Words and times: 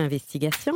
Investigations 0.00 0.72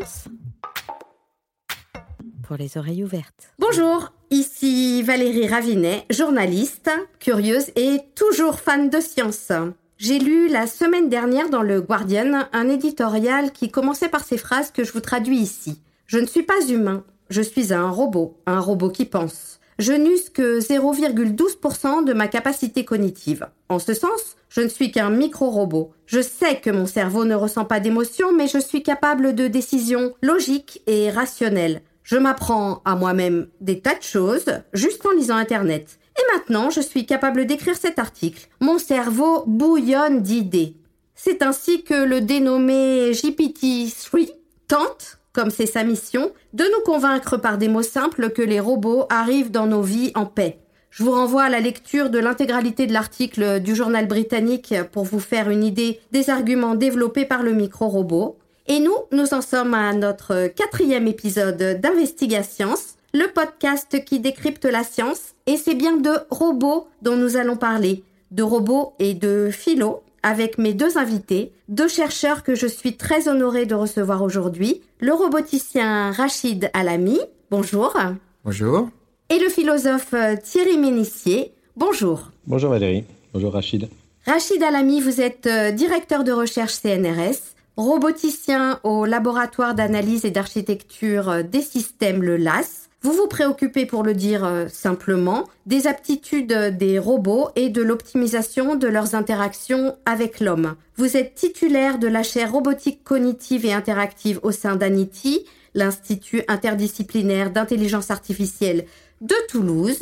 pour 2.46 2.56
les 2.56 2.76
oreilles 2.76 3.02
ouvertes. 3.02 3.54
Bonjour, 3.58 4.12
ici 4.30 5.02
Valérie 5.02 5.48
Ravinet, 5.48 6.04
journaliste, 6.10 6.90
curieuse 7.20 7.70
et 7.74 8.00
toujours 8.14 8.60
fan 8.60 8.90
de 8.90 9.00
science. 9.00 9.50
J'ai 9.96 10.18
lu 10.18 10.48
la 10.48 10.66
semaine 10.66 11.08
dernière 11.08 11.48
dans 11.48 11.62
le 11.62 11.80
Guardian 11.80 12.46
un 12.52 12.68
éditorial 12.68 13.50
qui 13.52 13.70
commençait 13.70 14.10
par 14.10 14.24
ces 14.24 14.36
phrases 14.36 14.70
que 14.70 14.84
je 14.84 14.92
vous 14.92 15.00
traduis 15.00 15.38
ici. 15.38 15.80
Je 16.06 16.18
ne 16.18 16.26
suis 16.26 16.42
pas 16.42 16.60
humain, 16.68 17.02
je 17.30 17.40
suis 17.40 17.72
un 17.72 17.88
robot, 17.88 18.36
un 18.44 18.60
robot 18.60 18.90
qui 18.90 19.06
pense. 19.06 19.58
Je 19.78 19.92
n'use 19.92 20.28
que 20.28 20.60
0,12% 20.60 22.04
de 22.04 22.12
ma 22.12 22.28
capacité 22.28 22.84
cognitive. 22.84 23.48
En 23.70 23.78
ce 23.78 23.94
sens, 23.94 24.36
je 24.54 24.60
ne 24.60 24.68
suis 24.68 24.92
qu'un 24.92 25.10
micro-robot. 25.10 25.90
Je 26.06 26.20
sais 26.20 26.60
que 26.60 26.70
mon 26.70 26.86
cerveau 26.86 27.24
ne 27.24 27.34
ressent 27.34 27.64
pas 27.64 27.80
d'émotions, 27.80 28.32
mais 28.32 28.46
je 28.46 28.58
suis 28.58 28.84
capable 28.84 29.34
de 29.34 29.48
décisions 29.48 30.14
logiques 30.22 30.80
et 30.86 31.10
rationnelles. 31.10 31.82
Je 32.04 32.16
m'apprends 32.16 32.80
à 32.84 32.94
moi-même 32.94 33.48
des 33.60 33.80
tas 33.80 33.96
de 33.96 34.02
choses 34.02 34.62
juste 34.72 35.04
en 35.06 35.10
lisant 35.10 35.36
Internet. 35.36 35.98
Et 36.16 36.36
maintenant, 36.36 36.70
je 36.70 36.80
suis 36.80 37.04
capable 37.04 37.46
d'écrire 37.46 37.76
cet 37.76 37.98
article. 37.98 38.46
Mon 38.60 38.78
cerveau 38.78 39.42
bouillonne 39.48 40.22
d'idées. 40.22 40.76
C'est 41.16 41.42
ainsi 41.42 41.82
que 41.82 42.04
le 42.04 42.20
dénommé 42.20 43.10
GPT-3 43.10 44.30
tente 44.68 45.18
comme 45.34 45.50
c'est 45.50 45.66
sa 45.66 45.82
mission, 45.82 46.30
de 46.52 46.62
nous 46.62 46.84
convaincre 46.84 47.36
par 47.36 47.58
des 47.58 47.66
mots 47.68 47.82
simples 47.82 48.30
que 48.30 48.40
les 48.40 48.60
robots 48.60 49.06
arrivent 49.10 49.50
dans 49.50 49.66
nos 49.66 49.82
vies 49.82 50.12
en 50.14 50.26
paix. 50.26 50.60
Je 50.94 51.02
vous 51.02 51.10
renvoie 51.10 51.42
à 51.42 51.48
la 51.48 51.58
lecture 51.58 52.08
de 52.08 52.20
l'intégralité 52.20 52.86
de 52.86 52.92
l'article 52.92 53.58
du 53.58 53.74
journal 53.74 54.06
britannique 54.06 54.76
pour 54.92 55.02
vous 55.02 55.18
faire 55.18 55.50
une 55.50 55.64
idée 55.64 55.98
des 56.12 56.30
arguments 56.30 56.76
développés 56.76 57.24
par 57.24 57.42
le 57.42 57.52
micro-robot. 57.52 58.38
Et 58.68 58.78
nous, 58.78 58.94
nous 59.10 59.34
en 59.34 59.40
sommes 59.40 59.74
à 59.74 59.92
notre 59.92 60.46
quatrième 60.46 61.08
épisode 61.08 61.80
d'Investigations, 61.80 62.76
le 63.12 63.26
podcast 63.26 64.04
qui 64.04 64.20
décrypte 64.20 64.66
la 64.66 64.84
science, 64.84 65.34
et 65.46 65.56
c'est 65.56 65.74
bien 65.74 65.96
de 65.96 66.12
robots 66.30 66.86
dont 67.02 67.16
nous 67.16 67.36
allons 67.36 67.56
parler, 67.56 68.04
de 68.30 68.44
robots 68.44 68.92
et 69.00 69.14
de 69.14 69.50
philo, 69.50 70.04
avec 70.22 70.58
mes 70.58 70.74
deux 70.74 70.96
invités, 70.96 71.50
deux 71.68 71.88
chercheurs 71.88 72.44
que 72.44 72.54
je 72.54 72.68
suis 72.68 72.96
très 72.96 73.26
honorée 73.26 73.66
de 73.66 73.74
recevoir 73.74 74.22
aujourd'hui, 74.22 74.80
le 75.00 75.12
roboticien 75.12 76.12
Rachid 76.12 76.70
Alami, 76.72 77.18
bonjour. 77.50 77.96
Bonjour. 78.44 78.90
Et 79.34 79.40
le 79.40 79.48
philosophe 79.48 80.14
euh, 80.14 80.36
Thierry 80.40 80.78
Ménissier, 80.78 81.50
bonjour. 81.74 82.30
Bonjour 82.46 82.70
Valérie, 82.70 83.02
bonjour 83.32 83.52
Rachid. 83.52 83.88
Rachid 84.24 84.62
Alami, 84.62 85.00
vous 85.00 85.20
êtes 85.20 85.48
euh, 85.48 85.72
directeur 85.72 86.22
de 86.22 86.30
recherche 86.30 86.74
CNRS, 86.74 87.56
roboticien 87.76 88.78
au 88.84 89.06
laboratoire 89.06 89.74
d'analyse 89.74 90.24
et 90.24 90.30
d'architecture 90.30 91.30
euh, 91.30 91.42
des 91.42 91.62
systèmes, 91.62 92.22
le 92.22 92.36
LAS, 92.36 92.88
vous 93.02 93.12
vous 93.12 93.26
préoccupez, 93.26 93.86
pour 93.86 94.04
le 94.04 94.14
dire 94.14 94.48
simplement, 94.68 95.44
des 95.66 95.88
aptitudes 95.88 96.54
des 96.78 96.98
robots 96.98 97.50
et 97.54 97.68
de 97.68 97.82
l'optimisation 97.82 98.76
de 98.76 98.86
leurs 98.86 99.14
interactions 99.14 99.94
avec 100.06 100.40
l'homme. 100.40 100.76
Vous 100.96 101.18
êtes 101.18 101.34
titulaire 101.34 101.98
de 101.98 102.06
la 102.06 102.22
chaire 102.22 102.52
robotique 102.52 103.04
cognitive 103.04 103.66
et 103.66 103.74
interactive 103.74 104.40
au 104.42 104.52
sein 104.52 104.76
d'ANITI, 104.76 105.44
l'Institut 105.74 106.42
interdisciplinaire 106.48 107.50
d'intelligence 107.50 108.10
artificielle 108.10 108.86
de 109.20 109.34
Toulouse, 109.48 110.00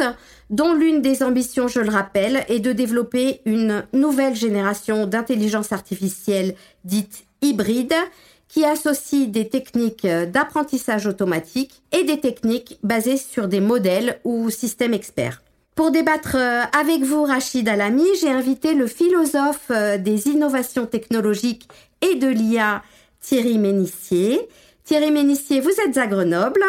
dont 0.50 0.74
l'une 0.74 1.02
des 1.02 1.22
ambitions, 1.22 1.68
je 1.68 1.80
le 1.80 1.90
rappelle, 1.90 2.44
est 2.48 2.60
de 2.60 2.72
développer 2.72 3.40
une 3.44 3.84
nouvelle 3.92 4.34
génération 4.34 5.06
d'intelligence 5.06 5.72
artificielle 5.72 6.54
dite 6.84 7.24
hybride 7.40 7.94
qui 8.48 8.64
associe 8.64 9.28
des 9.28 9.48
techniques 9.48 10.06
d'apprentissage 10.06 11.06
automatique 11.06 11.82
et 11.92 12.04
des 12.04 12.20
techniques 12.20 12.78
basées 12.82 13.16
sur 13.16 13.48
des 13.48 13.60
modèles 13.60 14.20
ou 14.24 14.50
systèmes 14.50 14.92
experts. 14.92 15.40
Pour 15.74 15.90
débattre 15.90 16.36
euh, 16.36 16.62
avec 16.78 17.02
vous, 17.02 17.24
Rachid 17.24 17.66
Alami, 17.66 18.04
j'ai 18.20 18.30
invité 18.30 18.74
le 18.74 18.86
philosophe 18.86 19.70
euh, 19.70 19.96
des 19.96 20.28
innovations 20.28 20.84
technologiques 20.84 21.66
et 22.02 22.16
de 22.16 22.28
l'IA, 22.28 22.82
Thierry 23.22 23.56
Ménissier. 23.56 24.48
Thierry 24.84 25.10
Ménissier, 25.10 25.60
vous 25.60 25.72
êtes 25.86 25.96
à 25.96 26.06
Grenoble, 26.06 26.62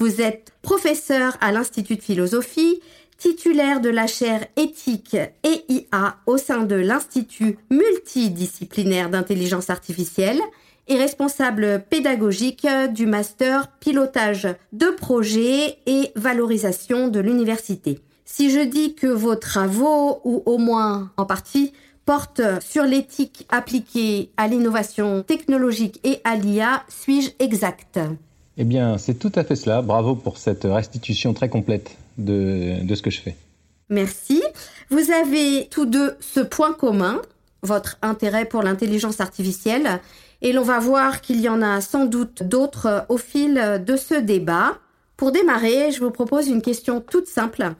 vous 0.00 0.22
êtes 0.22 0.52
professeur 0.62 1.36
à 1.42 1.52
l'Institut 1.52 1.96
de 1.96 2.02
philosophie, 2.02 2.80
titulaire 3.18 3.82
de 3.82 3.90
la 3.90 4.06
chaire 4.06 4.46
éthique 4.56 5.14
et 5.14 5.64
IA 5.68 6.16
au 6.26 6.38
sein 6.38 6.62
de 6.62 6.74
l'Institut 6.74 7.58
multidisciplinaire 7.70 9.10
d'intelligence 9.10 9.68
artificielle 9.68 10.40
et 10.88 10.96
responsable 10.96 11.84
pédagogique 11.90 12.66
du 12.92 13.06
master 13.06 13.68
pilotage 13.78 14.48
de 14.72 14.86
projets 14.86 15.76
et 15.84 16.10
valorisation 16.16 17.08
de 17.08 17.20
l'université. 17.20 18.00
Si 18.24 18.50
je 18.50 18.60
dis 18.60 18.94
que 18.94 19.06
vos 19.06 19.36
travaux, 19.36 20.20
ou 20.24 20.42
au 20.46 20.56
moins 20.56 21.12
en 21.18 21.26
partie, 21.26 21.74
portent 22.06 22.62
sur 22.62 22.84
l'éthique 22.84 23.46
appliquée 23.50 24.30
à 24.38 24.48
l'innovation 24.48 25.22
technologique 25.22 26.00
et 26.04 26.20
à 26.24 26.36
l'IA, 26.36 26.84
suis-je 26.88 27.32
exact 27.38 27.98
Eh 28.60 28.64
bien, 28.64 28.98
c'est 28.98 29.14
tout 29.14 29.32
à 29.36 29.42
fait 29.42 29.56
cela. 29.56 29.80
Bravo 29.80 30.14
pour 30.14 30.36
cette 30.36 30.64
restitution 30.64 31.32
très 31.32 31.48
complète 31.48 31.96
de, 32.18 32.84
de 32.84 32.94
ce 32.94 33.00
que 33.00 33.10
je 33.10 33.18
fais. 33.18 33.34
Merci. 33.88 34.42
Vous 34.90 35.10
avez 35.10 35.66
tous 35.70 35.86
deux 35.86 36.14
ce 36.20 36.40
point 36.40 36.74
commun, 36.74 37.22
votre 37.62 37.96
intérêt 38.02 38.44
pour 38.44 38.62
l'intelligence 38.62 39.22
artificielle 39.22 40.02
et 40.42 40.52
l'on 40.52 40.62
va 40.62 40.78
voir 40.78 41.22
qu'il 41.22 41.40
y 41.40 41.48
en 41.48 41.62
a 41.62 41.80
sans 41.80 42.04
doute 42.04 42.42
d'autres 42.42 43.06
au 43.08 43.16
fil 43.16 43.82
de 43.86 43.96
ce 43.96 44.14
débat. 44.14 44.76
Pour 45.16 45.32
démarrer, 45.32 45.90
je 45.90 46.00
vous 46.00 46.10
propose 46.10 46.48
une 46.48 46.60
question 46.60 47.00
toute 47.00 47.28
simple. 47.28 47.72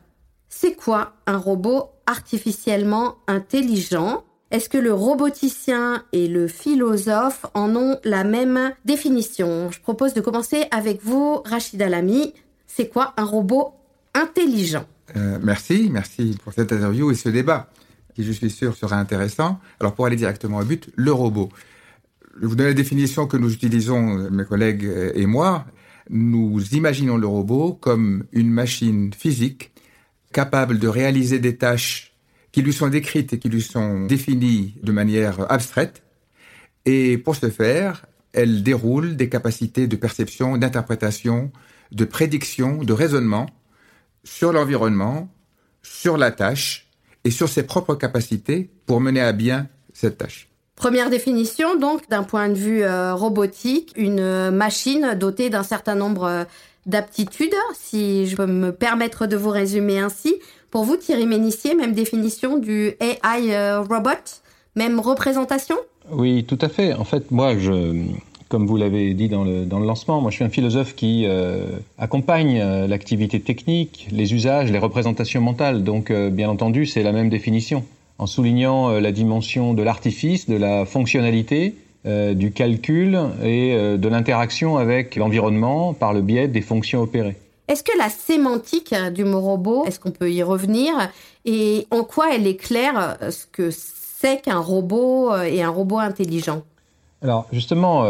C'est 0.48 0.76
quoi 0.76 1.12
un 1.26 1.36
robot 1.36 1.90
artificiellement 2.06 3.16
intelligent? 3.26 4.24
Est-ce 4.50 4.68
que 4.68 4.78
le 4.78 4.92
roboticien 4.92 6.02
et 6.12 6.26
le 6.26 6.48
philosophe 6.48 7.46
en 7.54 7.76
ont 7.76 7.98
la 8.02 8.24
même 8.24 8.72
définition? 8.84 9.70
Je 9.70 9.80
propose 9.80 10.12
de 10.12 10.20
commencer 10.20 10.64
avec 10.72 11.04
vous, 11.04 11.40
Rachid 11.44 11.80
Alami. 11.80 12.34
C'est 12.66 12.88
quoi 12.88 13.14
un 13.16 13.24
robot 13.24 13.74
intelligent? 14.12 14.86
Euh, 15.16 15.38
Merci, 15.40 15.88
merci 15.92 16.36
pour 16.42 16.52
cette 16.52 16.72
interview 16.72 17.12
et 17.12 17.14
ce 17.14 17.28
débat 17.28 17.70
qui, 18.16 18.24
je 18.24 18.32
suis 18.32 18.50
sûr, 18.50 18.76
sera 18.76 18.96
intéressant. 18.96 19.60
Alors, 19.78 19.94
pour 19.94 20.06
aller 20.06 20.16
directement 20.16 20.58
au 20.58 20.64
but, 20.64 20.90
le 20.96 21.12
robot. 21.12 21.48
Je 22.40 22.46
vous 22.46 22.56
donne 22.56 22.66
la 22.66 22.74
définition 22.74 23.28
que 23.28 23.36
nous 23.36 23.52
utilisons, 23.52 24.30
mes 24.30 24.44
collègues 24.44 24.90
et 25.14 25.26
moi. 25.26 25.64
Nous 26.08 26.60
imaginons 26.72 27.16
le 27.16 27.26
robot 27.28 27.74
comme 27.74 28.24
une 28.32 28.50
machine 28.50 29.12
physique 29.12 29.72
capable 30.32 30.80
de 30.80 30.88
réaliser 30.88 31.38
des 31.38 31.56
tâches 31.56 32.09
qui 32.52 32.62
lui 32.62 32.72
sont 32.72 32.88
décrites 32.88 33.32
et 33.32 33.38
qui 33.38 33.48
lui 33.48 33.62
sont 33.62 34.06
définies 34.06 34.74
de 34.82 34.92
manière 34.92 35.50
abstraite. 35.50 36.02
Et 36.84 37.18
pour 37.18 37.36
ce 37.36 37.50
faire, 37.50 38.06
elle 38.32 38.62
déroule 38.62 39.16
des 39.16 39.28
capacités 39.28 39.86
de 39.86 39.96
perception, 39.96 40.56
d'interprétation, 40.56 41.52
de 41.92 42.04
prédiction, 42.04 42.82
de 42.82 42.92
raisonnement 42.92 43.46
sur 44.24 44.52
l'environnement, 44.52 45.28
sur 45.82 46.16
la 46.16 46.30
tâche 46.30 46.88
et 47.24 47.30
sur 47.30 47.48
ses 47.48 47.64
propres 47.64 47.94
capacités 47.94 48.70
pour 48.86 49.00
mener 49.00 49.20
à 49.20 49.32
bien 49.32 49.68
cette 49.92 50.18
tâche. 50.18 50.48
Première 50.76 51.10
définition, 51.10 51.76
donc, 51.76 52.08
d'un 52.08 52.22
point 52.22 52.48
de 52.48 52.54
vue 52.54 52.82
euh, 52.82 53.14
robotique, 53.14 53.92
une 53.96 54.50
machine 54.50 55.14
dotée 55.14 55.50
d'un 55.50 55.62
certain 55.62 55.94
nombre 55.94 56.24
euh, 56.24 56.44
d'aptitudes, 56.86 57.54
si 57.74 58.26
je 58.26 58.36
peux 58.36 58.46
me 58.46 58.72
permettre 58.72 59.26
de 59.26 59.36
vous 59.36 59.50
résumer 59.50 59.98
ainsi. 59.98 60.36
Pour 60.70 60.84
vous, 60.84 60.96
Thierry 60.96 61.26
Ménissier, 61.26 61.74
même 61.74 61.92
définition 61.92 62.58
du 62.58 62.94
AI 63.00 63.52
euh, 63.52 63.80
robot, 63.80 64.10
même 64.76 65.00
représentation? 65.00 65.76
Oui, 66.10 66.44
tout 66.44 66.58
à 66.60 66.68
fait. 66.68 66.94
En 66.94 67.04
fait, 67.04 67.30
moi, 67.30 67.58
je, 67.58 68.04
comme 68.48 68.66
vous 68.66 68.76
l'avez 68.76 69.14
dit 69.14 69.28
dans 69.28 69.44
le, 69.44 69.64
dans 69.64 69.78
le 69.78 69.86
lancement, 69.86 70.20
moi 70.20 70.30
je 70.30 70.36
suis 70.36 70.44
un 70.44 70.48
philosophe 70.48 70.94
qui 70.94 71.26
accompagne 71.98 72.60
l'activité 72.86 73.40
technique, 73.40 74.08
les 74.10 74.34
usages, 74.34 74.72
les 74.72 74.78
représentations 74.78 75.40
mentales. 75.40 75.84
Donc, 75.84 76.10
bien 76.12 76.48
entendu, 76.48 76.86
c'est 76.86 77.02
la 77.02 77.12
même 77.12 77.28
définition 77.28 77.84
en 78.20 78.26
soulignant 78.26 78.90
euh, 78.90 79.00
la 79.00 79.12
dimension 79.12 79.72
de 79.72 79.82
l'artifice, 79.82 80.48
de 80.48 80.54
la 80.54 80.84
fonctionnalité, 80.84 81.74
euh, 82.06 82.34
du 82.34 82.52
calcul 82.52 83.18
et 83.42 83.72
euh, 83.72 83.96
de 83.96 84.08
l'interaction 84.08 84.76
avec 84.76 85.16
l'environnement 85.16 85.94
par 85.94 86.12
le 86.12 86.20
biais 86.20 86.46
des 86.46 86.60
fonctions 86.60 87.00
opérées. 87.00 87.36
Est-ce 87.70 87.84
que 87.84 87.96
la 87.96 88.08
sémantique 88.08 88.94
du 89.14 89.24
mot 89.24 89.40
robot, 89.40 89.84
est-ce 89.86 90.00
qu'on 90.00 90.10
peut 90.10 90.30
y 90.30 90.42
revenir 90.42 90.92
Et 91.44 91.86
en 91.90 92.02
quoi 92.02 92.34
elle 92.34 92.46
éclaire 92.46 93.16
ce 93.30 93.46
que 93.46 93.70
c'est 93.70 94.42
qu'un 94.42 94.58
robot 94.58 95.34
et 95.36 95.62
un 95.62 95.70
robot 95.70 95.98
intelligent? 95.98 96.62
Alors 97.22 97.46
justement, 97.52 98.00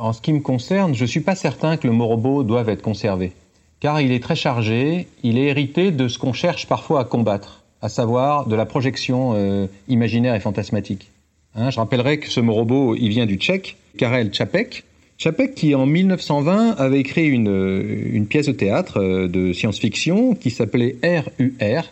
en 0.00 0.12
ce 0.14 0.20
qui 0.22 0.32
me 0.32 0.40
concerne, 0.40 0.94
je 0.94 1.02
ne 1.02 1.06
suis 1.06 1.20
pas 1.20 1.34
certain 1.34 1.76
que 1.76 1.86
le 1.86 1.92
mot 1.92 2.06
robot 2.06 2.44
doive 2.44 2.70
être 2.70 2.82
conservé. 2.82 3.32
Car 3.78 4.00
il 4.00 4.10
est 4.10 4.22
très 4.22 4.36
chargé, 4.36 5.06
il 5.22 5.36
est 5.36 5.48
hérité 5.48 5.90
de 5.90 6.08
ce 6.08 6.18
qu'on 6.18 6.32
cherche 6.32 6.66
parfois 6.66 7.00
à 7.00 7.04
combattre 7.04 7.64
à 7.84 7.90
savoir 7.90 8.46
de 8.46 8.56
la 8.56 8.64
projection 8.64 9.34
euh, 9.34 9.66
imaginaire 9.88 10.34
et 10.34 10.40
fantasmatique. 10.40 11.10
Hein, 11.54 11.68
je 11.68 11.78
rappellerai 11.78 12.18
que 12.18 12.30
ce 12.30 12.40
mot 12.40 12.54
robot, 12.54 12.96
il 12.96 13.10
vient 13.10 13.26
du 13.26 13.36
tchèque, 13.36 13.76
Karel 13.98 14.30
Čapek, 14.30 14.84
Chapek 15.18 15.54
qui 15.54 15.74
en 15.74 15.86
1920 15.86 16.72
avait 16.72 17.00
écrit 17.00 17.28
une, 17.28 17.82
une 18.12 18.26
pièce 18.26 18.46
de 18.46 18.52
théâtre 18.52 19.00
euh, 19.00 19.28
de 19.28 19.52
science-fiction 19.52 20.34
qui 20.34 20.50
s'appelait 20.50 20.96
RUR. 21.02 21.84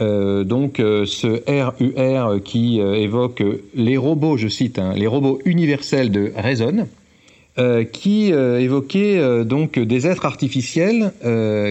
Euh, 0.00 0.44
donc 0.44 0.78
euh, 0.78 1.06
ce 1.06 1.42
RUR 1.48 2.42
qui 2.42 2.80
euh, 2.80 2.94
évoque 2.94 3.42
les 3.74 3.96
robots, 3.96 4.36
je 4.36 4.48
cite, 4.48 4.78
hein, 4.78 4.92
les 4.96 5.08
robots 5.08 5.40
universels 5.44 6.12
de 6.12 6.32
euh, 7.58 7.82
qui 7.82 8.28
évoquait 8.28 9.44
donc 9.44 9.80
des 9.80 10.06
êtres 10.06 10.26
artificiels 10.26 11.12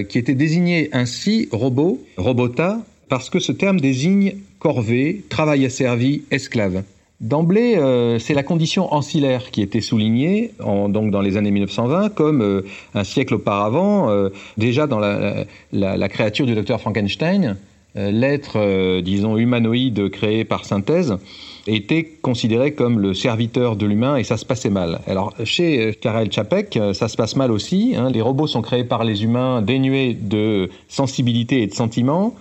qui 0.10 0.18
étaient 0.18 0.36
désignés 0.36 0.90
ainsi 0.92 1.48
robots, 1.52 2.04
robota, 2.18 2.80
parce 3.08 3.30
que 3.30 3.40
ce 3.40 3.54
terme 3.54 3.80
désigne 3.80 4.36
corvée, 4.60 5.24
travail 5.30 5.66
asservi, 5.66 6.24
esclave. 6.30 6.84
D'emblée, 7.20 7.78
euh, 7.78 8.20
c'est 8.20 8.36
la 8.36 8.44
condition 8.44 8.94
ancillaire 8.94 9.50
qui 9.50 9.64
était 9.64 9.82
soulignée 9.82 10.52
en, 10.64 10.88
donc 10.88 11.10
dans 11.10 11.22
les 11.22 11.36
années 11.36 11.50
1920 11.50 12.10
comme 12.10 12.44
euh, 12.44 12.62
un 12.94 13.04
siècle 13.04 13.34
auparavant, 13.36 14.12
euh, 14.12 14.30
déjà 14.58 14.86
dans 14.86 15.00
la, 15.00 15.46
la, 15.74 15.98
la, 15.98 16.10
créature 16.10 16.46
du 16.46 16.54
docteur 16.54 16.80
Frankenstein, 16.80 17.58
l'être, 17.96 19.02
disons, 19.02 19.38
humanoïde 19.38 20.12
créé 20.12 20.46
par 20.46 20.66
synthèse, 20.66 21.18
était 21.66 22.04
considéré 22.04 22.74
comme 22.74 23.00
le 23.00 23.16
serviteur 23.16 23.76
de 23.76 23.88
l'humain 23.88 24.18
et 24.18 24.24
ça 24.24 24.38
se 24.38 24.46
passait 24.46 24.70
mal. 24.70 25.00
Alors 25.08 25.34
chez 25.44 25.98
Karel 26.00 26.32
Čapek, 26.32 26.78
ça 26.94 27.08
se 27.08 27.18
passe 27.18 27.36
mal 27.36 27.52
aussi. 27.52 27.96
Hein, 27.98 28.12
les 28.12 28.22
robots 28.22 28.46
sont 28.46 28.62
créés 28.62 28.84
par 28.84 29.04
les 29.04 29.24
humains 29.24 29.64
dénués 29.64 30.14
de 30.14 30.70
sensibilité 30.88 31.64
et 31.64 31.68
de 31.68 31.74
sentiments 31.74 32.36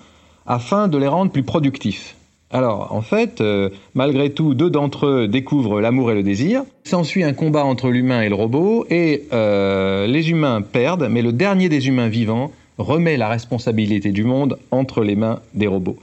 afin 0.46 0.88
de 0.88 0.98
les 0.98 1.08
rendre 1.08 1.32
plus 1.32 1.42
productifs. 1.42 2.15
Alors, 2.50 2.92
en 2.92 3.02
fait, 3.02 3.40
euh, 3.40 3.70
malgré 3.94 4.30
tout, 4.30 4.54
deux 4.54 4.70
d'entre 4.70 5.06
eux 5.06 5.28
découvrent 5.28 5.80
l'amour 5.80 6.12
et 6.12 6.14
le 6.14 6.22
désir. 6.22 6.62
S'ensuit 6.84 7.24
un 7.24 7.32
combat 7.32 7.64
entre 7.64 7.88
l'humain 7.88 8.22
et 8.22 8.28
le 8.28 8.36
robot, 8.36 8.86
et 8.88 9.24
euh, 9.32 10.06
les 10.06 10.30
humains 10.30 10.62
perdent, 10.62 11.08
mais 11.10 11.22
le 11.22 11.32
dernier 11.32 11.68
des 11.68 11.88
humains 11.88 12.08
vivants 12.08 12.52
remet 12.78 13.16
la 13.16 13.28
responsabilité 13.28 14.12
du 14.12 14.22
monde 14.22 14.58
entre 14.70 15.02
les 15.02 15.16
mains 15.16 15.40
des 15.54 15.66
robots. 15.66 15.96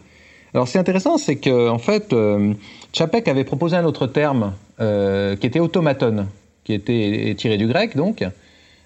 Alors, 0.53 0.67
c'est 0.67 0.79
intéressant, 0.79 1.17
c'est 1.17 1.37
que, 1.37 1.69
en 1.69 1.77
fait, 1.77 2.11
euh, 2.11 2.53
Čapek 2.91 3.27
avait 3.27 3.45
proposé 3.45 3.77
un 3.77 3.85
autre 3.85 4.07
terme 4.07 4.53
qui 4.79 5.47
était 5.47 5.61
automaton, 5.61 6.27
qui 6.65 6.73
était 6.73 7.33
tiré 7.37 7.55
du 7.55 7.67
grec, 7.67 7.95
donc, 7.95 8.25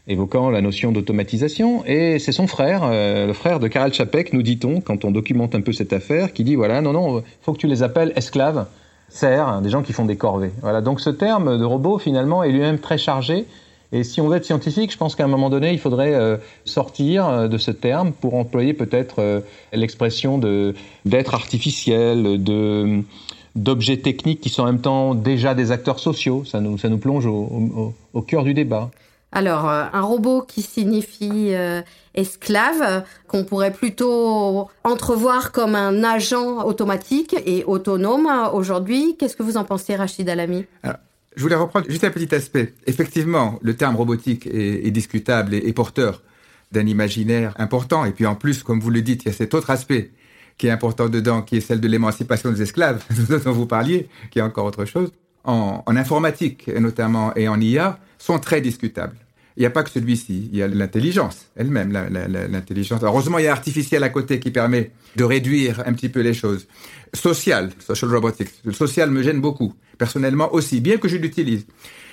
évoquant 0.08 0.50
la 0.50 0.62
notion 0.62 0.92
d'automatisation. 0.92 1.84
Et 1.86 2.20
c'est 2.20 2.32
son 2.32 2.48
frère, 2.48 2.82
euh, 2.84 3.28
le 3.28 3.34
frère 3.34 3.60
de 3.60 3.68
Karel 3.68 3.94
Čapek, 3.94 4.34
nous 4.34 4.42
dit-on, 4.42 4.82
quand 4.82 5.06
on 5.06 5.12
documente 5.12 5.56
un 5.56 5.62
peu 5.62 5.74
cette 5.74 5.94
affaire, 5.94 6.34
qui 6.34 6.44
dit 6.44 6.56
voilà, 6.56 6.82
non, 6.82 6.94
non, 6.94 7.24
faut 7.42 7.54
que 7.54 7.58
tu 7.60 7.68
les 7.68 7.84
appelles 7.84 8.14
esclaves, 8.16 8.66
serfs, 9.10 9.62
des 9.62 9.70
gens 9.70 9.84
qui 9.84 9.94
font 9.94 10.06
des 10.06 10.16
corvées. 10.16 10.52
Voilà. 10.62 10.82
Donc 10.82 11.02
ce 11.02 11.10
terme 11.10 11.58
de 11.58 11.66
robot, 11.66 11.98
finalement, 11.98 12.44
est 12.44 12.52
lui-même 12.52 12.80
très 12.80 12.98
chargé. 12.98 13.46
Et 13.94 14.04
si 14.04 14.20
on 14.20 14.28
veut 14.28 14.36
être 14.36 14.46
scientifique, 14.46 14.92
je 14.92 14.98
pense 14.98 15.16
qu'à 15.16 15.24
un 15.24 15.30
moment 15.30 15.50
donné, 15.50 15.72
il 15.72 15.80
faudrait 15.80 16.14
euh, 16.14 16.38
sortir 16.66 17.28
euh, 17.28 17.48
de 17.48 17.58
ce 17.58 17.72
terme 17.72 18.12
pour 18.12 18.36
employer 18.36 18.74
peut-être 18.74 19.20
euh, 19.20 19.40
l'expression 19.72 20.38
d'être 21.06 21.34
artificiel, 21.34 22.44
de 22.44 23.02
d'objets 23.56 23.98
techniques 23.98 24.40
qui 24.40 24.50
sont 24.50 24.62
en 24.62 24.66
même 24.68 24.82
temps 24.82 25.16
déjà 25.16 25.56
des 25.56 25.72
acteurs 25.72 25.98
sociaux. 25.98 26.44
Ça 26.46 26.62
nous, 26.62 26.78
ça 26.78 26.90
nous 26.90 27.00
plonge 27.00 27.26
au, 27.26 27.34
au, 27.34 27.94
au 28.14 28.22
cœur 28.22 28.44
du 28.44 28.54
débat. 28.54 28.92
Alors, 29.32 29.70
euh, 29.70 29.86
un 29.92 30.02
robot 30.02 30.42
qui 30.42 30.62
signifie 30.62 31.54
euh, 31.54 31.82
esclave, 32.16 32.82
euh, 32.82 33.02
qu'on 33.28 33.44
pourrait 33.44 33.74
plutôt 33.74 34.70
entrevoir 34.84 35.52
comme 35.52 35.76
un 35.76 36.04
agent 36.04 36.66
automatique 36.66 37.36
et 37.46 37.64
autonome 37.66 38.30
aujourd'hui. 38.54 39.18
Qu'est-ce 39.20 39.36
que 39.36 39.44
vous 39.44 39.58
en 39.58 39.66
pensez, 39.66 39.96
Rachid 39.96 40.30
Alami 40.30 40.66
Je 41.36 41.42
voulais 41.42 41.56
reprendre 41.56 41.88
juste 41.90 42.06
un 42.06 42.10
petit 42.10 42.34
aspect. 42.34 42.74
Effectivement, 42.86 43.60
le 43.62 43.76
terme 43.76 43.98
robotique 43.98 44.48
est, 44.48 44.92
discutable 44.92 45.54
et, 45.54 45.58
et 45.58 45.74
porteur 45.74 46.24
d'un 46.72 46.88
imaginaire 46.88 47.54
important. 47.58 48.06
Et 48.06 48.12
puis 48.12 48.26
en 48.26 48.36
plus, 48.36 48.64
comme 48.64 48.80
vous 48.80 48.90
le 48.90 49.02
dites, 49.02 49.24
il 49.24 49.28
y 49.28 49.32
a 49.32 49.34
cet 49.34 49.54
autre 49.54 49.72
aspect 49.72 50.12
qui 50.58 50.68
est 50.68 50.72
important 50.72 51.10
dedans, 51.10 51.42
qui 51.42 51.58
est 51.58 51.62
celle 51.62 51.82
de 51.82 51.88
l'émancipation 51.88 52.52
des 52.52 52.62
esclaves, 52.62 53.04
dont 53.46 53.52
vous 53.52 53.68
parliez, 53.68 54.10
qui 54.32 54.40
est 54.40 54.42
encore 54.42 54.66
autre 54.66 54.86
chose. 54.86 55.12
En, 55.48 55.82
informatique, 55.88 56.68
notamment, 56.68 57.34
et 57.36 57.48
en 57.48 57.60
IA, 57.60 58.00
sont 58.18 58.38
très 58.38 58.60
discutables. 58.60 59.16
Il 59.56 59.62
n'y 59.62 59.66
a 59.66 59.70
pas 59.72 59.82
que 59.82 59.90
celui-ci, 59.90 60.50
il 60.52 60.58
y 60.58 60.62
a 60.62 60.68
l'intelligence 60.68 61.48
elle-même, 61.56 61.92
l'intelligence. 61.92 63.02
Heureusement, 63.02 63.40
il 63.40 63.46
y 63.46 63.48
a 63.48 63.52
artificiel 63.54 64.04
à 64.04 64.10
côté 64.10 64.40
qui 64.40 64.52
permet 64.52 64.92
de 65.16 65.24
réduire 65.24 65.82
un 65.86 65.94
petit 65.94 66.10
peu 66.10 66.20
les 66.20 66.36
choses. 66.36 66.68
Social, 67.14 67.72
social 67.80 68.14
robotics. 68.14 68.52
Le 68.66 68.74
social 68.74 69.10
me 69.10 69.24
gêne 69.24 69.42
beaucoup, 69.42 69.74
personnellement 69.98 70.54
aussi, 70.54 70.80
bien 70.80 70.98
que 70.98 71.08
je 71.08 71.18
l'utilise. 71.18 71.66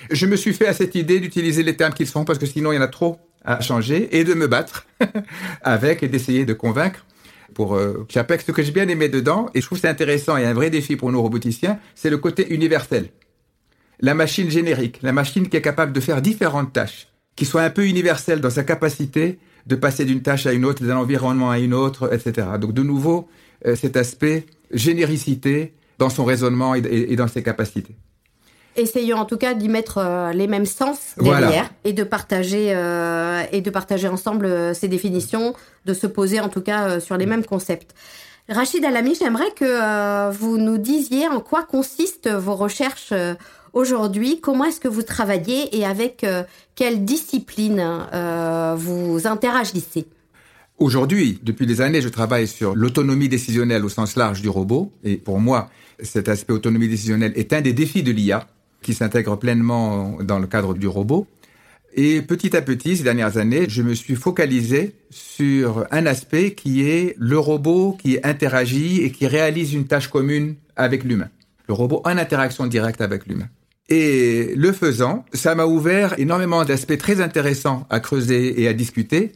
Je 0.09 0.25
me 0.25 0.37
suis 0.37 0.53
fait 0.53 0.67
à 0.67 0.73
cette 0.73 0.95
idée 0.95 1.19
d'utiliser 1.19 1.61
les 1.61 1.75
termes 1.75 1.93
qu'ils 1.93 2.07
sont 2.07 2.25
parce 2.25 2.39
que 2.39 2.45
sinon 2.45 2.71
il 2.71 2.75
y 2.75 2.79
en 2.79 2.81
a 2.81 2.87
trop 2.87 3.19
à 3.43 3.61
changer 3.61 4.17
et 4.17 4.23
de 4.23 4.33
me 4.33 4.47
battre 4.47 4.87
avec 5.61 6.01
et 6.01 6.07
d'essayer 6.07 6.45
de 6.45 6.53
convaincre 6.53 7.05
pour 7.53 7.75
euh, 7.75 8.05
Chapek. 8.09 8.41
Ce 8.41 8.51
que 8.51 8.63
j'ai 8.63 8.71
bien 8.71 8.87
aimé 8.87 9.07
dedans, 9.07 9.49
et 9.53 9.61
je 9.61 9.65
trouve 9.65 9.77
c'est 9.77 9.87
intéressant 9.87 10.37
et 10.37 10.45
un 10.45 10.53
vrai 10.53 10.69
défi 10.69 10.95
pour 10.95 11.11
nos 11.11 11.21
roboticiens, 11.21 11.79
c'est 11.93 12.09
le 12.09 12.17
côté 12.17 12.53
universel. 12.53 13.09
La 13.99 14.13
machine 14.13 14.49
générique, 14.49 14.99
la 15.01 15.13
machine 15.13 15.47
qui 15.47 15.57
est 15.57 15.61
capable 15.61 15.93
de 15.93 15.99
faire 15.99 16.21
différentes 16.21 16.73
tâches 16.73 17.07
qui 17.35 17.45
soit 17.45 17.63
un 17.63 17.69
peu 17.69 17.85
universel 17.85 18.39
dans 18.39 18.49
sa 18.49 18.63
capacité 18.63 19.39
de 19.67 19.75
passer 19.75 20.05
d'une 20.05 20.21
tâche 20.21 20.45
à 20.45 20.53
une 20.53 20.63
autre, 20.63 20.83
d'un 20.83 20.95
environnement 20.95 21.51
à 21.51 21.59
une 21.59 21.73
autre, 21.73 22.13
etc. 22.13 22.47
Donc 22.59 22.73
de 22.73 22.81
nouveau, 22.81 23.27
euh, 23.65 23.75
cet 23.75 23.97
aspect 23.97 24.45
généricité 24.71 25.73
dans 25.97 26.09
son 26.09 26.25
raisonnement 26.25 26.75
et, 26.75 27.15
dans 27.15 27.27
ses 27.27 27.43
capacités. 27.43 27.95
Essayons 28.75 29.17
en 29.17 29.25
tout 29.25 29.37
cas 29.37 29.53
d'y 29.53 29.69
mettre 29.69 29.99
euh, 29.99 30.33
les 30.33 30.47
mêmes 30.47 30.65
sens 30.65 31.15
derrière 31.17 31.47
voilà. 31.47 31.69
et 31.85 31.93
de 31.93 32.03
partager 32.03 32.73
euh, 32.75 33.43
et 33.53 33.61
de 33.61 33.69
partager 33.69 34.09
ensemble 34.09 34.45
euh, 34.45 34.73
ces 34.73 34.89
définitions, 34.89 35.55
de 35.85 35.93
se 35.93 36.07
poser 36.07 36.41
en 36.41 36.49
tout 36.49 36.61
cas 36.61 36.99
sur 36.99 37.15
les 37.15 37.25
mêmes 37.25 37.45
concepts. 37.45 37.95
Rachid 38.49 38.83
Alami, 38.83 39.15
j'aimerais 39.15 39.49
que 39.55 40.29
vous 40.31 40.57
nous 40.57 40.77
disiez 40.77 41.27
en 41.27 41.39
quoi 41.39 41.63
consistent 41.63 42.27
vos 42.27 42.53
recherches 42.53 43.11
aujourd'hui, 43.75 44.39
comment 44.41 44.65
est-ce 44.65 44.79
que 44.79 44.87
vous 44.87 45.03
travaillez 45.03 45.77
et 45.77 45.85
avec 45.85 46.23
euh, 46.23 46.43
quelle 46.73 47.05
discipline 47.05 47.79
euh, 48.13 48.73
vous 48.75 49.27
interagissez? 49.27 50.07
Aujourd'hui, 50.79 51.39
depuis 51.43 51.67
des 51.67 51.81
années, 51.81 52.01
je 52.01 52.09
travaille 52.09 52.47
sur 52.47 52.75
l'autonomie 52.75 53.29
décisionnelle 53.29 53.85
au 53.85 53.89
sens 53.89 54.15
large 54.15 54.41
du 54.41 54.49
robot. 54.49 54.91
Et 55.03 55.17
pour 55.17 55.39
moi, 55.39 55.69
cet 56.01 56.27
aspect 56.27 56.51
autonomie 56.51 56.89
décisionnelle 56.89 57.33
est 57.35 57.53
un 57.53 57.61
des 57.61 57.73
défis 57.73 58.03
de 58.03 58.11
l'IA 58.11 58.47
qui 58.81 58.93
s'intègre 58.93 59.37
pleinement 59.37 60.17
dans 60.21 60.39
le 60.39 60.47
cadre 60.47 60.73
du 60.73 60.87
robot. 60.87 61.27
Et 61.97 62.21
petit 62.21 62.57
à 62.57 62.61
petit, 62.61 62.97
ces 62.97 63.03
dernières 63.03 63.37
années, 63.37 63.67
je 63.69 63.81
me 63.81 63.93
suis 63.93 64.15
focalisé 64.15 64.95
sur 65.09 65.85
un 65.91 66.05
aspect 66.05 66.53
qui 66.53 66.81
est 66.81 67.15
le 67.17 67.39
robot 67.39 67.95
qui 68.01 68.19
interagit 68.21 69.01
et 69.01 69.11
qui 69.11 69.27
réalise 69.27 69.73
une 69.73 69.87
tâche 69.87 70.09
commune 70.09 70.55
avec 70.75 71.05
l'humain. 71.05 71.29
Le 71.69 71.73
robot 71.73 72.01
en 72.03 72.17
interaction 72.17 72.67
directe 72.67 72.99
avec 72.99 73.25
l'humain. 73.27 73.47
Et 73.89 74.53
le 74.55 74.71
faisant, 74.71 75.25
ça 75.33 75.53
m'a 75.53 75.65
ouvert 75.65 76.17
énormément 76.17 76.65
d'aspects 76.65 76.97
très 76.97 77.21
intéressants 77.21 77.85
à 77.89 77.99
creuser 77.99 78.61
et 78.61 78.67
à 78.67 78.73
discuter, 78.73 79.33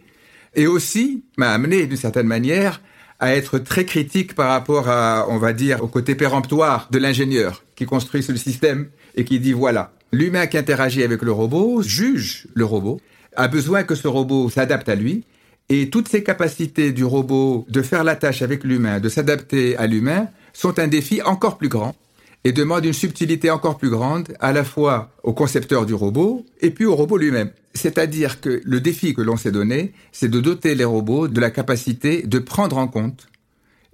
et 0.55 0.65
aussi 0.65 1.23
m'a 1.37 1.51
amené 1.51 1.85
d'une 1.85 1.97
certaine 1.97 2.25
manière 2.25 2.81
à 3.19 3.35
être 3.35 3.59
très 3.59 3.85
critique 3.85 4.33
par 4.33 4.49
rapport 4.49 4.89
à, 4.89 5.27
on 5.29 5.37
va 5.37 5.53
dire, 5.53 5.83
au 5.83 5.87
côté 5.87 6.15
péremptoire 6.15 6.87
de 6.89 6.97
l'ingénieur 6.97 7.63
qui 7.75 7.85
construit 7.85 8.23
ce 8.23 8.35
système 8.35 8.87
et 9.15 9.23
qui 9.23 9.39
dit 9.39 9.51
voilà, 9.51 9.91
l'humain 10.11 10.47
qui 10.47 10.57
interagit 10.57 11.03
avec 11.03 11.21
le 11.21 11.31
robot 11.31 11.81
juge 11.83 12.47
le 12.55 12.65
robot, 12.65 12.99
a 13.35 13.47
besoin 13.47 13.83
que 13.83 13.93
ce 13.93 14.07
robot 14.07 14.49
s'adapte 14.49 14.89
à 14.89 14.95
lui, 14.95 15.25
et 15.69 15.91
toutes 15.91 16.07
ces 16.07 16.23
capacités 16.23 16.91
du 16.91 17.03
robot 17.03 17.65
de 17.69 17.81
faire 17.83 18.03
la 18.03 18.15
tâche 18.15 18.41
avec 18.41 18.63
l'humain, 18.63 18.99
de 18.99 19.09
s'adapter 19.09 19.77
à 19.77 19.85
l'humain, 19.85 20.27
sont 20.53 20.79
un 20.79 20.87
défi 20.87 21.21
encore 21.21 21.59
plus 21.59 21.69
grand 21.69 21.95
et 22.43 22.51
demande 22.51 22.85
une 22.85 22.93
subtilité 22.93 23.51
encore 23.51 23.77
plus 23.77 23.89
grande 23.89 24.33
à 24.39 24.53
la 24.53 24.63
fois 24.63 25.11
au 25.23 25.33
concepteur 25.33 25.85
du 25.85 25.93
robot 25.93 26.45
et 26.61 26.71
puis 26.71 26.85
au 26.85 26.95
robot 26.95 27.17
lui-même. 27.17 27.51
C'est-à-dire 27.73 28.41
que 28.41 28.61
le 28.63 28.81
défi 28.81 29.13
que 29.13 29.21
l'on 29.21 29.37
s'est 29.37 29.51
donné, 29.51 29.93
c'est 30.11 30.29
de 30.29 30.39
doter 30.39 30.75
les 30.75 30.85
robots 30.85 31.27
de 31.27 31.39
la 31.39 31.51
capacité 31.51 32.23
de 32.23 32.39
prendre 32.39 32.77
en 32.77 32.87
compte 32.87 33.27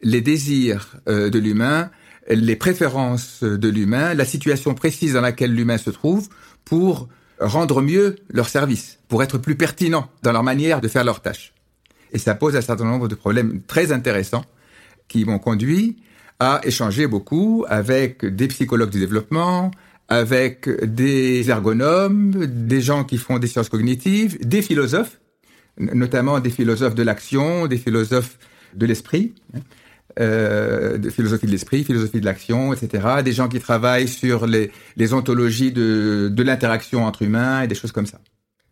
les 0.02 0.22
désirs 0.22 0.98
euh, 1.08 1.30
de 1.30 1.40
l'humain, 1.40 1.90
les 2.30 2.56
préférences 2.56 3.44
de 3.44 3.70
l'humain, 3.70 4.14
la 4.14 4.26
situation 4.26 4.74
précise 4.74 5.14
dans 5.14 5.22
laquelle 5.22 5.54
l'humain 5.54 5.78
se 5.78 5.90
trouve 5.90 6.30
pour 6.64 7.08
rendre 7.40 7.82
mieux 7.82 8.16
leur 8.30 8.50
service, 8.50 9.00
pour 9.08 9.24
être 9.24 9.38
plus 9.38 9.56
pertinents 9.56 10.10
dans 10.24 10.32
leur 10.32 10.44
manière 10.44 10.82
de 10.82 10.88
faire 10.88 11.04
leurs 11.04 11.22
tâches. 11.22 11.54
Et 12.14 12.18
ça 12.18 12.34
pose 12.36 12.56
un 12.56 12.62
certain 12.62 12.86
nombre 12.86 13.08
de 13.08 13.16
problèmes 13.16 13.62
très 13.68 13.92
intéressants 13.92 14.46
qui 15.08 15.26
m'ont 15.26 15.40
conduit 15.40 15.98
à 16.40 16.62
échanger 16.64 17.08
beaucoup 17.08 17.66
avec 17.68 18.26
des 18.26 18.48
psychologues 18.48 18.90
du 18.90 19.00
développement, 19.00 19.72
avec 20.08 20.70
des 20.84 21.50
ergonomes, 21.50 22.46
des 22.46 22.82
gens 22.82 23.04
qui 23.04 23.18
font 23.18 23.40
des 23.40 23.48
sciences 23.48 23.70
cognitives, 23.70 24.38
des 24.46 24.62
philosophes, 24.62 25.20
notamment 25.78 26.40
des 26.40 26.50
philosophes 26.50 26.96
de 26.96 27.04
l'action, 27.04 27.68
des 27.68 27.78
philosophes 27.78 28.38
de 28.74 28.86
l'esprit, 28.86 29.34
euh, 30.20 30.98
de 30.98 31.10
philosophie 31.10 31.46
de 31.46 31.52
l'esprit, 31.52 31.84
philosophie 31.84 32.20
de 32.20 32.26
l'action, 32.26 32.74
etc. 32.74 33.22
Des 33.24 33.34
gens 33.34 33.48
qui 33.48 33.60
travaillent 33.60 34.08
sur 34.08 34.46
les, 34.46 34.72
les 34.96 35.14
ontologies 35.14 35.72
de, 35.72 36.30
de 36.32 36.44
l'interaction 36.44 37.06
entre 37.06 37.24
humains 37.24 37.64
et 37.64 37.68
des 37.68 37.76
choses 37.76 37.92
comme 37.92 38.06
ça. 38.06 38.20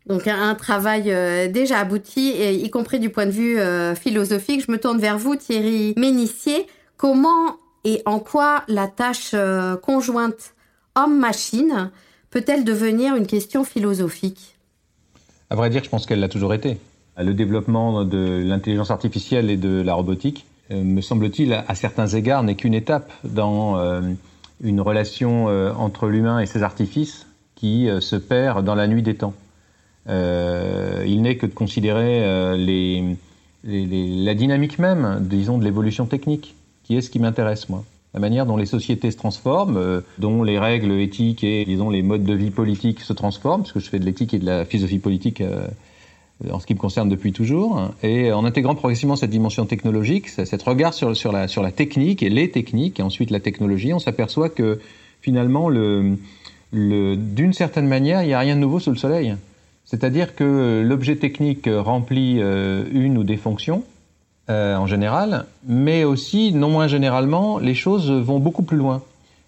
Donc 0.05 0.27
un, 0.27 0.53
travail 0.55 1.12
euh, 1.12 1.48
déjà 1.48 1.79
abouti, 1.79 2.34
y 2.34 2.70
compris 2.70 3.00
du 3.00 3.10
point 3.10 3.25
de 3.25 3.32
vue 3.32 3.60
euh, 3.60 3.96
philosophique. 3.96 4.63
Je 4.67 4.72
me 4.72 4.77
tourne 4.77 5.00
vers 5.00 5.17
vous, 5.17 5.36
Thierry 5.36 5.93
Ménissier. 5.98 6.67
Comment 6.97 7.57
et 7.83 8.01
en 8.05 8.19
quoi 8.19 8.63
la 8.67 8.88
tâche 8.88 9.31
euh, 9.33 9.75
conjointe 9.75 10.53
homme-machine 10.95 11.91
peut-elle 12.29 12.63
devenir 12.63 13.15
une 13.15 13.27
question 13.27 13.63
philosophique? 13.63 14.55
À 15.50 15.55
vrai 15.55 15.69
dire, 15.69 15.83
je 15.83 15.89
pense 15.89 16.05
qu'elle 16.05 16.19
l'a 16.19 16.29
toujours 16.29 16.53
été. 16.53 16.77
Le 17.17 17.33
développement 17.33 18.05
de 18.05 18.41
l'intelligence 18.43 18.89
artificielle 18.89 19.51
et 19.51 19.57
de 19.57 19.81
la 19.81 19.93
robotique, 19.93 20.47
me 20.71 21.01
semble-t-il, 21.01 21.53
à 21.53 21.75
certains 21.75 22.07
égards, 22.07 22.41
n'est 22.41 22.55
qu'une 22.55 22.73
étape 22.73 23.12
dans 23.23 23.77
une 24.62 24.81
relation 24.81 25.45
entre 25.77 26.07
l'humain 26.07 26.39
et 26.39 26.47
ses 26.47 26.63
artifices 26.63 27.27
qui 27.53 27.88
se 28.00 28.15
perd 28.15 28.65
dans 28.65 28.73
la 28.73 28.88
nuit 28.88 29.03
des 29.03 29.13
temps. 29.13 29.35
Euh, 30.09 31.03
il 31.07 31.21
n'est 31.21 31.38
que 31.38 31.45
de 31.45 31.53
considérer 31.53 32.23
euh, 32.23 33.15
la 33.63 34.33
dynamique 34.35 34.79
même, 34.79 35.19
disons, 35.21 35.57
de 35.57 35.63
l'évolution 35.63 36.05
technique, 36.05 36.55
qui 36.83 36.95
est 36.95 37.01
ce 37.01 37.09
qui 37.09 37.19
m'intéresse, 37.19 37.69
moi. 37.69 37.83
La 38.13 38.19
manière 38.19 38.45
dont 38.45 38.57
les 38.57 38.67
sociétés 38.67 39.09
se 39.09 39.17
transforment, 39.17 39.77
euh, 39.77 40.01
dont 40.19 40.43
les 40.43 40.59
règles 40.59 40.91
éthiques 40.99 41.43
et, 41.43 41.65
disons, 41.65 41.89
les 41.89 42.03
modes 42.03 42.23
de 42.23 42.33
vie 42.33 42.51
politiques 42.51 43.01
se 43.01 43.13
transforment, 43.13 43.61
parce 43.61 43.73
que 43.73 43.79
je 43.79 43.89
fais 43.89 43.99
de 43.99 44.05
l'éthique 44.05 44.33
et 44.33 44.39
de 44.39 44.45
la 44.45 44.65
philosophie 44.65 44.99
politique 44.99 45.41
en 46.51 46.59
ce 46.59 46.65
qui 46.65 46.73
me 46.73 46.79
concerne 46.79 47.09
depuis 47.09 47.31
toujours, 47.31 47.81
et 48.01 48.31
en 48.31 48.43
intégrant 48.43 48.75
progressivement 48.75 49.15
cette 49.15 49.29
dimension 49.29 49.65
technologique, 49.65 50.29
cette 50.29 50.63
regard 50.63 50.93
sur, 50.93 51.15
sur, 51.15 51.31
la, 51.31 51.47
sur 51.47 51.61
la 51.61 51.71
technique 51.71 52.21
et 52.23 52.29
les 52.29 52.49
techniques, 52.49 52.99
et 52.99 53.03
ensuite 53.03 53.31
la 53.31 53.39
technologie, 53.39 53.93
on 53.93 53.99
s'aperçoit 53.99 54.49
que 54.49 54.79
finalement, 55.21 55.69
le, 55.69 56.17
le, 56.71 57.15
d'une 57.15 57.53
certaine 57.53 57.87
manière, 57.87 58.23
il 58.23 58.27
n'y 58.27 58.33
a 58.33 58.39
rien 58.39 58.55
de 58.55 58.61
nouveau 58.61 58.79
sous 58.79 58.89
le 58.89 58.97
soleil. 58.97 59.35
C'est-à-dire 59.85 60.35
que 60.35 60.83
l'objet 60.85 61.15
technique 61.15 61.69
remplit 61.71 62.37
euh, 62.39 62.83
une 62.91 63.17
ou 63.17 63.23
des 63.23 63.37
fonctions, 63.37 63.83
euh, 64.50 64.75
en 64.75 64.88
général, 64.88 65.45
mais 65.65 66.03
aussi, 66.03 66.51
non 66.51 66.69
moins 66.69 66.88
généralement, 66.88 67.59
les 67.59 67.75
choses 67.75 68.12
vont 68.12 68.39
beaucoup 68.39 68.63
plus 68.63 68.77
loin, 68.77 69.01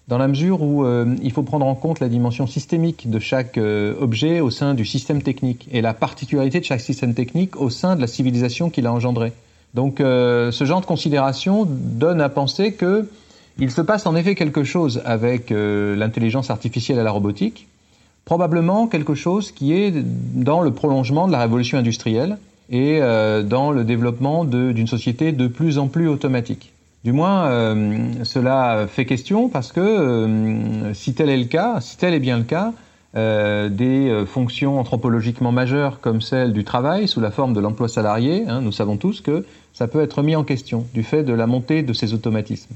dans 0.07 0.17
la 0.17 0.27
mesure 0.27 0.61
où 0.61 0.85
euh, 0.85 1.15
il 1.21 1.31
faut 1.31 1.43
prendre 1.43 1.65
en 1.65 1.75
compte 1.75 1.99
la 1.99 2.07
dimension 2.07 2.47
systémique 2.47 3.09
de 3.09 3.19
chaque 3.19 3.57
objet 3.57 4.39
au 4.39 4.49
sein 4.49 4.73
du 4.73 4.85
système 4.85 5.21
technique, 5.21 5.67
et 5.71 5.81
la 5.81 5.93
particularité 5.93 6.59
de 6.59 6.65
chaque 6.65 6.81
système 6.81 7.13
technique 7.13 7.59
au 7.59 7.69
sein 7.69 7.95
de 7.95 8.01
la 8.01 8.07
civilisation 8.07 8.69
qu'il 8.69 8.87
a 8.87 8.93
engendré. 8.93 9.33
Donc 9.73 9.95
ce 9.99 10.63
genre 10.63 10.79
de 10.79 10.85
considération 10.85 11.67
donne 11.67 12.21
à 12.21 12.29
penser 12.29 12.71
que 12.71 13.09
il 13.57 13.71
se 13.71 13.81
passe 13.81 14.05
en 14.05 14.15
effet 14.15 14.35
quelque 14.35 14.63
chose 14.63 15.01
avec 15.03 15.49
l'intelligence 15.49 16.49
artificielle 16.49 16.99
et 16.99 17.03
la 17.03 17.11
robotique, 17.11 17.67
probablement 18.23 18.87
quelque 18.87 19.15
chose 19.15 19.51
qui 19.51 19.73
est 19.73 19.91
dans 19.93 20.61
le 20.61 20.71
prolongement 20.71 21.27
de 21.27 21.33
la 21.33 21.39
révolution 21.39 21.77
industrielle 21.77 22.37
et 22.69 23.00
euh, 23.01 23.43
dans 23.43 23.72
le 23.72 23.84
développement 23.84 24.45
d'une 24.45 24.88
société 24.88 25.31
de 25.31 25.48
plus 25.48 25.77
en 25.77 25.88
plus 25.88 26.07
automatique. 26.07 26.72
Du 27.03 27.12
moins, 27.12 27.45
euh, 27.45 28.07
cela 28.24 28.88
fait 28.88 29.05
question 29.05 29.48
parce 29.50 29.72
que 29.72 29.79
euh, 29.79 30.93
si 30.93 31.13
tel 31.13 31.29
est 31.29 31.38
le 31.38 31.45
cas, 31.45 31.79
si 31.79 31.98
tel 31.98 32.13
est 32.13 32.19
bien 32.19 32.38
le 32.38 32.43
cas, 32.43 32.74
des 33.15 34.25
fonctions 34.27 34.77
anthropologiquement 34.77 35.53
majeures 35.53 36.01
comme 36.01 36.19
celle 36.19 36.51
du 36.51 36.65
travail 36.65 37.07
sous 37.07 37.22
la 37.22 37.31
forme 37.31 37.53
de 37.53 37.62
l'emploi 37.62 37.88
salarié, 37.88 38.43
hein, 38.45 38.60
nous 38.60 38.74
savons 38.74 38.98
tous 38.98 39.22
que 39.22 39.45
ça 39.72 39.88
peut 39.88 40.01
être 40.01 40.22
mis 40.22 40.36
en 40.36 40.43
question 40.43 40.86
du 40.93 41.01
fait 41.01 41.24
de 41.24 41.31
la 41.31 41.48
montée 41.48 41.81
de 41.81 41.93
ces 41.93 42.13
automatismes. 42.13 42.75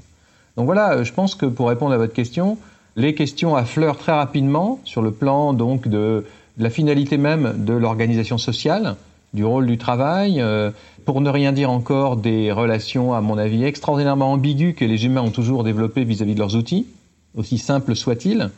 Donc 0.56 0.66
voilà, 0.66 1.04
je 1.04 1.12
pense 1.12 1.36
que 1.36 1.46
pour 1.46 1.68
répondre 1.68 1.92
à 1.92 1.98
votre 1.98 2.14
question, 2.14 2.58
les 2.96 3.16
questions 3.16 3.58
affleurent 3.58 3.98
très 3.98 4.14
rapidement 4.14 4.80
sur 4.86 5.02
le 5.02 5.12
plan 5.12 5.52
donc 5.52 5.90
de, 5.90 6.24
la 6.60 6.70
finalité 6.70 7.18
même 7.18 7.66
de 7.66 7.74
l'organisation 7.74 8.38
sociale, 8.38 8.96
du 9.34 9.44
rôle 9.44 9.68
du 9.68 9.78
travail, 9.78 10.42
euh, 10.42 10.72
pour 11.06 11.22
ne 11.22 11.30
rien 11.30 11.52
dire 11.52 11.72
encore 11.72 12.18
des 12.18 12.52
relations, 12.52 13.14
à 13.14 13.22
mon 13.22 13.38
avis, 13.38 13.64
extraordinairement 13.64 14.34
ambiguës 14.34 14.76
que 14.76 14.86
les 14.86 15.06
humains 15.06 15.22
ont 15.22 15.32
toujours 15.32 15.64
développées 15.64 16.04
vis-à-vis 16.04 16.34
de 16.34 16.40
leurs 16.40 16.56
outils, 16.56 16.88
aussi 17.36 17.58
simples 17.58 17.96
soient-ils, 17.96 18.50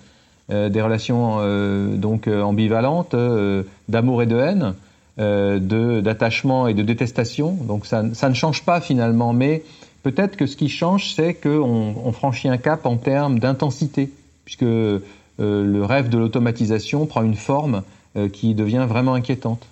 euh, 0.49 0.69
des 0.69 0.81
relations 0.81 1.37
euh, 1.39 1.95
donc 1.95 2.27
ambivalentes, 2.27 3.15
d'amour 3.89 4.23
et 4.23 4.25
de 4.25 4.37
haine, 4.37 4.73
d'attachement 5.17 6.67
et 6.67 6.73
de 6.73 6.83
détestation. 6.83 7.51
Donc 7.53 7.85
ça, 7.85 8.03
ça, 8.13 8.29
ne 8.29 8.33
change 8.33 8.63
pas 8.63 8.81
finalement, 8.81 9.33
mais 9.33 9.63
peut-être 10.03 10.35
que 10.35 10.45
ce 10.45 10.55
qui 10.55 10.69
change, 10.69 11.13
c'est 11.13 11.33
qu'on 11.35 11.95
on 12.03 12.11
franchit 12.11 12.49
un 12.49 12.57
cap 12.57 12.85
en 12.85 12.97
termes 12.97 13.39
d'intensité 13.39 14.09
puisque 14.45 14.63
euh, 14.63 14.99
le 15.39 15.83
rêve 15.83 16.09
de 16.09 16.17
l'automatisation 16.17 17.05
prend 17.05 17.23
une 17.23 17.35
forme 17.35 17.83
euh, 18.17 18.29
qui 18.29 18.53
devient 18.53 18.85
vraiment 18.87 19.13
inquiétante. 19.13 19.65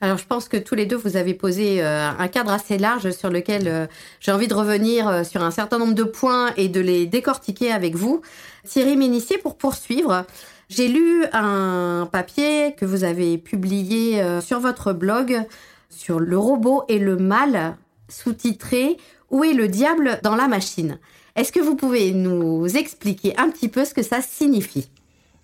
Alors 0.00 0.16
je 0.16 0.26
pense 0.26 0.48
que 0.48 0.56
tous 0.56 0.76
les 0.76 0.86
deux, 0.86 0.96
vous 0.96 1.16
avez 1.16 1.34
posé 1.34 1.82
euh, 1.82 2.08
un 2.08 2.28
cadre 2.28 2.52
assez 2.52 2.78
large 2.78 3.10
sur 3.10 3.30
lequel 3.30 3.88
j'ai 4.20 4.30
envie 4.30 4.46
de 4.46 4.54
revenir 4.54 5.26
sur 5.26 5.42
un 5.42 5.50
certain 5.50 5.78
nombre 5.78 5.94
de 5.94 6.04
points 6.04 6.52
et 6.56 6.68
de 6.68 6.80
les 6.80 7.06
décortiquer 7.06 7.72
avec 7.72 7.96
vous. 7.96 8.22
Thierry 8.64 8.96
Ménissier, 8.96 9.38
pour 9.38 9.56
poursuivre, 9.56 10.24
j'ai 10.68 10.86
lu 10.86 11.24
un 11.32 12.08
papier 12.12 12.74
que 12.76 12.84
vous 12.84 13.02
avez 13.02 13.38
publié 13.38 14.22
sur 14.40 14.60
votre 14.60 14.92
blog 14.92 15.44
sur 15.90 16.20
le 16.20 16.38
robot 16.38 16.84
et 16.88 16.98
le 16.98 17.16
mal, 17.16 17.76
sous-titré 18.08 18.96
Où 19.30 19.44
est 19.44 19.52
le 19.52 19.68
diable 19.68 20.20
dans 20.22 20.36
la 20.36 20.48
machine? 20.48 20.98
Est-ce 21.36 21.52
que 21.52 21.60
vous 21.60 21.76
pouvez 21.76 22.12
nous 22.12 22.66
expliquer 22.76 23.36
un 23.38 23.50
petit 23.50 23.68
peu 23.68 23.84
ce 23.84 23.94
que 23.94 24.02
ça 24.02 24.20
signifie? 24.20 24.90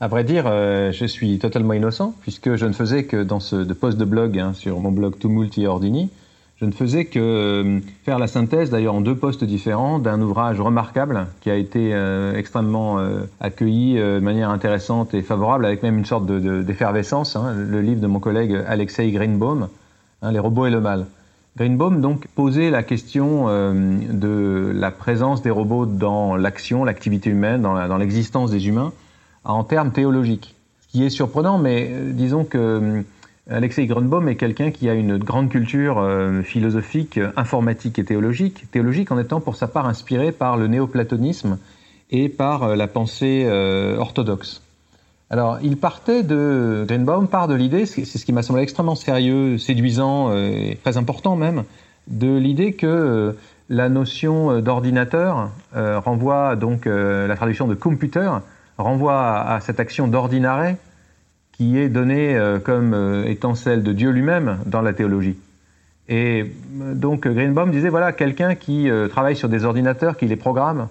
À 0.01 0.09
vrai 0.09 0.25
dire, 0.25 0.45
euh, 0.47 0.93
je 0.93 1.05
suis 1.05 1.39
totalement 1.39 1.73
innocent, 1.73 2.15
puisque 2.21 2.57
je 2.57 2.67
ne 2.67 2.73
faisais 2.73 3.05
que 3.05 3.23
dans 3.23 3.41
ce 3.41 3.57
de 3.57 3.73
post 3.73 3.97
de 3.97 4.05
blog 4.05 4.39
hein, 4.39 4.53
sur 4.53 4.81
mon 4.81 4.91
blog 4.91 5.19
Tumulti 5.19 5.67
Ordini, 5.67 6.11
je 6.61 6.65
ne 6.65 6.73
faisais 6.73 7.05
que 7.05 7.19
euh, 7.21 7.81
faire 8.05 8.19
la 8.19 8.27
synthèse, 8.27 8.71
d'ailleurs 8.71 8.95
en 8.95 9.01
deux 9.01 9.15
postes 9.15 9.45
différents, 9.45 9.99
d'un 9.99 10.21
ouvrage 10.21 10.61
remarquable 10.61 11.27
qui 11.41 11.51
a 11.51 11.55
été 11.55 11.91
euh, 11.93 12.37
extrêmement 12.37 12.99
accueilli 13.41 13.95
de 13.95 14.19
manière 14.21 14.51
intéressante 14.51 15.15
et 15.15 15.23
favorable, 15.23 15.65
avec 15.65 15.83
même 15.83 15.99
une 15.99 16.05
sorte 16.05 16.27
d'effervescence, 16.27 17.37
hein, 17.37 17.55
le 17.57 17.81
livre 17.81 18.01
de 18.01 18.07
mon 18.07 18.19
collègue 18.19 18.57
Alexei 18.67 19.11
Greenbaum, 19.13 19.69
hein, 20.23 20.33
Les 20.33 20.41
robots 20.41 20.67
et 20.67 20.71
le 20.71 20.81
mal. 20.81 21.07
Greenbaum 21.57 22.01
donc 22.01 22.27
posait 22.35 22.71
la 22.71 22.83
question 22.83 23.47
de 23.47 24.73
la 24.75 24.91
présence 24.91 25.41
des 25.41 25.51
robots 25.51 25.87
dans 25.87 26.35
l'action, 26.35 26.83
l'activité 26.83 27.31
humaine, 27.31 27.63
dans 27.63 27.97
l'existence 27.97 28.51
des 28.51 28.67
humains, 28.67 28.93
en 29.45 29.65
termes 29.65 29.93
théologiques. 29.93 30.55
Ce 30.83 30.89
qui 30.89 31.05
est 31.05 31.11
surprenant, 31.11 31.59
mais 31.59 31.89
euh, 31.91 32.13
disons 32.13 32.45
que 32.45 32.59
euh, 32.59 33.03
Alexei 33.51 33.87
Greenbaum 33.87 34.29
est 34.29 34.37
quelqu'un 34.37 34.71
qui 34.71 34.89
a 34.89 34.95
une 34.95 35.19
grande 35.19 35.51
culture 35.51 36.03
philosophique, 36.45 37.21
informatique 37.37 37.99
et 37.99 38.05
théologique. 38.05 38.71
Théologique 38.71 39.13
en 39.13 39.19
étant 39.19 39.41
pour 39.43 39.57
sa 39.57 39.69
part 39.69 39.87
inspiré 39.87 40.33
par 40.33 40.57
le 40.57 40.67
néoplatonisme 40.67 41.59
et 42.11 42.31
par 42.31 42.75
la 42.75 42.87
pensée 42.87 43.47
orthodoxe. 43.99 44.63
Alors, 45.31 45.59
il 45.63 45.77
partait 45.77 46.23
de 46.23 46.85
Greenbaum 46.87 47.29
part 47.29 47.49
de 47.49 47.55
l'idée, 47.55 47.87
c'est 47.87 48.05
ce 48.05 48.25
qui 48.25 48.33
m'a 48.33 48.43
semblé 48.43 48.63
extrêmement 48.63 48.95
sérieux, 48.95 49.59
séduisant 49.59 50.31
euh, 50.31 50.51
et 50.51 50.79
très 50.83 50.97
important 50.97 51.35
même, 51.35 51.65
de 52.09 52.37
l'idée 52.37 52.75
que 52.75 52.87
euh, 52.87 53.33
la 53.71 53.89
notion 53.89 54.53
euh, 54.53 54.61
d'ordinateur 54.61 55.51
renvoie 55.75 56.57
donc 56.57 56.87
la 56.87 57.35
traduction 57.35 57.67
de 57.67 57.75
computer 57.75 58.31
renvoie 58.79 59.41
à, 59.41 59.61
cette 59.61 59.81
action 59.81 60.09
d'ordinare 60.09 60.75
qui 61.53 61.79
est 61.79 61.89
donnée 61.89 62.37
comme 62.65 63.25
étant 63.27 63.55
celle 63.55 63.83
de 63.83 63.93
Dieu 63.93 64.11
lui-même 64.11 64.59
dans 64.67 64.83
la 64.83 64.93
théologie. 64.93 65.37
Et 66.09 66.53
donc 66.95 67.29
Greenbaum 67.29 67.71
disait 67.71 67.91
voilà 67.91 68.13
quelqu'un 68.13 68.57
qui 68.57 68.89
travaille 69.11 69.37
sur 69.37 69.49
des 69.49 69.65
ordinateurs, 69.65 70.17
qui 70.17 70.27
les 70.27 70.37
programme, 70.37 70.89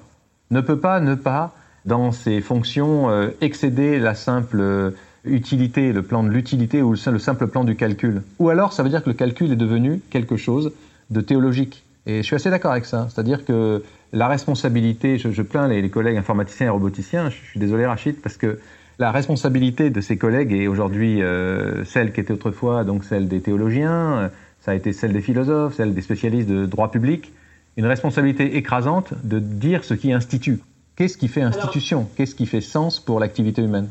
ne 0.52 0.62
peut 0.62 0.80
pas 0.80 1.02
ne 1.02 1.16
pas 1.16 1.54
dans 1.86 2.12
ses 2.12 2.42
fonctions 2.42 3.10
euh, 3.10 3.30
excéder 3.42 4.00
la 4.00 4.16
simple 4.16 4.60
euh, 4.60 4.92
utilité, 5.25 5.92
le 5.94 6.02
plan 6.02 6.24
de 6.24 6.30
l'utilité 6.30 6.82
ou 6.82 6.92
le 6.94 7.20
simple 7.20 7.48
plan 7.48 7.63
du 7.63 7.75
calcul. 7.75 8.22
Ou 8.40 8.50
alors 8.50 8.74
ça 8.74 8.84
veut 8.84 8.90
dire 8.90 9.04
que 9.04 9.10
le 9.10 9.16
calcul 9.16 9.52
est 9.52 9.58
devenu 9.58 10.02
quelque 10.10 10.38
chose 10.38 10.72
de 11.10 11.22
théologique. 11.22 11.84
Et 12.05 12.17
je 12.17 12.22
suis 12.24 12.36
assez 12.36 12.50
d'accord 12.50 12.72
avec 12.72 12.86
ça. 12.86 13.07
C'est-à-dire 13.10 13.45
que 13.45 13.83
la 14.12 14.27
responsabilité, 14.27 15.17
je, 15.17 15.41
plains 15.41 15.67
les, 15.67 15.89
collègues 15.89 16.17
informaticiens 16.17 16.67
et 16.67 16.69
roboticiens, 16.69 17.29
je, 17.29 17.36
suis 17.36 17.60
désolé 17.60 17.86
Rachid, 17.86 18.22
parce 18.22 18.38
que 18.38 18.60
la 19.00 19.12
responsabilité 19.12 19.89
de 19.89 20.01
ces 20.01 20.17
collègues 20.17 20.53
est 20.53 20.67
aujourd'hui 20.67 21.22
euh, 21.22 21.83
celle 21.86 22.13
qui 22.13 22.19
était 22.19 22.33
autrefois 22.33 22.83
donc 22.83 23.05
celle 23.05 23.27
des 23.27 23.41
théologiens, 23.41 24.29
ça 24.60 24.72
a 24.72 24.75
été 24.75 24.93
celle 24.93 25.13
des 25.13 25.22
philosophes, 25.22 25.75
celle 25.75 25.93
des 25.93 26.01
spécialistes 26.01 26.48
de 26.48 26.65
droit 26.65 26.91
public, 26.91 27.33
une 27.75 27.86
responsabilité 27.86 28.55
écrasante 28.55 29.13
de 29.24 29.39
dire 29.39 29.83
ce 29.83 29.93
qui 29.93 30.13
institue. 30.13 30.60
Qu'est-ce 30.95 31.17
qui 31.17 31.27
fait 31.27 31.41
institution? 31.41 32.07
Qu'est-ce 32.15 32.36
qui 32.36 32.45
fait 32.45 32.62
sens 32.62 33.00
pour 33.00 33.19
l'activité 33.19 33.63
humaine? 33.63 33.89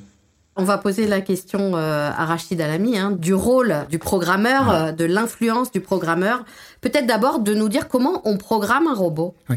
On 0.57 0.65
va 0.65 0.79
poser 0.79 1.07
la 1.07 1.21
question 1.21 1.77
euh, 1.77 2.11
à 2.11 2.27
Rachid 2.27 2.61
Alami 2.61 2.99
hein, 2.99 3.13
du 3.13 3.35
rôle 3.35 3.87
du 3.91 3.99
programmeur, 3.99 4.71
euh, 4.71 4.93
de 4.93 5.05
l'influence 5.05 5.73
du 5.73 5.81
programmeur. 5.81 6.45
Peut-être 6.81 7.07
d'abord 7.07 7.41
de 7.41 7.55
nous 7.55 7.69
dire 7.69 7.89
comment 7.89 8.21
on 8.25 8.37
programme 8.37 8.87
un 8.87 8.95
robot. 8.95 9.35
Oui. 9.49 9.57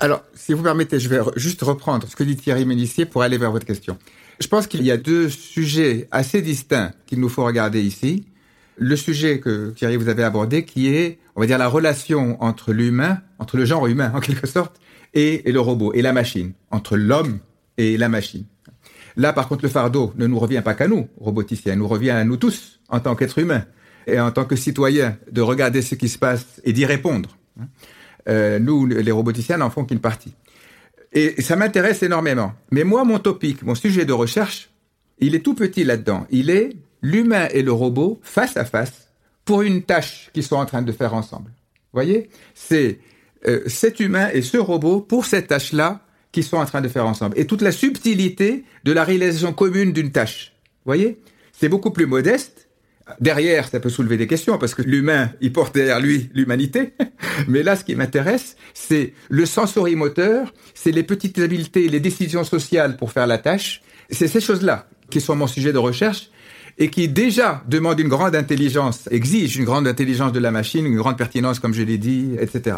Alors, 0.00 0.22
si 0.34 0.52
vous 0.52 0.62
permettez, 0.62 0.98
je 0.98 1.08
vais 1.08 1.20
juste 1.36 1.62
reprendre 1.62 2.08
ce 2.08 2.16
que 2.16 2.24
dit 2.24 2.36
Thierry 2.36 2.64
Ménissier 2.64 3.06
pour 3.06 3.22
aller 3.22 3.38
vers 3.38 3.52
votre 3.52 3.64
question. 3.64 3.96
Je 4.40 4.48
pense 4.48 4.66
qu'il 4.66 4.82
y 4.82 4.90
a 4.90 4.96
deux 4.96 5.28
sujets 5.28 6.08
assez 6.10 6.42
distincts 6.42 6.90
qu'il 7.06 7.20
nous 7.20 7.28
faut 7.28 7.44
regarder 7.44 7.80
ici. 7.80 8.26
Le 8.76 8.96
sujet 8.96 9.38
que 9.38 9.70
Thierry 9.70 9.96
vous 9.96 10.08
avez 10.08 10.24
abordé, 10.24 10.64
qui 10.64 10.88
est, 10.88 11.20
on 11.36 11.40
va 11.40 11.46
dire, 11.46 11.58
la 11.58 11.68
relation 11.68 12.42
entre 12.42 12.72
l'humain, 12.72 13.20
entre 13.38 13.56
le 13.56 13.64
genre 13.64 13.86
humain 13.86 14.10
en 14.14 14.20
quelque 14.20 14.48
sorte, 14.48 14.80
et, 15.14 15.42
le 15.50 15.60
robot, 15.60 15.92
et 15.92 16.02
la 16.02 16.12
machine, 16.12 16.52
entre 16.70 16.96
l'homme 16.96 17.38
et 17.78 17.96
la 17.96 18.08
machine. 18.08 18.44
Là, 19.16 19.32
par 19.32 19.48
contre, 19.48 19.64
le 19.64 19.68
fardeau 19.68 20.12
ne 20.16 20.26
nous 20.26 20.38
revient 20.38 20.62
pas 20.64 20.74
qu'à 20.74 20.88
nous, 20.88 21.08
roboticiens, 21.18 21.76
nous 21.76 21.88
revient 21.88 22.10
à 22.10 22.24
nous 22.24 22.36
tous, 22.36 22.80
en 22.88 23.00
tant 23.00 23.14
qu'êtres 23.14 23.38
humains, 23.38 23.64
et 24.06 24.18
en 24.18 24.30
tant 24.30 24.44
que 24.44 24.56
citoyens, 24.56 25.16
de 25.30 25.40
regarder 25.40 25.82
ce 25.82 25.94
qui 25.94 26.08
se 26.08 26.18
passe 26.18 26.60
et 26.64 26.72
d'y 26.72 26.86
répondre. 26.86 27.36
Euh, 28.28 28.58
nous, 28.58 28.86
les 28.86 29.12
roboticiens, 29.12 29.58
n'en 29.58 29.70
font 29.70 29.84
qu'une 29.84 30.00
partie. 30.00 30.34
Et 31.12 31.42
ça 31.42 31.56
m'intéresse 31.56 32.02
énormément. 32.02 32.52
Mais 32.70 32.84
moi, 32.84 33.04
mon 33.04 33.18
topic, 33.18 33.62
mon 33.62 33.74
sujet 33.74 34.04
de 34.04 34.12
recherche, 34.12 34.70
il 35.18 35.34
est 35.34 35.40
tout 35.40 35.54
petit 35.54 35.84
là-dedans. 35.84 36.26
Il 36.30 36.48
est 36.48 36.70
l'humain 37.02 37.48
et 37.50 37.62
le 37.62 37.72
robot 37.72 38.18
face 38.22 38.56
à 38.56 38.64
face 38.64 39.08
pour 39.44 39.62
une 39.62 39.82
tâche 39.82 40.30
qu'ils 40.32 40.44
sont 40.44 40.56
en 40.56 40.66
train 40.66 40.82
de 40.82 40.92
faire 40.92 41.14
ensemble. 41.14 41.50
Vous 41.92 41.98
voyez? 41.98 42.30
C'est 42.54 43.00
euh, 43.46 43.62
cet 43.66 44.00
humain 44.00 44.30
et 44.32 44.40
ce 44.40 44.56
robot 44.56 45.00
pour 45.00 45.26
cette 45.26 45.48
tâche-là 45.48 46.00
qu'ils 46.32 46.44
sont 46.44 46.56
en 46.56 46.66
train 46.66 46.80
de 46.80 46.88
faire 46.88 47.06
ensemble. 47.06 47.38
Et 47.38 47.46
toute 47.46 47.62
la 47.62 47.72
subtilité 47.72 48.64
de 48.84 48.92
la 48.92 49.04
réalisation 49.04 49.52
commune 49.52 49.92
d'une 49.92 50.10
tâche. 50.10 50.54
Vous 50.84 50.90
voyez? 50.90 51.20
C'est 51.52 51.68
beaucoup 51.68 51.90
plus 51.90 52.06
modeste, 52.06 52.68
Derrière, 53.20 53.68
ça 53.68 53.80
peut 53.80 53.90
soulever 53.90 54.16
des 54.16 54.26
questions 54.26 54.58
parce 54.58 54.74
que 54.74 54.82
l'humain, 54.82 55.30
il 55.40 55.52
porte 55.52 55.74
derrière 55.74 56.00
lui 56.00 56.30
l'humanité. 56.34 56.94
Mais 57.48 57.62
là, 57.62 57.76
ce 57.76 57.84
qui 57.84 57.94
m'intéresse, 57.96 58.56
c'est 58.74 59.12
le 59.28 59.44
sensorimoteur, 59.44 60.52
c'est 60.74 60.92
les 60.92 61.02
petites 61.02 61.38
habiletés, 61.38 61.88
les 61.88 62.00
décisions 62.00 62.44
sociales 62.44 62.96
pour 62.96 63.12
faire 63.12 63.26
la 63.26 63.38
tâche. 63.38 63.82
C'est 64.10 64.28
ces 64.28 64.40
choses-là 64.40 64.88
qui 65.10 65.20
sont 65.20 65.34
mon 65.34 65.46
sujet 65.46 65.72
de 65.72 65.78
recherche 65.78 66.30
et 66.78 66.88
qui 66.88 67.08
déjà 67.08 67.62
demandent 67.68 68.00
une 68.00 68.08
grande 68.08 68.34
intelligence, 68.34 69.08
exigent 69.10 69.58
une 69.58 69.66
grande 69.66 69.86
intelligence 69.86 70.32
de 70.32 70.38
la 70.38 70.50
machine, 70.50 70.86
une 70.86 70.96
grande 70.96 71.18
pertinence, 71.18 71.58
comme 71.58 71.74
je 71.74 71.82
l'ai 71.82 71.98
dit, 71.98 72.30
etc. 72.38 72.76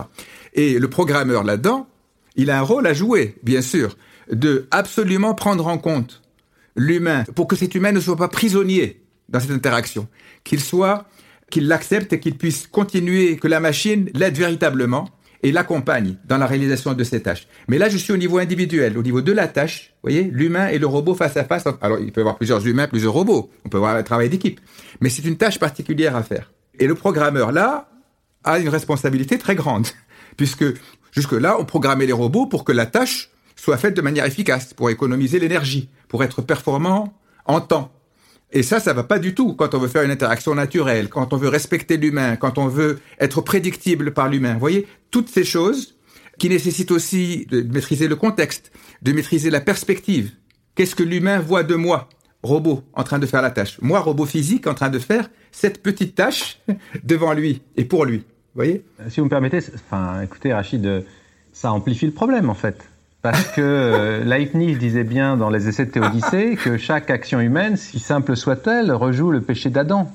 Et 0.54 0.78
le 0.78 0.88
programmeur 0.88 1.44
là-dedans, 1.44 1.86
il 2.36 2.50
a 2.50 2.58
un 2.58 2.62
rôle 2.62 2.86
à 2.86 2.94
jouer, 2.94 3.36
bien 3.42 3.62
sûr, 3.62 3.96
de 4.30 4.66
absolument 4.70 5.34
prendre 5.34 5.66
en 5.66 5.78
compte 5.78 6.22
l'humain 6.76 7.24
pour 7.34 7.46
que 7.46 7.56
cet 7.56 7.74
humain 7.74 7.92
ne 7.92 8.00
soit 8.00 8.16
pas 8.16 8.28
prisonnier 8.28 9.02
dans 9.28 9.40
cette 9.40 9.52
interaction, 9.52 10.08
qu'il 10.42 10.60
soit, 10.60 11.06
qu'il 11.50 11.68
l'accepte 11.68 12.12
et 12.12 12.20
qu'il 12.20 12.36
puisse 12.36 12.66
continuer, 12.66 13.36
que 13.36 13.48
la 13.48 13.60
machine 13.60 14.10
l'aide 14.14 14.36
véritablement 14.36 15.08
et 15.42 15.52
l'accompagne 15.52 16.16
dans 16.24 16.38
la 16.38 16.46
réalisation 16.46 16.94
de 16.94 17.04
ses 17.04 17.22
tâches. 17.22 17.46
Mais 17.68 17.76
là, 17.76 17.90
je 17.90 17.98
suis 17.98 18.12
au 18.12 18.16
niveau 18.16 18.38
individuel, 18.38 18.96
au 18.96 19.02
niveau 19.02 19.20
de 19.20 19.30
la 19.30 19.46
tâche, 19.46 19.92
vous 20.02 20.10
voyez, 20.10 20.24
l'humain 20.24 20.68
et 20.68 20.78
le 20.78 20.86
robot 20.86 21.14
face 21.14 21.36
à 21.36 21.44
face. 21.44 21.64
Alors, 21.82 21.98
il 21.98 22.12
peut 22.12 22.20
y 22.20 22.22
avoir 22.22 22.36
plusieurs 22.36 22.66
humains, 22.66 22.88
plusieurs 22.88 23.12
robots, 23.12 23.50
on 23.64 23.68
peut 23.68 23.76
avoir 23.76 23.94
un 23.94 24.02
travail 24.02 24.30
d'équipe, 24.30 24.58
mais 25.00 25.10
c'est 25.10 25.24
une 25.24 25.36
tâche 25.36 25.58
particulière 25.58 26.16
à 26.16 26.22
faire. 26.22 26.50
Et 26.78 26.86
le 26.86 26.94
programmeur, 26.94 27.52
là, 27.52 27.90
a 28.42 28.58
une 28.58 28.70
responsabilité 28.70 29.38
très 29.38 29.54
grande, 29.54 29.86
puisque 30.38 30.64
jusque-là, 31.14 31.56
on 31.58 31.64
programmait 31.64 32.06
les 32.06 32.12
robots 32.12 32.46
pour 32.46 32.64
que 32.64 32.72
la 32.72 32.86
tâche 32.86 33.30
soit 33.56 33.78
faite 33.78 33.94
de 33.94 34.02
manière 34.02 34.26
efficace, 34.26 34.74
pour 34.74 34.90
économiser 34.90 35.38
l'énergie, 35.38 35.88
pour 36.08 36.22
être 36.24 36.42
performant 36.42 37.14
en 37.46 37.60
temps. 37.60 37.92
Et 38.52 38.62
ça, 38.62 38.78
ça 38.78 38.92
va 38.92 39.02
pas 39.02 39.18
du 39.18 39.34
tout 39.34 39.54
quand 39.54 39.74
on 39.74 39.78
veut 39.78 39.88
faire 39.88 40.02
une 40.02 40.10
interaction 40.10 40.54
naturelle, 40.54 41.08
quand 41.08 41.32
on 41.32 41.36
veut 41.36 41.48
respecter 41.48 41.96
l'humain, 41.96 42.36
quand 42.36 42.58
on 42.58 42.68
veut 42.68 43.00
être 43.18 43.40
prédictible 43.40 44.12
par 44.12 44.28
l'humain. 44.28 44.54
Vous 44.54 44.60
voyez, 44.60 44.86
toutes 45.10 45.28
ces 45.28 45.44
choses 45.44 45.96
qui 46.38 46.48
nécessitent 46.48 46.90
aussi 46.90 47.46
de 47.50 47.62
maîtriser 47.62 48.06
le 48.06 48.16
contexte, 48.16 48.70
de 49.02 49.12
maîtriser 49.12 49.50
la 49.50 49.60
perspective. 49.60 50.32
Qu'est-ce 50.74 50.94
que 50.94 51.02
l'humain 51.02 51.38
voit 51.40 51.62
de 51.62 51.74
moi, 51.74 52.08
robot, 52.42 52.82
en 52.92 53.04
train 53.04 53.18
de 53.18 53.26
faire 53.26 53.42
la 53.42 53.50
tâche? 53.50 53.78
Moi, 53.80 54.00
robot 54.00 54.26
physique, 54.26 54.66
en 54.66 54.74
train 54.74 54.90
de 54.90 54.98
faire 54.98 55.30
cette 55.52 55.82
petite 55.82 56.14
tâche 56.14 56.60
devant 57.04 57.32
lui 57.32 57.62
et 57.76 57.84
pour 57.84 58.04
lui. 58.04 58.24
Vous 58.54 58.60
voyez 58.62 58.84
Si 59.08 59.18
vous 59.18 59.26
me 59.26 59.30
permettez, 59.30 59.58
enfin, 59.74 60.20
écoutez, 60.22 60.52
Rachid, 60.52 61.04
ça 61.52 61.72
amplifie 61.72 62.06
le 62.06 62.12
problème, 62.12 62.50
en 62.50 62.54
fait. 62.54 62.88
Parce 63.20 63.48
que 63.48 63.62
euh, 63.62 64.22
Leibniz 64.22 64.78
disait 64.78 65.02
bien 65.02 65.38
dans 65.38 65.50
les 65.50 65.66
essais 65.66 65.86
de 65.86 65.90
Théodicée 65.90 66.56
que 66.56 66.76
chaque 66.76 67.10
action 67.10 67.40
humaine, 67.40 67.78
si 67.78 67.98
simple 67.98 68.36
soit-elle, 68.36 68.92
rejoue 68.92 69.30
le 69.30 69.40
péché 69.40 69.70
d'Adam. 69.70 70.12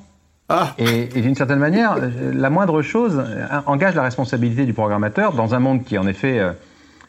Ah. 0.47 0.75
Et, 0.77 1.07
d'une 1.07 1.35
certaine 1.35 1.59
manière, 1.59 1.95
euh, 1.99 2.31
la 2.33 2.49
moindre 2.49 2.81
chose 2.81 3.17
euh, 3.17 3.47
engage 3.65 3.95
la 3.95 4.03
responsabilité 4.03 4.65
du 4.65 4.73
programmateur 4.73 5.33
dans 5.33 5.55
un 5.55 5.59
monde 5.59 5.83
qui, 5.83 5.97
en 5.97 6.07
effet, 6.07 6.39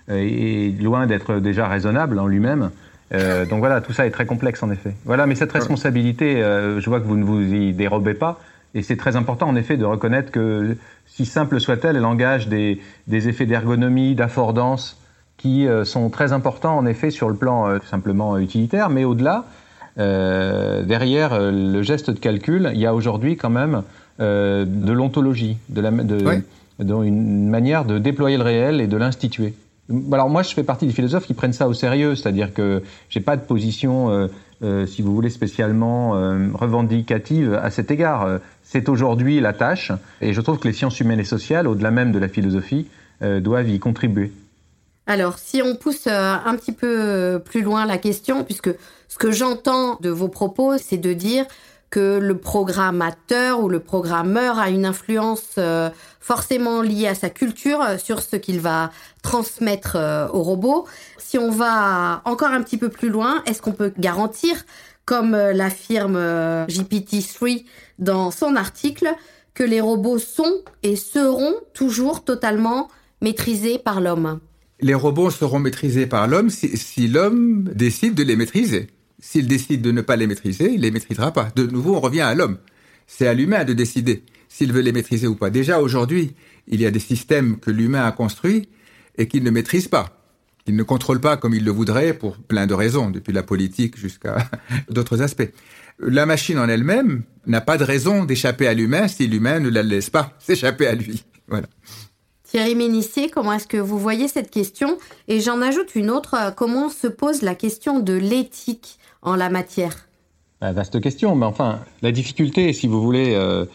est 0.08 0.82
loin 0.82 1.06
d'être 1.06 1.34
déjà 1.36 1.68
raisonnable 1.68 2.18
en 2.18 2.26
lui-même. 2.26 2.70
donc 3.12 3.58
voilà, 3.60 3.80
tout 3.80 3.92
ça 3.92 4.06
est 4.06 4.10
très 4.10 4.26
complexe 4.26 4.62
en 4.62 4.70
effet. 4.70 4.94
Voilà, 5.04 5.26
mais 5.26 5.36
cette 5.36 5.52
responsabilité, 5.52 6.40
je 6.40 6.84
vois 6.88 6.98
que 7.00 7.06
vous 7.06 7.16
ne 7.16 7.24
vous 7.24 7.42
y 7.42 7.72
dérobez 7.72 8.14
pas, 8.14 8.40
et 8.74 8.82
c'est 8.82 8.96
très 8.96 9.16
important 9.16 9.48
en 9.48 9.56
effet 9.56 9.76
de 9.76 9.84
reconnaître 9.84 10.32
que, 10.32 10.76
si 11.20 11.26
simple 11.26 11.60
soit-elle, 11.60 11.96
elle 11.96 12.06
engage 12.06 12.48
des, 12.48 12.80
des 13.06 13.28
effets 13.28 13.44
d'ergonomie, 13.44 14.14
d'affordance, 14.14 14.96
qui 15.36 15.66
euh, 15.66 15.84
sont 15.84 16.08
très 16.08 16.32
importants 16.32 16.78
en 16.78 16.86
effet 16.86 17.10
sur 17.10 17.28
le 17.28 17.34
plan 17.34 17.68
euh, 17.68 17.78
simplement 17.90 18.38
utilitaire, 18.38 18.88
mais 18.88 19.04
au-delà, 19.04 19.44
euh, 19.98 20.82
derrière 20.82 21.38
le 21.38 21.82
geste 21.82 22.10
de 22.10 22.18
calcul, 22.18 22.70
il 22.72 22.80
y 22.80 22.86
a 22.86 22.94
aujourd'hui 22.94 23.36
quand 23.36 23.50
même 23.50 23.82
de 24.18 24.92
l'ontologie, 24.92 25.56
de, 25.70 25.80
la, 25.80 25.90
de, 25.90 26.42
une 26.78 27.48
manière 27.48 27.86
de 27.86 27.98
déployer 27.98 28.36
le 28.36 28.42
réel 28.42 28.82
et 28.82 28.86
de 28.86 28.96
l'instituer. 28.98 29.54
Alors 30.12 30.28
moi, 30.28 30.42
je 30.42 30.52
fais 30.52 30.62
partie 30.62 30.86
des 30.86 30.92
philosophes 30.92 31.26
qui 31.26 31.32
prennent 31.32 31.54
ça 31.54 31.68
au 31.68 31.72
sérieux, 31.72 32.14
c'est-à-dire 32.14 32.52
que 32.52 32.82
j'ai 33.08 33.20
pas 33.20 33.38
de 33.38 33.40
position, 33.40 34.28
si 34.86 35.00
vous 35.00 35.14
voulez, 35.14 35.30
spécialement 35.30 36.10
revendicative 36.52 37.54
à 37.54 37.70
cet 37.70 37.90
égard. 37.90 38.40
C'est 38.70 38.88
aujourd'hui 38.88 39.40
la 39.40 39.52
tâche, 39.52 39.90
et 40.20 40.32
je 40.32 40.40
trouve 40.40 40.58
que 40.58 40.68
les 40.68 40.74
sciences 40.74 41.00
humaines 41.00 41.20
et 41.20 41.24
sociales, 41.24 41.66
au-delà 41.66 41.90
même 41.90 42.12
de 42.12 42.18
la 42.18 42.28
philosophie, 42.28 42.86
doivent 43.20 43.68
y 43.68 43.78
contribuer. 43.80 44.32
Alors, 45.10 45.38
si 45.40 45.60
on 45.60 45.74
pousse 45.74 46.06
euh, 46.06 46.36
un 46.44 46.54
petit 46.54 46.70
peu 46.70 46.86
euh, 46.86 47.38
plus 47.40 47.62
loin 47.62 47.84
la 47.84 47.98
question, 47.98 48.44
puisque 48.44 48.70
ce 49.08 49.18
que 49.18 49.32
j'entends 49.32 49.98
de 50.00 50.08
vos 50.08 50.28
propos, 50.28 50.78
c'est 50.78 50.98
de 50.98 51.12
dire 51.12 51.46
que 51.90 52.20
le 52.22 52.38
programmateur 52.38 53.58
ou 53.58 53.68
le 53.68 53.80
programmeur 53.80 54.60
a 54.60 54.70
une 54.70 54.86
influence 54.86 55.56
euh, 55.58 55.90
forcément 56.20 56.80
liée 56.80 57.08
à 57.08 57.16
sa 57.16 57.28
culture 57.28 57.84
sur 57.98 58.22
ce 58.22 58.36
qu'il 58.36 58.60
va 58.60 58.92
transmettre 59.22 59.96
au 60.32 60.44
robot. 60.44 60.86
Si 61.18 61.36
on 61.38 61.50
va 61.50 62.22
encore 62.24 62.50
un 62.50 62.62
petit 62.62 62.76
peu 62.76 62.88
plus 62.88 63.08
loin, 63.08 63.42
est-ce 63.46 63.60
qu'on 63.60 63.72
peut 63.72 63.92
garantir, 63.98 64.64
comme 65.04 65.32
l'affirme 65.32 66.18
GPT-3 66.68 67.64
dans 67.98 68.30
son 68.30 68.56
article, 68.56 69.12
que 69.54 69.64
les 69.64 69.80
robots 69.80 70.18
sont 70.18 70.62
et 70.82 70.96
seront 70.96 71.54
toujours 71.74 72.24
totalement 72.24 72.88
maîtrisés 73.20 73.78
par 73.78 74.00
l'homme 74.00 74.40
les 74.82 74.94
robots 74.94 75.30
seront 75.30 75.58
maîtrisés 75.58 76.06
par 76.06 76.26
l'homme 76.26 76.50
si, 76.50 77.08
l'homme 77.08 77.70
décide 77.74 78.14
de 78.14 78.22
les 78.22 78.36
maîtriser. 78.36 78.88
S'il 79.18 79.46
décide 79.46 79.82
de 79.82 79.92
ne 79.92 80.00
pas 80.00 80.16
les 80.16 80.26
maîtriser, 80.26 80.72
il 80.72 80.80
les 80.80 80.90
maîtrisera 80.90 81.32
pas. 81.32 81.50
De 81.54 81.66
nouveau, 81.66 81.96
on 81.96 82.00
revient 82.00 82.22
à 82.22 82.34
l'homme. 82.34 82.58
C'est 83.06 83.26
à 83.26 83.34
l'humain 83.34 83.64
de 83.64 83.74
décider 83.74 84.24
s'il 84.48 84.72
veut 84.72 84.80
les 84.80 84.92
maîtriser 84.92 85.26
ou 85.26 85.34
pas. 85.34 85.50
Déjà 85.50 85.80
aujourd'hui, 85.80 86.34
il 86.66 86.80
y 86.80 86.86
a 86.86 86.90
des 86.90 87.00
systèmes 87.00 87.58
que 87.58 87.70
l'humain 87.70 88.06
a 88.06 88.12
construits 88.12 88.68
et 89.18 89.28
qu'il 89.28 89.42
ne 89.44 89.50
maîtrise 89.50 89.88
pas. 89.88 90.19
Il 90.66 90.76
ne 90.76 90.82
contrôle 90.82 91.20
pas 91.20 91.36
comme 91.36 91.54
il 91.54 91.64
le 91.64 91.70
voudrait 91.70 92.14
pour 92.14 92.36
plein 92.36 92.66
de 92.66 92.74
raisons, 92.74 93.10
depuis 93.10 93.32
la 93.32 93.42
politique 93.42 93.96
jusqu'à 93.96 94.38
d'autres 94.90 95.22
aspects. 95.22 95.50
La 95.98 96.26
machine 96.26 96.58
en 96.58 96.68
elle-même 96.68 97.22
n'a 97.46 97.60
pas 97.60 97.76
de 97.76 97.84
raison 97.84 98.24
d'échapper 98.24 98.66
à 98.66 98.74
l'humain 98.74 99.08
si 99.08 99.26
l'humain 99.26 99.60
ne 99.60 99.68
la 99.68 99.82
laisse 99.82 100.10
pas 100.10 100.32
s'échapper 100.38 100.86
à 100.86 100.94
lui. 100.94 101.24
Voilà. 101.48 101.66
Thierry 102.50 102.74
Ménissier, 102.74 103.30
comment 103.30 103.52
est-ce 103.52 103.68
que 103.68 103.76
vous 103.76 103.98
voyez 103.98 104.26
cette 104.26 104.50
question? 104.50 104.98
Et 105.28 105.40
j'en 105.40 105.62
ajoute 105.62 105.94
une 105.94 106.10
autre, 106.10 106.34
euh, 106.34 106.50
comment 106.50 106.88
se 106.88 107.06
pose 107.06 107.42
la 107.42 107.54
question 107.54 108.00
de 108.00 108.12
l'éthique 108.14 108.98
en 109.22 109.36
la 109.36 109.50
matière? 109.50 110.08
Bah, 110.60 110.72
Vaste 110.72 111.00
question, 111.00 111.36
mais 111.36 111.46
enfin, 111.46 111.78
la 112.02 112.10
difficulté, 112.10 112.72
si 112.72 112.88
vous 112.88 113.00
voulez, 113.00 113.34
euh, 113.36 113.66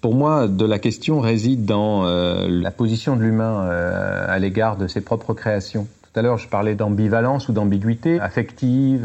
pour 0.00 0.14
moi, 0.14 0.48
de 0.48 0.64
la 0.64 0.78
question 0.78 1.20
réside 1.20 1.66
dans 1.66 2.06
euh, 2.06 2.48
la 2.48 2.70
position 2.70 3.14
de 3.14 3.22
l'humain 3.22 3.68
à 3.68 4.38
l'égard 4.38 4.78
de 4.78 4.86
ses 4.86 5.02
propres 5.02 5.34
créations. 5.34 5.86
Tout 6.14 6.20
à 6.20 6.22
l'heure, 6.22 6.38
je 6.38 6.46
parlais 6.46 6.76
d'ambivalence 6.76 7.48
ou 7.48 7.52
d'ambiguïté 7.52 8.20
affective, 8.20 9.04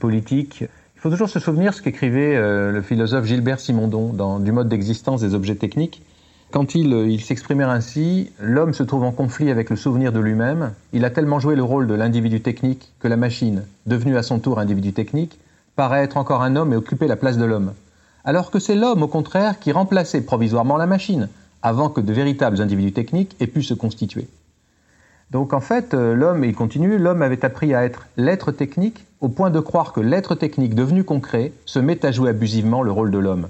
politique. 0.00 0.64
Il 0.96 1.00
faut 1.00 1.10
toujours 1.10 1.28
se 1.28 1.38
souvenir 1.38 1.72
ce 1.72 1.80
qu'écrivait 1.80 2.36
le 2.36 2.82
philosophe 2.82 3.24
Gilbert 3.24 3.60
Simondon 3.60 4.12
dans 4.12 4.40
Du 4.40 4.50
mode 4.50 4.68
d'existence 4.68 5.20
des 5.20 5.34
objets 5.34 5.54
techniques. 5.54 6.02
Quand 6.50 6.74
il, 6.74 6.94
euh, 6.94 7.06
il 7.06 7.20
s'exprimait 7.20 7.64
ainsi, 7.64 8.30
l'homme 8.40 8.72
se 8.72 8.82
trouve 8.82 9.02
en 9.02 9.12
conflit 9.12 9.50
avec 9.50 9.68
le 9.68 9.76
souvenir 9.76 10.12
de 10.12 10.18
lui-même. 10.18 10.72
Il 10.94 11.04
a 11.04 11.10
tellement 11.10 11.40
joué 11.40 11.56
le 11.56 11.62
rôle 11.62 11.86
de 11.86 11.92
l'individu 11.92 12.40
technique 12.40 12.90
que 13.00 13.08
la 13.08 13.18
machine, 13.18 13.64
devenue 13.86 14.16
à 14.16 14.22
son 14.22 14.38
tour 14.38 14.58
individu 14.58 14.94
technique, 14.94 15.38
paraît 15.76 16.02
être 16.02 16.16
encore 16.16 16.42
un 16.42 16.56
homme 16.56 16.72
et 16.72 16.76
occuper 16.76 17.06
la 17.06 17.16
place 17.16 17.36
de 17.36 17.44
l'homme. 17.44 17.74
Alors 18.24 18.50
que 18.50 18.58
c'est 18.58 18.74
l'homme, 18.74 19.02
au 19.02 19.08
contraire, 19.08 19.58
qui 19.58 19.72
remplaçait 19.72 20.22
provisoirement 20.22 20.78
la 20.78 20.86
machine, 20.86 21.28
avant 21.62 21.90
que 21.90 22.00
de 22.00 22.12
véritables 22.14 22.62
individus 22.62 22.92
techniques 22.92 23.36
aient 23.40 23.46
pu 23.46 23.62
se 23.62 23.74
constituer. 23.74 24.26
Donc 25.30 25.52
en 25.52 25.60
fait, 25.60 25.92
euh, 25.92 26.14
l'homme, 26.14 26.44
il 26.44 26.54
continue, 26.54 26.96
l'homme 26.96 27.22
avait 27.22 27.44
appris 27.44 27.74
à 27.74 27.84
être 27.84 28.06
l'être 28.16 28.50
technique 28.50 29.04
au 29.20 29.28
point 29.28 29.50
de 29.50 29.60
croire 29.60 29.92
que 29.92 30.00
l'être 30.00 30.34
technique 30.34 30.74
devenu 30.74 31.04
concret 31.04 31.52
se 31.66 31.78
met 31.78 32.04
à 32.06 32.12
jouer 32.12 32.30
abusivement 32.30 32.82
le 32.82 32.90
rôle 32.90 33.10
de 33.10 33.18
l'homme. 33.18 33.48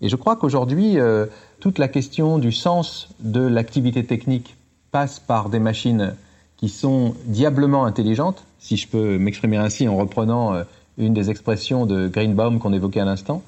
Et 0.00 0.08
je 0.08 0.16
crois 0.16 0.36
qu'aujourd'hui, 0.36 0.98
euh, 0.98 1.26
toute 1.58 1.78
la 1.78 1.88
question 1.88 2.38
du 2.38 2.52
sens 2.52 3.10
de 3.20 3.46
l'activité 3.46 4.04
technique 4.04 4.56
passe 4.92 5.20
par 5.20 5.50
des 5.50 5.58
machines 5.58 6.14
qui 6.56 6.70
sont 6.70 7.14
diablement 7.26 7.84
intelligentes, 7.84 8.44
si 8.58 8.76
je 8.76 8.88
peux 8.88 9.18
m'exprimer 9.18 9.58
ainsi 9.58 9.88
en 9.88 9.96
reprenant 9.96 10.54
euh, 10.54 10.62
une 10.96 11.12
des 11.12 11.28
expressions 11.28 11.84
de 11.84 12.08
Greenbaum 12.08 12.58
qu'on 12.60 12.72
évoquait 12.72 13.00
à 13.00 13.04
l'instant, 13.04 13.42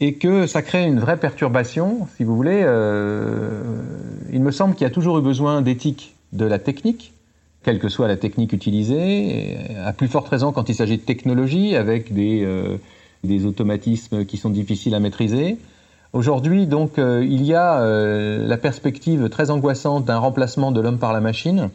et 0.00 0.14
que 0.14 0.46
ça 0.46 0.62
crée 0.62 0.84
une 0.84 1.00
vraie 1.00 1.16
perturbation, 1.16 2.06
si 2.16 2.24
vous 2.24 2.34
voulez. 2.34 2.60
Il 4.32 4.42
me 4.42 4.50
semble 4.50 4.74
qu'il 4.74 4.82
y 4.82 4.86
a 4.86 4.90
toujours 4.90 5.18
eu 5.18 5.22
besoin 5.22 5.62
d'éthique 5.62 6.13
de 6.34 6.44
la 6.44 6.58
technique, 6.58 7.12
quelle 7.62 7.78
que 7.78 7.88
soit 7.88 8.08
la 8.08 8.16
technique 8.16 8.52
utilisée, 8.52 9.56
à 9.84 9.92
plus 9.92 10.08
forte 10.08 10.28
raison 10.28 10.52
quand 10.52 10.68
il 10.68 10.74
s'agit 10.74 10.98
de 10.98 11.02
technologie, 11.02 11.76
avec 11.76 12.12
des, 12.12 12.42
euh, 12.44 12.76
automatismes 13.46 14.26
qui 14.26 14.36
sont 14.36 14.50
difficiles 14.50 14.94
à 14.94 15.00
maîtriser. 15.00 15.56
Aujourd'hui, 16.12 16.66
donc, 16.66 16.98
euh, 16.98 17.24
il 17.24 17.42
y 17.42 17.54
a 17.54 17.80
euh, 17.80 18.46
la 18.46 18.58
perspective 18.58 19.30
très 19.30 19.50
angoissante 19.50 20.04
d'un 20.04 20.18
remplacement 20.18 20.70
de 20.72 20.80
l'homme 20.80 20.98
par 20.98 21.12
la 21.12 21.20
machine. 21.20 21.70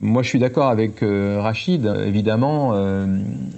Moi, 0.00 0.22
je 0.22 0.28
suis 0.28 0.38
d'accord 0.38 0.68
avec 0.68 1.00
Rachid, 1.02 1.86
évidemment, 2.04 2.74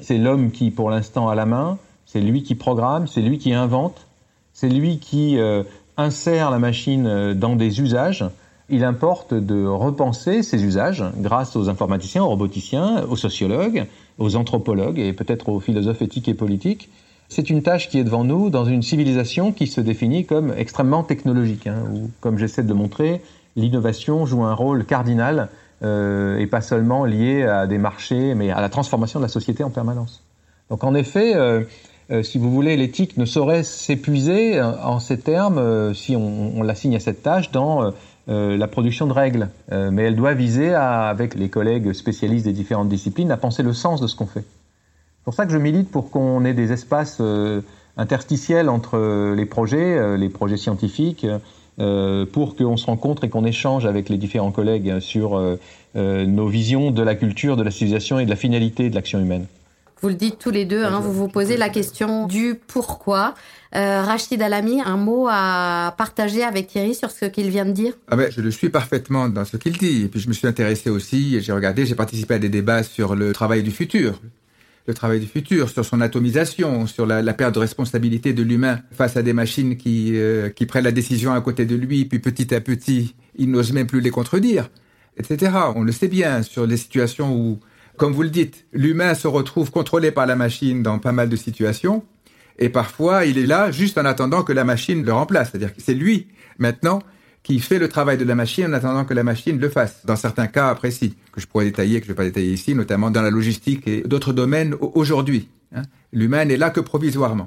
c'est 0.02 0.18
l'homme 0.18 0.52
qui, 0.52 0.70
pour 0.70 0.90
l'instant, 0.90 1.28
a 1.28 1.34
la 1.34 1.46
main, 1.46 1.78
c'est 2.04 2.20
lui 2.20 2.42
qui 2.42 2.54
programme, 2.54 3.08
c'est 3.08 3.22
lui 3.22 3.38
qui 3.38 3.52
invente, 3.52 4.06
c'est 4.52 4.68
lui 4.68 4.98
qui 4.98 5.38
insère 5.96 6.50
la 6.50 6.58
machine 6.58 7.32
dans 7.32 7.56
des 7.56 7.80
usages. 7.80 8.26
Il 8.68 8.82
importe 8.82 9.32
de 9.32 9.64
repenser 9.64 10.42
ces 10.42 10.64
usages 10.64 11.04
grâce 11.18 11.54
aux 11.54 11.68
informaticiens, 11.68 12.24
aux 12.24 12.28
roboticiens, 12.28 13.04
aux 13.08 13.16
sociologues, 13.16 13.86
aux 14.18 14.34
anthropologues 14.34 14.98
et 14.98 15.12
peut-être 15.12 15.48
aux 15.48 15.60
philosophes 15.60 16.02
éthiques 16.02 16.28
et 16.28 16.34
politiques. 16.34 16.88
C'est 17.28 17.50
une 17.50 17.62
tâche 17.62 17.88
qui 17.88 17.98
est 17.98 18.04
devant 18.04 18.24
nous 18.24 18.50
dans 18.50 18.64
une 18.64 18.82
civilisation 18.82 19.52
qui 19.52 19.66
se 19.66 19.80
définit 19.80 20.26
comme 20.26 20.52
extrêmement 20.56 21.04
technologique, 21.04 21.66
hein, 21.66 21.82
où, 21.92 22.10
comme 22.20 22.38
j'essaie 22.38 22.62
de 22.62 22.72
montrer, 22.72 23.20
l'innovation 23.54 24.26
joue 24.26 24.42
un 24.42 24.54
rôle 24.54 24.84
cardinal 24.84 25.48
euh, 25.82 26.38
et 26.38 26.46
pas 26.46 26.60
seulement 26.60 27.04
lié 27.04 27.42
à 27.44 27.66
des 27.66 27.78
marchés, 27.78 28.34
mais 28.34 28.50
à 28.50 28.60
la 28.60 28.68
transformation 28.68 29.20
de 29.20 29.24
la 29.24 29.28
société 29.28 29.62
en 29.62 29.70
permanence. 29.70 30.22
Donc 30.70 30.82
en 30.84 30.94
effet, 30.94 31.36
euh, 31.36 31.62
euh, 32.10 32.22
si 32.22 32.38
vous 32.38 32.50
voulez, 32.50 32.76
l'éthique 32.76 33.16
ne 33.16 33.24
saurait 33.24 33.64
s'épuiser 33.64 34.58
euh, 34.58 34.76
en 34.82 35.00
ces 35.00 35.18
termes 35.18 35.58
euh, 35.58 35.92
si 35.92 36.14
on, 36.14 36.52
on 36.56 36.62
l'assigne 36.62 36.94
à 36.96 37.00
cette 37.00 37.22
tâche 37.22 37.50
dans 37.50 37.92
euh, 38.28 38.56
la 38.56 38.68
production 38.68 39.06
de 39.06 39.12
règles, 39.12 39.48
Euh, 39.72 39.90
mais 39.90 40.04
elle 40.04 40.16
doit 40.16 40.34
viser, 40.34 40.74
à, 40.74 41.08
avec 41.08 41.34
les 41.34 41.48
collègues 41.48 41.92
spécialistes 41.92 42.44
des 42.46 42.52
différentes 42.52 42.88
disciplines, 42.88 43.30
à 43.32 43.36
penser 43.36 43.62
le 43.62 43.72
sens 43.72 44.00
de 44.00 44.06
ce 44.06 44.14
qu'on 44.14 44.26
fait. 44.26 44.44
C'est 44.44 45.24
pour 45.24 45.34
ça 45.34 45.44
que 45.44 45.52
je 45.52 45.58
milite 45.58 45.90
pour 45.90 46.10
qu'on 46.10 46.44
ait 46.44 46.54
des 46.54 46.70
espaces 46.70 47.18
euh, 47.20 47.60
interstitiels 47.96 48.68
entre 48.68 48.96
euh, 48.96 49.34
les 49.34 49.44
projets, 49.46 49.98
euh, 49.98 50.16
les 50.16 50.28
projets 50.28 50.56
scientifiques, 50.56 51.26
pour 52.32 52.56
qu'on 52.56 52.78
se 52.78 52.86
rencontre 52.86 53.24
et 53.24 53.28
qu'on 53.28 53.44
échange 53.44 53.84
avec 53.84 54.08
les 54.08 54.16
différents 54.16 54.50
collègues 54.50 54.98
sur 55.00 55.38
nos 55.94 56.48
visions 56.48 56.90
de 56.90 57.02
la 57.02 57.14
culture, 57.14 57.54
de 57.58 57.62
la 57.62 57.70
civilisation 57.70 58.18
et 58.18 58.24
de 58.24 58.30
la 58.30 58.36
finalité 58.36 58.88
de 58.88 58.94
l'action 58.94 59.20
humaine. 59.20 59.44
Vous 60.02 60.08
le 60.08 60.14
dites 60.14 60.38
tous 60.38 60.50
les 60.50 60.66
deux, 60.66 60.84
hein, 60.84 61.00
vous 61.00 61.12
vous 61.12 61.28
posez 61.28 61.56
la 61.56 61.70
question 61.70 62.26
du 62.26 62.54
pourquoi. 62.66 63.34
Euh, 63.74 64.02
Rachid 64.02 64.40
Alami, 64.42 64.82
un 64.82 64.98
mot 64.98 65.26
à 65.30 65.94
partager 65.96 66.42
avec 66.42 66.66
Thierry 66.66 66.94
sur 66.94 67.10
ce 67.10 67.24
qu'il 67.24 67.48
vient 67.48 67.64
de 67.64 67.72
dire? 67.72 67.94
Ah 68.08 68.16
ben, 68.16 68.30
je 68.30 68.42
le 68.42 68.50
suis 68.50 68.68
parfaitement 68.68 69.30
dans 69.30 69.46
ce 69.46 69.56
qu'il 69.56 69.78
dit. 69.78 70.02
Et 70.02 70.08
puis 70.08 70.20
je 70.20 70.28
me 70.28 70.34
suis 70.34 70.46
intéressé 70.46 70.90
aussi, 70.90 71.40
j'ai 71.40 71.52
regardé, 71.52 71.86
j'ai 71.86 71.94
participé 71.94 72.34
à 72.34 72.38
des 72.38 72.50
débats 72.50 72.82
sur 72.82 73.16
le 73.16 73.32
travail 73.32 73.62
du 73.62 73.70
futur. 73.70 74.20
Le 74.86 74.92
travail 74.92 75.18
du 75.18 75.26
futur, 75.26 75.70
sur 75.70 75.84
son 75.84 76.02
atomisation, 76.02 76.86
sur 76.86 77.06
la, 77.06 77.22
la 77.22 77.32
perte 77.32 77.54
de 77.54 77.60
responsabilité 77.60 78.34
de 78.34 78.42
l'humain 78.42 78.80
face 78.92 79.16
à 79.16 79.22
des 79.22 79.32
machines 79.32 79.78
qui, 79.78 80.12
euh, 80.14 80.50
qui 80.50 80.66
prennent 80.66 80.84
la 80.84 80.92
décision 80.92 81.32
à 81.32 81.40
côté 81.40 81.64
de 81.64 81.74
lui, 81.74 82.04
puis 82.04 82.18
petit 82.18 82.54
à 82.54 82.60
petit, 82.60 83.14
il 83.36 83.50
n'ose 83.50 83.72
même 83.72 83.86
plus 83.86 84.00
les 84.00 84.10
contredire, 84.10 84.68
etc. 85.16 85.52
On 85.74 85.82
le 85.82 85.90
sait 85.90 86.08
bien 86.08 86.42
sur 86.42 86.66
les 86.66 86.76
situations 86.76 87.34
où, 87.34 87.58
comme 87.96 88.12
vous 88.12 88.22
le 88.22 88.30
dites, 88.30 88.66
l'humain 88.72 89.14
se 89.14 89.28
retrouve 89.28 89.70
contrôlé 89.70 90.10
par 90.10 90.26
la 90.26 90.36
machine 90.36 90.82
dans 90.82 90.98
pas 90.98 91.12
mal 91.12 91.28
de 91.28 91.36
situations. 91.36 92.04
Et 92.58 92.68
parfois, 92.68 93.26
il 93.26 93.38
est 93.38 93.46
là 93.46 93.70
juste 93.70 93.98
en 93.98 94.04
attendant 94.04 94.42
que 94.42 94.52
la 94.52 94.64
machine 94.64 95.04
le 95.04 95.12
remplace. 95.12 95.50
C'est-à-dire 95.50 95.74
que 95.74 95.82
c'est 95.82 95.94
lui, 95.94 96.28
maintenant, 96.58 97.00
qui 97.42 97.60
fait 97.60 97.78
le 97.78 97.88
travail 97.88 98.18
de 98.18 98.24
la 98.24 98.34
machine 98.34 98.66
en 98.66 98.72
attendant 98.72 99.04
que 99.04 99.14
la 99.14 99.22
machine 99.22 99.58
le 99.58 99.68
fasse. 99.68 100.04
Dans 100.04 100.16
certains 100.16 100.46
cas 100.46 100.74
précis, 100.74 101.14
que 101.32 101.40
je 101.40 101.46
pourrais 101.46 101.66
détailler, 101.66 102.00
que 102.00 102.06
je 102.06 102.10
ne 102.10 102.14
vais 102.14 102.16
pas 102.16 102.24
détailler 102.24 102.52
ici, 102.52 102.74
notamment 102.74 103.10
dans 103.10 103.22
la 103.22 103.30
logistique 103.30 103.86
et 103.86 104.00
d'autres 104.02 104.32
domaines 104.32 104.74
aujourd'hui. 104.80 105.48
Hein. 105.74 105.82
L'humain 106.12 106.44
n'est 106.44 106.56
là 106.56 106.70
que 106.70 106.80
provisoirement. 106.80 107.46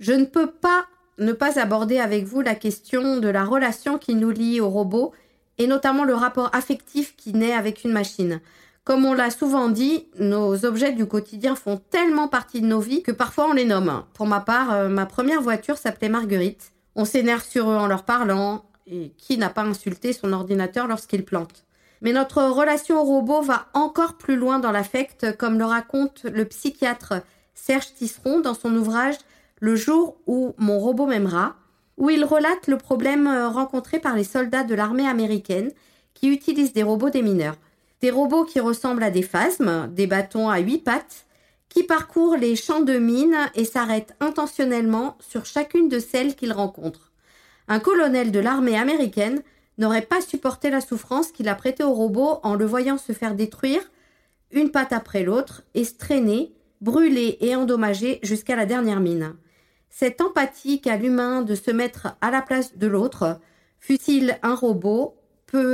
Je 0.00 0.12
ne 0.12 0.24
peux 0.24 0.50
pas 0.50 0.86
ne 1.18 1.32
pas 1.32 1.60
aborder 1.60 1.98
avec 1.98 2.24
vous 2.24 2.40
la 2.40 2.54
question 2.54 3.18
de 3.18 3.28
la 3.28 3.44
relation 3.44 3.98
qui 3.98 4.14
nous 4.14 4.30
lie 4.30 4.60
au 4.60 4.68
robot 4.68 5.12
et 5.58 5.66
notamment 5.66 6.04
le 6.04 6.14
rapport 6.14 6.50
affectif 6.52 7.14
qui 7.16 7.32
naît 7.32 7.52
avec 7.52 7.84
une 7.84 7.92
machine. 7.92 8.40
Comme 8.84 9.06
on 9.06 9.14
l'a 9.14 9.30
souvent 9.30 9.70
dit, 9.70 10.08
nos 10.18 10.66
objets 10.66 10.92
du 10.92 11.06
quotidien 11.06 11.56
font 11.56 11.80
tellement 11.90 12.28
partie 12.28 12.60
de 12.60 12.66
nos 12.66 12.80
vies 12.80 13.02
que 13.02 13.12
parfois 13.12 13.48
on 13.48 13.54
les 13.54 13.64
nomme. 13.64 14.04
Pour 14.12 14.26
ma 14.26 14.40
part, 14.40 14.72
euh, 14.72 14.88
ma 14.90 15.06
première 15.06 15.40
voiture 15.40 15.78
s'appelait 15.78 16.10
Marguerite. 16.10 16.72
On 16.94 17.06
s'énerve 17.06 17.42
sur 17.42 17.70
eux 17.70 17.76
en 17.76 17.86
leur 17.86 18.04
parlant, 18.04 18.66
et 18.86 19.12
qui 19.16 19.38
n'a 19.38 19.48
pas 19.48 19.62
insulté 19.62 20.12
son 20.12 20.34
ordinateur 20.34 20.86
lorsqu'il 20.86 21.24
plante 21.24 21.64
Mais 22.02 22.12
notre 22.12 22.42
relation 22.42 23.00
au 23.00 23.04
robot 23.04 23.40
va 23.40 23.66
encore 23.72 24.18
plus 24.18 24.36
loin 24.36 24.58
dans 24.58 24.72
l'affect, 24.72 25.34
comme 25.38 25.58
le 25.58 25.64
raconte 25.64 26.24
le 26.24 26.44
psychiatre 26.44 27.14
Serge 27.54 27.94
Tisseron 27.94 28.40
dans 28.40 28.54
son 28.54 28.74
ouvrage 28.74 29.16
Le 29.60 29.76
jour 29.76 30.16
où 30.26 30.54
mon 30.58 30.78
robot 30.78 31.06
m'aimera, 31.06 31.56
où 31.96 32.10
il 32.10 32.24
relate 32.24 32.66
le 32.66 32.76
problème 32.76 33.26
euh, 33.26 33.48
rencontré 33.48 33.98
par 33.98 34.14
les 34.14 34.24
soldats 34.24 34.64
de 34.64 34.74
l'armée 34.74 35.08
américaine 35.08 35.70
qui 36.12 36.28
utilisent 36.28 36.72
des 36.72 36.82
robots 36.82 37.10
démineurs. 37.10 37.56
Des 38.04 38.10
robots 38.10 38.44
qui 38.44 38.60
ressemblent 38.60 39.02
à 39.02 39.10
des 39.10 39.22
phasmes, 39.22 39.88
des 39.90 40.06
bâtons 40.06 40.50
à 40.50 40.58
huit 40.58 40.84
pattes, 40.84 41.24
qui 41.70 41.84
parcourent 41.84 42.36
les 42.36 42.54
champs 42.54 42.82
de 42.82 42.98
mines 42.98 43.50
et 43.54 43.64
s'arrêtent 43.64 44.14
intentionnellement 44.20 45.16
sur 45.20 45.46
chacune 45.46 45.88
de 45.88 45.98
celles 45.98 46.34
qu'ils 46.34 46.52
rencontrent. 46.52 47.12
Un 47.66 47.80
colonel 47.80 48.30
de 48.30 48.40
l'armée 48.40 48.76
américaine 48.76 49.42
n'aurait 49.78 50.02
pas 50.02 50.20
supporté 50.20 50.68
la 50.68 50.82
souffrance 50.82 51.32
qu'il 51.32 51.48
a 51.48 51.54
prêtée 51.54 51.82
au 51.82 51.94
robot 51.94 52.40
en 52.42 52.56
le 52.56 52.66
voyant 52.66 52.98
se 52.98 53.12
faire 53.12 53.34
détruire, 53.34 53.80
une 54.50 54.70
patte 54.70 54.92
après 54.92 55.22
l'autre, 55.22 55.62
et 55.72 55.84
se 55.84 55.94
traîner, 55.94 56.52
brûler 56.82 57.38
et 57.40 57.56
endommager 57.56 58.18
jusqu'à 58.22 58.54
la 58.54 58.66
dernière 58.66 59.00
mine. 59.00 59.34
Cette 59.88 60.20
empathie 60.20 60.82
qu'a 60.82 60.98
l'humain 60.98 61.40
de 61.40 61.54
se 61.54 61.70
mettre 61.70 62.18
à 62.20 62.30
la 62.30 62.42
place 62.42 62.76
de 62.76 62.86
l'autre, 62.86 63.40
fût-il 63.80 64.38
un 64.42 64.54
robot, 64.54 65.16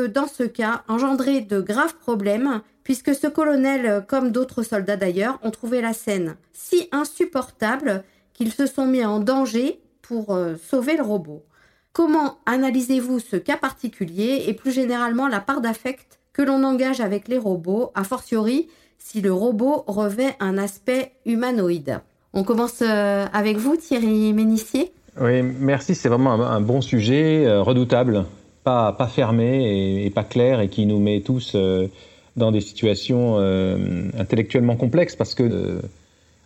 dans 0.09 0.27
ce 0.27 0.43
cas 0.43 0.83
engendrer 0.89 1.41
de 1.41 1.61
graves 1.61 1.97
problèmes, 1.97 2.61
puisque 2.85 3.15
ce 3.15 3.27
colonel, 3.27 4.05
comme 4.09 4.31
d'autres 4.31 4.63
soldats 4.63 4.97
d'ailleurs, 4.97 5.39
ont 5.43 5.51
trouvé 5.51 5.81
la 5.81 5.93
scène 5.93 6.37
si 6.53 6.89
insupportable 6.93 8.05
qu'ils 8.33 8.53
se 8.53 8.67
sont 8.67 8.87
mis 8.87 9.05
en 9.05 9.21
danger 9.21 9.81
pour 10.03 10.35
euh, 10.35 10.55
sauver 10.69 10.97
le 10.97 11.03
robot. 11.03 11.45
Comment 11.93 12.39
analysez-vous 12.47 13.19
ce 13.19 13.37
cas 13.37 13.57
particulier 13.57 14.45
et 14.47 14.55
plus 14.55 14.73
généralement 14.73 15.29
la 15.29 15.41
part 15.41 15.61
d'affect 15.61 16.21
que 16.33 16.43
l'on 16.43 16.65
engage 16.65 17.01
avec 17.01 17.29
les 17.29 17.39
robots, 17.39 17.91
a 17.95 18.05
fortiori 18.05 18.69
si 18.99 19.21
le 19.21 19.33
robot 19.33 19.85
revêt 19.87 20.37
un 20.41 20.59
aspect 20.59 21.13
humanoïde? 21.27 22.01
On 22.33 22.45
commence 22.45 22.83
euh, 22.83 23.27
avec 23.33 23.57
vous, 23.57 23.77
Thierry 23.77 24.33
Ménissier. 24.33 24.93
Oui, 25.21 25.43
merci. 25.43 25.95
C'est 25.95 26.09
vraiment 26.09 26.33
un, 26.33 26.41
un, 26.41 26.61
bon 26.61 26.81
sujet, 26.81 27.45
euh, 27.47 27.63
redoutable, 27.63 28.25
pas, 28.65 28.93
pas 28.93 29.11
et, 29.41 30.11
pas 30.15 30.25
clair 30.25 30.61
et 30.61 30.69
qui 30.69 30.87
nous 30.87 30.99
met 30.99 31.21
tous 31.21 31.53
euh, 31.55 31.89
dans 32.37 32.53
des 32.53 32.61
situations 32.61 33.37
euh, 33.39 34.09
intellectuellement 34.19 34.77
complexes 34.77 35.17
parce 35.17 35.35
que 35.35 35.43
euh, 35.43 35.81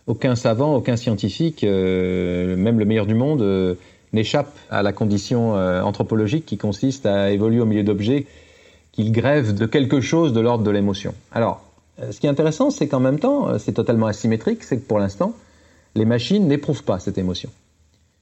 aucun 0.07 0.35
savant, 0.35 0.75
aucun 0.75 0.97
scientifique, 0.97 1.63
même 1.63 2.79
le 2.79 2.85
meilleur 2.85 3.07
du 3.07 3.15
monde, 3.15 3.75
n'échappe 4.13 4.55
à 4.69 4.83
la 4.83 4.93
condition 4.93 5.55
anthropologique 5.55 6.45
qui 6.45 6.57
consiste 6.57 7.07
à 7.07 7.31
évoluer 7.31 7.59
au 7.59 7.65
milieu 7.65 7.81
d'objets 7.81 8.27
qu'il 8.91 9.11
grève 9.11 9.55
de 9.55 9.65
quelque 9.65 10.01
chose 10.01 10.31
de 10.31 10.39
l'ordre 10.41 10.63
de 10.63 10.69
l'émotion. 10.69 11.15
Alors, 11.31 11.63
ce 12.11 12.19
qui 12.19 12.27
est 12.27 12.29
intéressant, 12.29 12.69
c'est 12.69 12.87
qu'en 12.87 12.99
même 12.99 13.17
temps, 13.17 13.57
c'est 13.57 13.71
totalement 13.71 14.05
asymétrique, 14.05 14.63
c'est 14.63 14.77
que 14.77 14.87
pour 14.87 14.99
l'instant, 14.99 15.33
les 15.95 16.05
machines 16.05 16.47
n'éprouvent 16.47 16.83
pas 16.83 16.99
cette 16.99 17.17
émotion. 17.17 17.49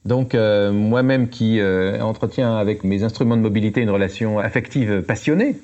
Donc 0.04 0.34
euh, 0.34 0.70
moi-même 0.70 1.28
qui 1.28 1.60
euh, 1.60 2.00
entretiens 2.00 2.56
avec 2.56 2.84
mes 2.84 3.02
instruments 3.04 3.36
de 3.36 3.42
mobilité 3.42 3.80
une 3.80 3.90
relation 3.90 4.38
affective 4.38 5.02
passionnée, 5.02 5.56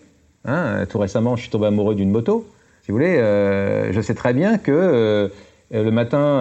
hein, 0.47 0.87
tout 0.89 0.99
récemment 0.99 1.37
je 1.37 1.43
suis 1.43 1.51
tombé 1.51 1.67
amoureux 1.67 1.95
d'une 1.95 2.11
moto, 2.11 2.49
si 2.83 2.91
vous 2.91 2.97
voulez, 2.97 3.19
euh, 3.19 3.93
je 3.93 4.01
sais 4.01 4.15
très 4.15 4.33
bien 4.33 4.57
que 4.57 5.31
le 5.73 5.91
matin, 5.91 6.41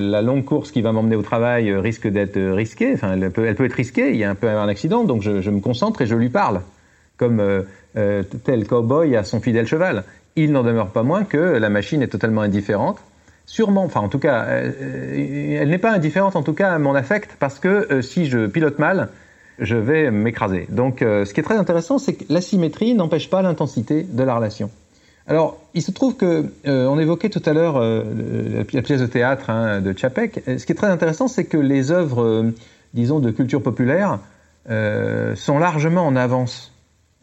la 0.00 0.22
longue 0.22 0.44
course 0.44 0.72
qui 0.72 0.82
va 0.82 0.90
m'emmener 0.90 1.16
au 1.16 1.22
travail 1.22 1.72
risque 1.76 2.08
d'être 2.08 2.40
risquée, 2.40 2.94
enfin 2.94 3.12
elle 3.12 3.30
peut, 3.30 3.44
elle 3.44 3.54
peut, 3.54 3.66
être 3.66 3.74
risquée, 3.74 4.10
il 4.10 4.16
y 4.16 4.24
a 4.24 4.30
un 4.30 4.34
peu 4.34 4.48
un 4.48 4.66
accident, 4.66 5.04
donc 5.04 5.22
je, 5.22 5.42
je, 5.42 5.50
me 5.50 5.60
concentre 5.60 6.00
et 6.02 6.06
je 6.06 6.16
lui 6.16 6.30
parle. 6.30 6.62
comme 7.18 7.40
tel 7.92 8.66
cowboy 8.66 9.14
à 9.14 9.22
son 9.22 9.40
fidèle 9.40 9.68
cheval. 9.68 10.02
Il 10.34 10.50
n'en 10.50 10.64
demeure 10.64 10.88
pas 10.88 11.04
moins 11.04 11.22
que 11.22 11.36
la 11.36 11.68
machine 11.68 12.02
est 12.02 12.08
totalement 12.08 12.40
indifférente. 12.40 12.98
Sûrement, 13.46 13.84
enfin 13.84 14.00
en 14.00 14.08
tout 14.08 14.18
cas, 14.18 14.46
elle 14.46 15.68
n'est 15.68 15.78
pas 15.78 15.92
indifférente 15.92 16.34
en 16.34 16.42
tout 16.42 16.54
cas 16.54 16.72
à 16.72 16.78
mon 16.78 16.94
affect 16.94 17.36
parce 17.38 17.58
que 17.58 18.00
si 18.00 18.26
je 18.26 18.46
pilote 18.46 18.78
mal, 18.78 19.10
je 19.58 19.76
vais 19.76 20.10
m'écraser. 20.10 20.66
Donc 20.70 21.00
ce 21.00 21.30
qui 21.32 21.40
est 21.40 21.44
très 21.44 21.58
intéressant, 21.58 21.98
c'est 21.98 22.14
que 22.14 22.24
l'asymétrie 22.30 22.94
n'empêche 22.94 23.28
pas 23.28 23.42
l'intensité 23.42 24.02
de 24.02 24.22
la 24.22 24.34
relation. 24.34 24.70
Alors, 25.26 25.58
il 25.72 25.82
se 25.82 25.90
trouve 25.90 26.16
que 26.16 26.50
euh, 26.66 26.86
on 26.86 26.98
évoquait 26.98 27.30
tout 27.30 27.42
à 27.46 27.54
l'heure 27.54 27.76
euh, 27.78 28.62
la, 28.72 28.82
pièce 28.82 29.00
de 29.00 29.06
théâtre 29.06 29.48
hein, 29.48 29.80
de 29.80 29.96
Chapek. 29.96 30.42
Ce 30.46 30.66
qui 30.66 30.72
est 30.72 30.74
très 30.74 30.88
intéressant, 30.88 31.28
c'est 31.28 31.44
que 31.44 31.56
les 31.56 31.90
œuvres, 31.90 32.22
euh, 32.22 32.54
disons, 32.92 33.20
de 33.20 33.30
culture 33.30 33.62
populaire 33.62 34.18
sont 35.36 35.58
largement 35.58 36.06
en 36.06 36.16
avance 36.16 36.72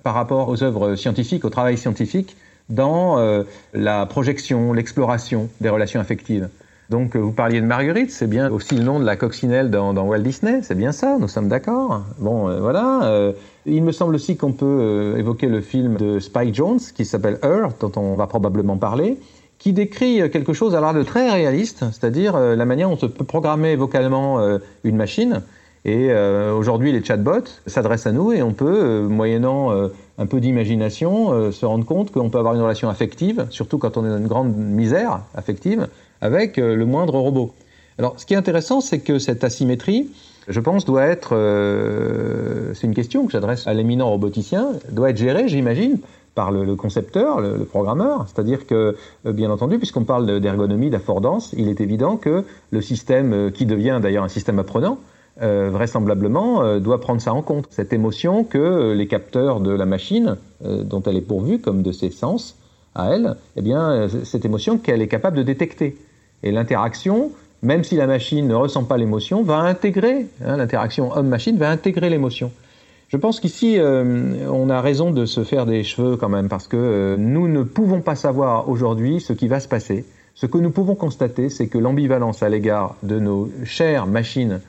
par 0.03 0.13
rapport 0.13 0.49
aux 0.49 0.61
œuvres 0.61 0.93
scientifiques, 0.93 1.43
au 1.43 1.49
travail 1.49 1.75
scientifique, 1.75 2.37
dans 2.71 3.43
la 3.73 4.05
projection, 4.05 4.73
l'exploration 4.73 5.49
des 5.59 5.69
relations 5.69 5.99
affectives. 5.99 6.49
Donc, 6.89 7.15
vous 7.15 7.31
parliez 7.31 7.61
de 7.61 7.65
Marguerite, 7.65 8.11
c'est 8.11 8.27
bien 8.27 8.49
aussi 8.51 8.75
le 8.75 8.83
nom 8.83 8.99
de 8.99 9.05
la 9.05 9.15
coccinelle 9.15 9.69
dans, 9.69 9.93
Walt 9.93 10.19
Disney, 10.19 10.59
c'est 10.61 10.75
bien 10.75 10.91
ça, 10.91 11.17
nous 11.19 11.27
sommes 11.27 11.47
d'accord. 11.47 12.03
Bon, 12.19 12.59
voilà. 12.59 13.33
Il 13.65 13.83
me 13.83 13.91
semble 13.91 14.15
aussi 14.15 14.37
qu'on 14.37 14.53
peut 14.53 14.65
euh, 14.65 15.17
évoquer 15.17 15.47
le 15.47 15.61
film 15.61 15.95
de 15.95 16.19
Spike 16.19 16.55
Jones 16.55 16.79
qui 16.95 17.05
s'appelle 17.05 17.37
Her, 17.43 17.67
dont 17.79 17.91
on 17.95 18.15
va 18.15 18.25
probablement 18.25 18.77
parler, 18.77 19.19
qui 19.59 19.71
décrit 19.71 20.17
quelque 20.31 20.53
chose 20.53 20.73
à 20.73 20.81
l'art 20.81 20.95
de 20.95 21.03
très 21.03 21.29
réaliste, 21.29 21.85
c'est-à-dire 21.91 22.35
euh, 22.35 22.55
la 22.55 22.65
manière 22.65 22.89
dont 22.89 22.97
on 22.99 23.09
peut 23.09 23.23
programmer 23.23 23.75
vocalement 23.75 24.39
euh, 24.39 24.57
une 24.83 24.95
machine. 24.95 25.43
Et 25.83 26.13
aujourd'hui, 26.55 26.91
les 26.91 27.03
chatbots 27.03 27.49
s'adressent 27.65 28.05
à 28.05 28.11
nous 28.11 28.31
et 28.31 28.43
on 28.43 28.53
peut, 28.53 29.07
moyennant 29.07 29.71
un 29.71 30.25
peu 30.27 30.39
d'imagination, 30.39 31.51
se 31.51 31.65
rendre 31.65 31.85
compte 31.85 32.11
qu'on 32.11 32.29
peut 32.29 32.37
avoir 32.37 32.53
une 32.53 32.61
relation 32.61 32.87
affective, 32.87 33.47
surtout 33.49 33.79
quand 33.79 33.97
on 33.97 34.05
est 34.05 34.09
dans 34.09 34.19
une 34.19 34.27
grande 34.27 34.55
misère 34.55 35.21
affective, 35.33 35.87
avec 36.21 36.57
le 36.57 36.85
moindre 36.85 37.15
robot. 37.15 37.51
Alors, 37.97 38.19
ce 38.19 38.25
qui 38.25 38.33
est 38.33 38.37
intéressant, 38.37 38.81
c'est 38.81 38.99
que 38.99 39.19
cette 39.19 39.43
asymétrie, 39.43 40.09
je 40.47 40.59
pense, 40.59 40.85
doit 40.85 41.03
être, 41.03 41.35
euh, 41.35 42.73
c'est 42.73 42.87
une 42.87 42.95
question 42.95 43.25
que 43.25 43.31
j'adresse 43.31 43.67
à 43.67 43.73
l'éminent 43.73 44.09
roboticien, 44.09 44.69
doit 44.91 45.11
être 45.11 45.17
gérée, 45.17 45.47
j'imagine, 45.47 45.99
par 46.33 46.51
le, 46.51 46.75
concepteur, 46.75 47.41
le, 47.41 47.65
programmeur. 47.65 48.25
C'est-à-dire 48.27 48.65
que, 48.65 48.95
euh, 49.25 49.33
bien 49.33 49.51
entendu, 49.51 49.77
puisqu'on 49.77 50.05
parle 50.05 50.39
d'ergonomie, 50.39 50.89
d'affordance, 50.89 51.53
il 51.57 51.67
est 51.67 51.81
évident 51.81 52.17
que 52.17 52.45
le 52.71 52.81
système, 52.81 53.33
euh, 53.33 53.49
qui 53.51 53.65
devient 53.65 53.99
d'ailleurs 54.01 54.23
un 54.23 54.29
système 54.29 54.57
apprenant, 54.57 54.97
vraisemblablement, 55.41 56.79
doit 56.79 57.01
prendre 57.01 57.19
ça 57.19 57.33
en 57.33 57.41
compte. 57.41 57.65
Cette 57.71 57.93
émotion 57.93 58.43
que 58.43 58.93
les 58.93 59.07
capteurs 59.07 59.59
de 59.59 59.71
la 59.71 59.85
machine, 59.85 60.37
dont 60.63 61.01
elle 61.03 61.17
est 61.17 61.21
pourvue, 61.21 61.59
comme 61.59 61.81
de 61.81 61.91
ses 61.91 62.11
sens 62.11 62.55
à 62.93 63.11
elle, 63.15 63.35
eh 63.55 63.61
bien, 63.61 64.07
cette 64.23 64.45
émotion 64.45 64.77
qu'elle 64.77 65.01
est 65.01 65.07
capable 65.07 65.37
de 65.37 65.43
détecter. 65.43 65.97
Et 66.43 66.51
l'interaction 66.51 67.31
même 67.61 67.83
si 67.83 67.95
la 67.95 68.07
machine 68.07 68.47
ne 68.47 68.55
ressent 68.55 68.83
pas 68.83 68.97
l'émotion, 68.97 69.43
va 69.43 69.57
intégrer, 69.57 70.27
hein, 70.43 70.57
l'interaction 70.57 71.15
homme-machine 71.15 71.57
va 71.57 71.69
intégrer 71.69 72.09
l'émotion. 72.09 72.51
Je 73.09 73.17
pense 73.17 73.39
qu'ici, 73.39 73.77
euh, 73.77 74.47
on 74.49 74.69
a 74.69 74.81
raison 74.81 75.11
de 75.11 75.25
se 75.25 75.43
faire 75.43 75.65
des 75.65 75.83
cheveux 75.83 76.15
quand 76.15 76.29
même, 76.29 76.47
parce 76.47 76.67
que 76.67 76.77
euh, 76.77 77.15
nous 77.17 77.47
ne 77.47 77.63
pouvons 77.63 78.01
pas 78.01 78.15
savoir 78.15 78.69
aujourd'hui 78.69 79.19
ce 79.19 79.33
qui 79.33 79.47
va 79.47 79.59
se 79.59 79.67
passer. 79.67 80.05
Ce 80.33 80.45
que 80.45 80.57
nous 80.57 80.71
pouvons 80.71 80.95
constater, 80.95 81.49
c'est 81.49 81.67
que 81.67 81.77
l'ambivalence 81.77 82.41
à 82.41 82.49
l'égard 82.49 82.95
de 83.03 83.19
nos 83.19 83.49
chères 83.63 84.07
machines, 84.07 84.61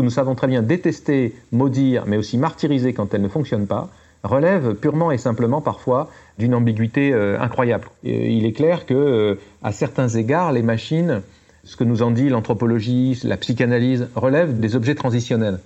que 0.00 0.04
nous 0.04 0.10
savons 0.10 0.34
très 0.34 0.46
bien 0.46 0.62
détester, 0.62 1.34
maudire, 1.52 2.04
mais 2.06 2.16
aussi 2.16 2.38
martyriser 2.38 2.92
quand 2.92 3.14
elles 3.14 3.22
ne 3.22 3.28
fonctionnent 3.28 3.66
pas, 3.66 3.88
relève 4.22 4.74
purement 4.74 5.12
et 5.12 5.18
simplement 5.18 5.60
parfois 5.60 6.10
d'une 6.38 6.54
ambiguïté 6.54 7.12
euh, 7.12 7.40
incroyable. 7.40 7.88
il 8.04 8.44
est 8.44 8.52
clair 8.52 8.86
que, 8.86 9.38
à 9.62 9.72
certains 9.72 10.08
égards, 10.08 10.52
les 10.52 10.62
machines 10.62 11.22
ce 11.64 11.76
que 11.76 11.84
nous 11.84 12.02
en 12.02 12.10
dit 12.10 12.28
l'anthropologie, 12.28 13.18
la 13.24 13.36
psychanalyse, 13.36 14.08
relève 14.14 14.58
des 14.58 14.76
objets 14.76 14.94
transitionnels. 14.94 15.60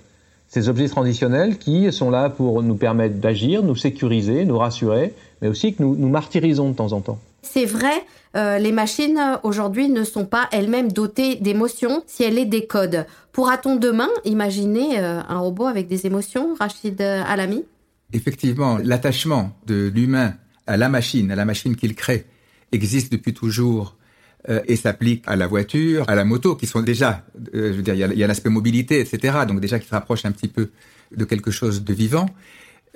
Ces 0.47 0.69
objets 0.69 0.87
transitionnels 0.87 1.57
qui 1.57 1.91
sont 1.91 2.09
là 2.09 2.29
pour 2.29 2.61
nous 2.61 2.75
permettre 2.75 3.15
d'agir, 3.15 3.63
nous 3.63 3.75
sécuriser, 3.75 4.45
nous 4.45 4.57
rassurer, 4.57 5.13
mais 5.41 5.47
aussi 5.47 5.73
que 5.73 5.81
nous 5.81 5.95
nous 5.95 6.09
martyrisons 6.09 6.69
de 6.69 6.75
temps 6.75 6.93
en 6.93 7.01
temps. 7.01 7.19
C'est 7.45 7.65
vrai, 7.65 8.03
euh, 8.35 8.57
les 8.57 8.71
machines 8.71 9.39
aujourd'hui 9.43 9.89
ne 9.89 10.03
sont 10.03 10.25
pas 10.25 10.49
elles-mêmes 10.51 10.91
dotées 10.91 11.35
d'émotions 11.35 12.03
si 12.07 12.23
elles 12.23 12.35
les 12.35 12.45
décodent. 12.45 13.05
Pourra-t-on 13.31 13.75
demain 13.75 14.09
imaginer 14.25 14.99
euh, 14.99 15.21
un 15.27 15.39
robot 15.39 15.67
avec 15.67 15.87
des 15.87 16.05
émotions, 16.05 16.55
Rachid 16.59 17.01
Alami? 17.01 17.63
Effectivement, 18.13 18.77
l'attachement 18.83 19.51
de 19.65 19.91
l'humain 19.93 20.33
à 20.67 20.77
la 20.77 20.89
machine, 20.89 21.31
à 21.31 21.35
la 21.35 21.45
machine 21.45 21.75
qu'il 21.75 21.95
crée, 21.95 22.25
existe 22.71 23.11
depuis 23.11 23.33
toujours 23.33 23.95
euh, 24.49 24.61
et 24.67 24.75
s'applique 24.75 25.23
à 25.25 25.35
la 25.35 25.47
voiture, 25.47 26.07
à 26.07 26.13
la 26.13 26.23
moto, 26.23 26.55
qui 26.55 26.67
sont 26.67 26.81
déjà, 26.81 27.25
euh, 27.55 27.71
je 27.71 27.77
veux 27.77 27.81
dire, 27.81 27.95
il 27.95 28.17
y 28.17 28.23
a, 28.23 28.27
l'aspect 28.27 28.49
mobilité, 28.49 28.99
etc. 28.99 29.39
Donc 29.47 29.59
déjà 29.59 29.79
qui 29.79 29.87
se 29.87 29.91
rapproche 29.91 30.23
un 30.25 30.31
petit 30.31 30.47
peu 30.47 30.69
de 31.15 31.25
quelque 31.25 31.49
chose 31.49 31.83
de 31.83 31.93
vivant, 31.93 32.27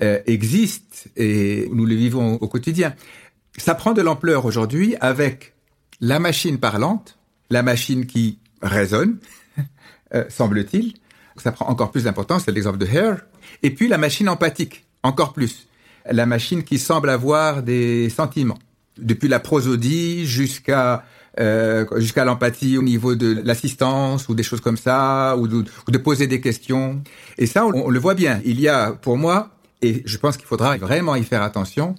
euh, 0.02 0.20
existe 0.28 1.10
et 1.18 1.68
nous 1.74 1.86
le 1.88 1.96
vivons 1.96 2.36
au 2.36 2.48
quotidien. 2.48 2.94
Ça 3.58 3.76
prend 3.76 3.94
de 3.94 4.02
l'ampleur 4.02 4.46
aujourd'hui 4.46 4.96
avec 5.02 5.54
la 6.02 6.20
machine 6.20 6.60
parlante, 6.60 7.18
la 7.50 7.64
machine 7.64 8.06
qui 8.06 8.40
résonne, 8.62 9.18
semble-t-il. 10.30 10.94
Ça 11.38 11.52
prend 11.52 11.68
encore 11.68 11.92
plus 11.92 12.04
d'importance, 12.04 12.44
c'est 12.46 12.52
l'exemple 12.52 12.78
de 12.78 12.86
Hare. 12.86 13.20
Et 13.64 13.72
puis 13.72 13.88
la 13.88 13.98
machine 13.98 14.30
empathique, 14.30 14.86
encore 15.04 15.34
plus. 15.34 15.68
La 16.10 16.26
machine 16.26 16.64
qui 16.64 16.80
semble 16.80 17.10
avoir 17.10 17.64
des 17.64 18.10
sentiments. 18.10 18.60
Depuis 18.98 19.28
la 19.28 19.40
prosodie 19.40 20.26
jusqu'à 20.26 21.06
euh, 21.40 21.86
jusqu'à 21.98 22.26
l'empathie 22.26 22.78
au 22.78 22.82
niveau 22.82 23.16
de 23.16 23.42
l'assistance 23.46 24.28
ou 24.28 24.36
des 24.36 24.44
choses 24.44 24.60
comme 24.60 24.76
ça, 24.76 25.38
ou 25.38 25.48
de, 25.48 25.98
poser 25.98 26.28
des 26.28 26.42
questions. 26.42 27.02
Et 27.38 27.46
ça, 27.46 27.66
on, 27.66 27.90
le 27.90 28.00
voit 28.00 28.16
bien. 28.16 28.42
Il 28.44 28.60
y 28.60 28.68
a, 28.68 28.92
pour 28.92 29.18
moi, 29.18 29.52
et 29.82 30.02
je 30.06 30.18
pense 30.18 30.36
qu'il 30.36 30.48
faudra 30.48 30.76
vraiment 30.76 31.16
y 31.16 31.24
faire 31.24 31.42
attention, 31.42 31.96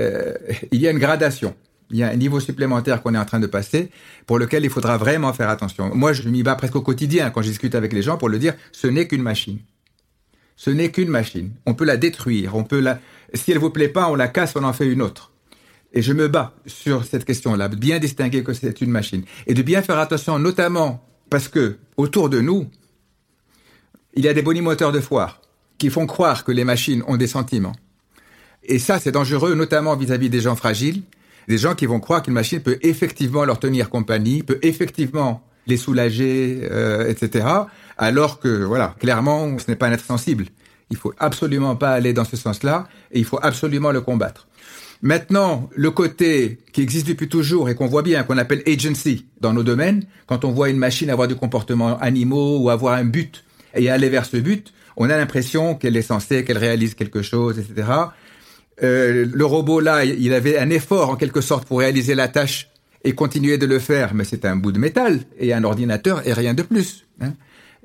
euh, 0.00 0.34
il 0.70 0.80
y 0.80 0.88
a 0.88 0.90
une 0.90 0.98
gradation. 0.98 1.54
Il 1.90 1.98
y 1.98 2.02
a 2.02 2.08
un 2.08 2.16
niveau 2.16 2.40
supplémentaire 2.40 3.02
qu'on 3.02 3.14
est 3.14 3.18
en 3.18 3.24
train 3.24 3.40
de 3.40 3.46
passer 3.46 3.90
pour 4.26 4.38
lequel 4.38 4.64
il 4.64 4.70
faudra 4.70 4.96
vraiment 4.96 5.32
faire 5.34 5.50
attention. 5.50 5.94
Moi, 5.94 6.14
je 6.14 6.26
m'y 6.28 6.42
bats 6.42 6.54
presque 6.54 6.76
au 6.76 6.80
quotidien 6.80 7.30
quand 7.30 7.42
je 7.42 7.48
discute 7.48 7.74
avec 7.74 7.92
les 7.92 8.00
gens 8.00 8.16
pour 8.16 8.30
le 8.30 8.38
dire, 8.38 8.54
ce 8.72 8.86
n'est 8.86 9.06
qu'une 9.06 9.22
machine. 9.22 9.58
Ce 10.56 10.70
n'est 10.70 10.90
qu'une 10.90 11.08
machine. 11.08 11.50
On 11.66 11.74
peut 11.74 11.84
la 11.84 11.98
détruire, 11.98 12.56
on 12.56 12.64
peut 12.64 12.80
la, 12.80 12.98
si 13.34 13.52
elle 13.52 13.58
vous 13.58 13.70
plaît 13.70 13.88
pas, 13.88 14.08
on 14.08 14.14
la 14.14 14.28
casse, 14.28 14.56
on 14.56 14.64
en 14.64 14.72
fait 14.72 14.86
une 14.86 15.02
autre. 15.02 15.32
Et 15.92 16.00
je 16.00 16.14
me 16.14 16.28
bats 16.28 16.54
sur 16.66 17.04
cette 17.04 17.26
question-là, 17.26 17.68
bien 17.68 17.98
distinguer 17.98 18.42
que 18.42 18.54
c'est 18.54 18.80
une 18.80 18.90
machine. 18.90 19.24
Et 19.46 19.52
de 19.52 19.62
bien 19.62 19.82
faire 19.82 19.98
attention, 19.98 20.38
notamment 20.38 21.06
parce 21.28 21.48
que 21.48 21.78
autour 21.96 22.30
de 22.30 22.40
nous, 22.40 22.70
il 24.14 24.24
y 24.24 24.28
a 24.28 24.34
des 24.34 24.42
bonimoteurs 24.42 24.92
de 24.92 25.00
foire 25.00 25.42
qui 25.78 25.90
font 25.90 26.06
croire 26.06 26.44
que 26.44 26.52
les 26.52 26.64
machines 26.64 27.02
ont 27.06 27.16
des 27.16 27.26
sentiments. 27.26 27.74
Et 28.64 28.78
ça, 28.78 28.98
c'est 28.98 29.12
dangereux, 29.12 29.54
notamment 29.54 29.96
vis-à-vis 29.96 30.30
des 30.30 30.40
gens 30.40 30.56
fragiles, 30.56 31.02
des 31.48 31.58
gens 31.58 31.74
qui 31.74 31.86
vont 31.86 32.00
croire 32.00 32.22
qu'une 32.22 32.34
machine 32.34 32.60
peut 32.60 32.78
effectivement 32.82 33.44
leur 33.44 33.58
tenir 33.58 33.90
compagnie, 33.90 34.42
peut 34.42 34.58
effectivement 34.62 35.42
les 35.66 35.76
soulager, 35.76 36.60
euh, 36.70 37.08
etc. 37.08 37.46
Alors 37.98 38.40
que, 38.40 38.64
voilà, 38.64 38.94
clairement, 38.98 39.58
ce 39.58 39.70
n'est 39.70 39.76
pas 39.76 39.86
un 39.86 39.92
être 39.92 40.04
sensible. 40.04 40.46
Il 40.90 40.96
faut 40.96 41.12
absolument 41.18 41.76
pas 41.76 41.92
aller 41.92 42.12
dans 42.12 42.24
ce 42.24 42.36
sens-là 42.36 42.86
et 43.10 43.18
il 43.18 43.24
faut 43.24 43.38
absolument 43.42 43.92
le 43.92 44.00
combattre. 44.00 44.46
Maintenant, 45.00 45.68
le 45.74 45.90
côté 45.90 46.58
qui 46.72 46.80
existe 46.80 47.08
depuis 47.08 47.28
toujours 47.28 47.68
et 47.68 47.74
qu'on 47.74 47.88
voit 47.88 48.02
bien, 48.02 48.22
qu'on 48.22 48.38
appelle 48.38 48.62
agency 48.66 49.26
dans 49.40 49.52
nos 49.52 49.64
domaines, 49.64 50.04
quand 50.26 50.44
on 50.44 50.52
voit 50.52 50.70
une 50.70 50.76
machine 50.76 51.10
avoir 51.10 51.26
du 51.26 51.34
comportement 51.34 51.98
animaux 51.98 52.58
ou 52.58 52.70
avoir 52.70 52.94
un 52.94 53.04
but 53.04 53.42
et 53.74 53.90
aller 53.90 54.08
vers 54.08 54.26
ce 54.26 54.36
but, 54.36 54.72
on 54.96 55.10
a 55.10 55.16
l'impression 55.16 55.74
qu'elle 55.74 55.96
est 55.96 56.02
censée, 56.02 56.44
qu'elle 56.44 56.58
réalise 56.58 56.94
quelque 56.94 57.22
chose, 57.22 57.58
etc. 57.58 57.88
Euh, 58.82 59.26
le 59.32 59.44
robot 59.44 59.80
là, 59.80 60.04
il 60.04 60.32
avait 60.32 60.58
un 60.58 60.70
effort 60.70 61.10
en 61.10 61.16
quelque 61.16 61.40
sorte 61.40 61.66
pour 61.66 61.80
réaliser 61.80 62.14
la 62.14 62.28
tâche 62.28 62.68
et 63.04 63.14
continuer 63.14 63.58
de 63.58 63.66
le 63.66 63.78
faire, 63.78 64.14
mais 64.14 64.24
c'est 64.24 64.44
un 64.44 64.56
bout 64.56 64.72
de 64.72 64.78
métal 64.78 65.20
et 65.38 65.52
un 65.52 65.64
ordinateur 65.64 66.26
et 66.26 66.32
rien 66.32 66.54
de 66.54 66.62
plus. 66.62 67.06
Hein. 67.20 67.32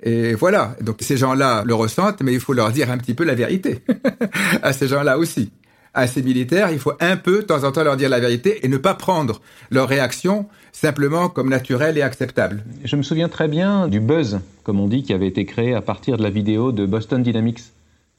Et 0.04 0.36
voilà, 0.36 0.76
donc 0.82 0.98
ces 1.02 1.18
gens-là 1.18 1.64
le 1.66 1.74
ressentent, 1.74 2.22
mais 2.22 2.34
il 2.34 2.40
faut 2.40 2.54
leur 2.54 2.72
dire 2.72 2.92
un 2.92 2.98
petit 2.98 3.16
peu 3.16 3.24
la 3.24 3.34
vérité 3.34 3.82
à 4.62 4.74
ces 4.74 4.88
gens-là 4.88 5.18
aussi 5.18 5.52
à 5.98 6.06
ces 6.06 6.22
militaires, 6.22 6.72
il 6.72 6.78
faut 6.78 6.94
un 7.00 7.18
peu, 7.18 7.38
de 7.38 7.42
temps 7.42 7.64
en 7.64 7.72
temps, 7.72 7.84
leur 7.84 7.98
dire 7.98 8.10
la 8.10 8.20
vérité 8.20 8.64
et 8.64 8.68
ne 8.68 8.78
pas 8.78 8.94
prendre 8.94 9.42
leur 9.72 9.90
réaction 9.90 10.46
simplement 10.72 11.28
comme 11.28 11.50
naturelle 11.50 11.98
et 11.98 12.04
acceptable. 12.04 12.64
Je 12.84 12.96
me 12.96 13.02
souviens 13.02 13.30
très 13.30 13.48
bien 13.48 13.88
du 13.88 14.00
buzz, 14.00 14.40
comme 14.64 14.80
on 14.80 14.88
dit, 14.88 15.02
qui 15.02 15.12
avait 15.12 15.28
été 15.28 15.46
créé 15.46 15.74
à 15.74 15.82
partir 15.82 16.18
de 16.18 16.22
la 16.22 16.30
vidéo 16.30 16.72
de 16.72 16.86
Boston 16.86 17.24
Dynamics 17.24 17.62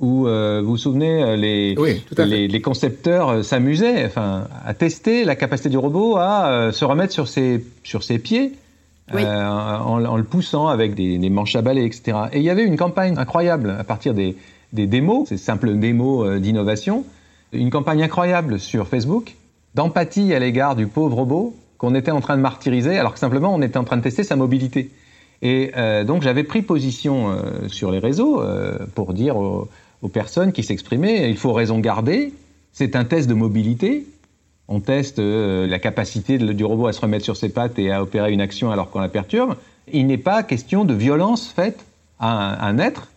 où 0.01 0.27
euh, 0.27 0.61
vous 0.63 0.71
vous 0.71 0.77
souvenez 0.77 1.23
euh, 1.23 1.37
les, 1.37 1.75
les, 2.49 2.61
concepteurs 2.61 3.29
euh, 3.29 3.43
s'amusaient 3.43 4.07
enfin 4.07 4.47
à 4.65 4.73
tester 4.73 5.25
la 5.25 5.35
capacité 5.35 5.69
du 5.69 5.79
robot 5.79 6.17
à 6.17 6.71
se 6.73 6.85
remettre 6.85 7.13
sur 7.13 7.27
ses 7.27 7.65
sur 7.83 8.05
ses 8.05 8.19
pieds 8.19 8.53
en, 9.13 10.17
le 10.17 10.23
poussant 10.23 10.69
avec 10.69 10.95
des, 10.95 11.19
des, 11.19 11.31
manches 11.31 11.57
à 11.57 11.63
balai 11.63 11.85
etc 11.85 12.17
et 12.33 12.39
il 12.39 12.45
y 12.45 12.51
avait 12.51 12.65
une 12.65 12.77
campagne 12.77 13.19
incroyable 13.19 13.75
à 13.79 13.83
partir 13.83 14.15
des, 14.15 14.37
des 14.73 14.87
démos 14.87 15.29
ces 15.29 15.37
simples 15.37 15.75
démos 15.79 16.39
d'innovation 16.41 17.05
une 17.53 17.71
campagne 17.71 18.03
incroyable 18.03 18.61
sur 18.61 18.87
Facebook 18.87 19.35
d'empathie 19.75 20.33
à 20.35 20.39
l'égard 20.39 20.77
du 20.77 20.87
pauvre 20.87 21.17
robot 21.17 21.57
qu'on 21.79 21.95
était 21.95 22.11
en 22.11 22.21
train 22.21 22.37
de 22.37 22.43
martyriser, 22.43 22.99
alors 22.99 23.15
que 23.15 23.21
simplement 23.21 23.55
on 23.55 23.63
était 23.63 23.79
en 23.79 23.85
train 23.85 23.97
de 23.97 24.03
tester 24.03 24.25
sa 24.25 24.37
mobilité. 24.37 24.91
Et 25.41 25.71
euh, 25.77 26.03
donc 26.03 26.23
j'avais 26.23 26.43
pris 26.43 26.63
position 26.63 27.31
euh, 27.31 27.69
sur 27.69 27.93
les 27.93 28.01
réseaux 28.01 28.43
euh, 28.43 28.77
pour 28.95 29.15
dire 29.15 29.37
aux, 29.37 29.69
aux 30.03 30.09
personnes 30.09 30.53
qui 30.53 30.63
s'exprimaient, 30.63 31.31
il 31.31 31.37
faut 31.37 31.53
raison 31.53 31.79
garder, 31.79 32.33
c'est 32.73 32.97
un 32.97 33.05
test 33.05 33.29
de 33.29 33.35
mobilité, 33.35 34.07
on 34.69 34.81
teste 34.81 35.19
la 35.19 35.79
capacité 35.79 36.39
du 36.39 36.65
robot 36.65 36.87
à 36.87 36.93
se 36.93 37.01
remettre 37.01 37.25
sur 37.25 37.37
ses 37.37 37.49
pattes 37.49 37.79
et 37.79 37.91
à 37.91 38.03
opérer 38.03 38.33
une 38.33 38.41
action 38.41 38.71
alors 38.71 38.91
qu'on 38.91 39.01
la 39.01 39.09
perturbe. 39.09 39.57
Il 39.93 40.07
n'est 40.07 40.19
pas 40.19 40.43
question 40.43 40.85
de 40.85 40.93
violence 40.93 41.49
faite 41.49 41.87
à 42.21 42.67
un, 42.67 42.79
être, 42.79 43.09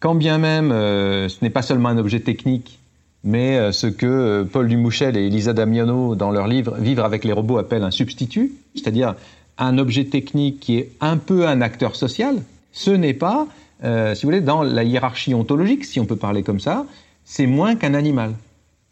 quand 0.00 0.16
bien 0.16 0.38
même 0.38 0.70
ce 0.70 1.36
n'est 1.42 1.50
pas 1.50 1.62
seulement 1.62 1.90
un 1.90 1.98
objet 1.98 2.20
technique, 2.20 2.80
mais 3.22 3.70
ce 3.70 3.86
que 3.86 4.42
Paul 4.42 4.66
Dumouchel 4.66 5.16
et 5.16 5.26
Elisa 5.26 5.52
Damiano, 5.52 6.16
dans 6.16 6.32
leur 6.32 6.48
livre 6.48 6.76
Vivre 6.78 7.04
avec 7.04 7.24
les 7.24 7.32
robots, 7.32 7.58
appellent 7.58 7.84
un 7.84 7.92
substitut, 7.92 8.52
c'est-à-dire 8.74 9.14
un 9.58 9.78
objet 9.78 10.06
technique 10.06 10.58
qui 10.58 10.78
est 10.78 10.90
un 11.00 11.18
peu 11.18 11.46
un 11.46 11.60
acteur 11.60 11.94
social, 11.94 12.42
ce 12.72 12.90
n'est 12.90 13.14
pas, 13.14 13.46
euh, 13.84 14.14
si 14.14 14.22
vous 14.22 14.28
voulez, 14.28 14.40
dans 14.40 14.62
la 14.62 14.84
hiérarchie 14.84 15.34
ontologique, 15.34 15.84
si 15.84 16.00
on 16.00 16.06
peut 16.06 16.16
parler 16.16 16.42
comme 16.42 16.60
ça, 16.60 16.86
c'est 17.24 17.46
moins 17.46 17.76
qu'un 17.76 17.94
animal. 17.94 18.34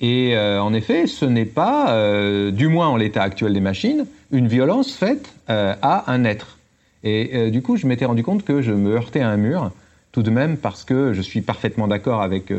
Et 0.01 0.37
euh, 0.37 0.63
en 0.63 0.73
effet, 0.73 1.07
ce 1.07 1.25
n'est 1.25 1.45
pas, 1.45 1.93
euh, 1.93 2.51
du 2.51 2.69
moins 2.69 2.89
en 2.89 2.97
l'état 2.97 3.23
actuel 3.23 3.53
des 3.53 3.61
machines, 3.61 4.07
une 4.31 4.47
violence 4.47 4.95
faite 4.95 5.35
à 5.49 6.13
un 6.13 6.25
être. 6.25 6.59
Et 7.05 7.51
du 7.51 7.63
coup, 7.63 7.77
je 7.77 7.87
m'étais 7.87 8.05
rendu 8.05 8.23
compte 8.23 8.45
que 8.45 8.61
je 8.61 8.73
me 8.73 8.95
heurtais 8.95 9.21
à 9.21 9.31
un 9.31 9.39
mur, 9.39 9.71
tout 10.13 10.23
de 10.23 10.31
même 10.31 10.59
parce 10.59 10.85
que 10.85 11.15
je 11.15 11.23
suis 11.23 11.41
parfaitement 11.41 11.89
d'accord 11.89 12.21
avec 12.21 12.53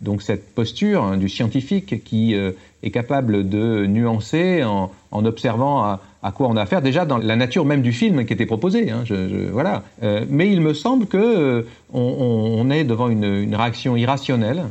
donc 0.00 0.22
cette 0.22 0.52
posture 0.52 1.04
hein, 1.04 1.16
du 1.16 1.28
scientifique 1.28 2.02
qui 2.02 2.34
est 2.34 2.90
capable 2.90 3.48
de 3.48 3.86
nuancer 3.86 4.64
en, 4.64 4.90
en 5.12 5.24
observant 5.26 6.00
à 6.24 6.32
quoi 6.32 6.48
on 6.48 6.56
a 6.56 6.62
affaire 6.62 6.80
déjà 6.80 7.04
dans 7.04 7.18
la 7.18 7.36
nature 7.36 7.66
même 7.66 7.82
du 7.82 7.92
film 7.92 8.24
qui 8.24 8.32
était 8.32 8.46
proposé. 8.46 8.90
Hein, 8.90 9.04
voilà. 9.52 9.84
Euh, 10.02 10.24
mais 10.30 10.50
il 10.50 10.62
me 10.62 10.72
semble 10.72 11.06
que 11.06 11.18
euh, 11.18 12.70
est 12.70 12.84
devant 12.84 13.10
une, 13.10 13.54
réaction 13.54 13.94
irrationnelle. 13.94 14.64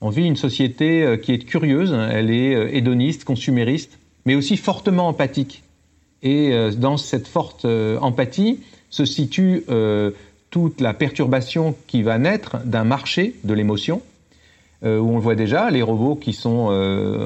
On 0.00 0.10
vit 0.10 0.26
une 0.26 0.36
société 0.36 1.04
euh, 1.04 1.16
qui 1.16 1.32
est 1.32 1.38
curieuse, 1.38 1.96
elle 2.10 2.32
est 2.32 2.76
hédoniste, 2.76 3.24
consumériste, 3.24 4.00
mais 4.26 4.34
aussi 4.34 4.56
fortement 4.56 5.06
empathique. 5.06 5.62
Et 6.24 6.52
dans 6.76 6.96
cette 6.96 7.28
forte 7.28 7.66
empathie 8.00 8.58
se 8.90 9.04
situe 9.04 9.64
toute 10.50 10.80
la 10.80 10.92
perturbation 10.92 11.76
qui 11.86 12.02
va 12.02 12.18
naître 12.18 12.56
d'un 12.64 12.82
marché 12.82 13.34
de 13.44 13.54
l'émotion, 13.54 14.00
où 14.82 14.86
on 14.86 15.16
le 15.16 15.20
voit 15.20 15.36
déjà, 15.36 15.70
les 15.70 15.82
robots 15.82 16.16
qui 16.16 16.32
sont 16.32 16.68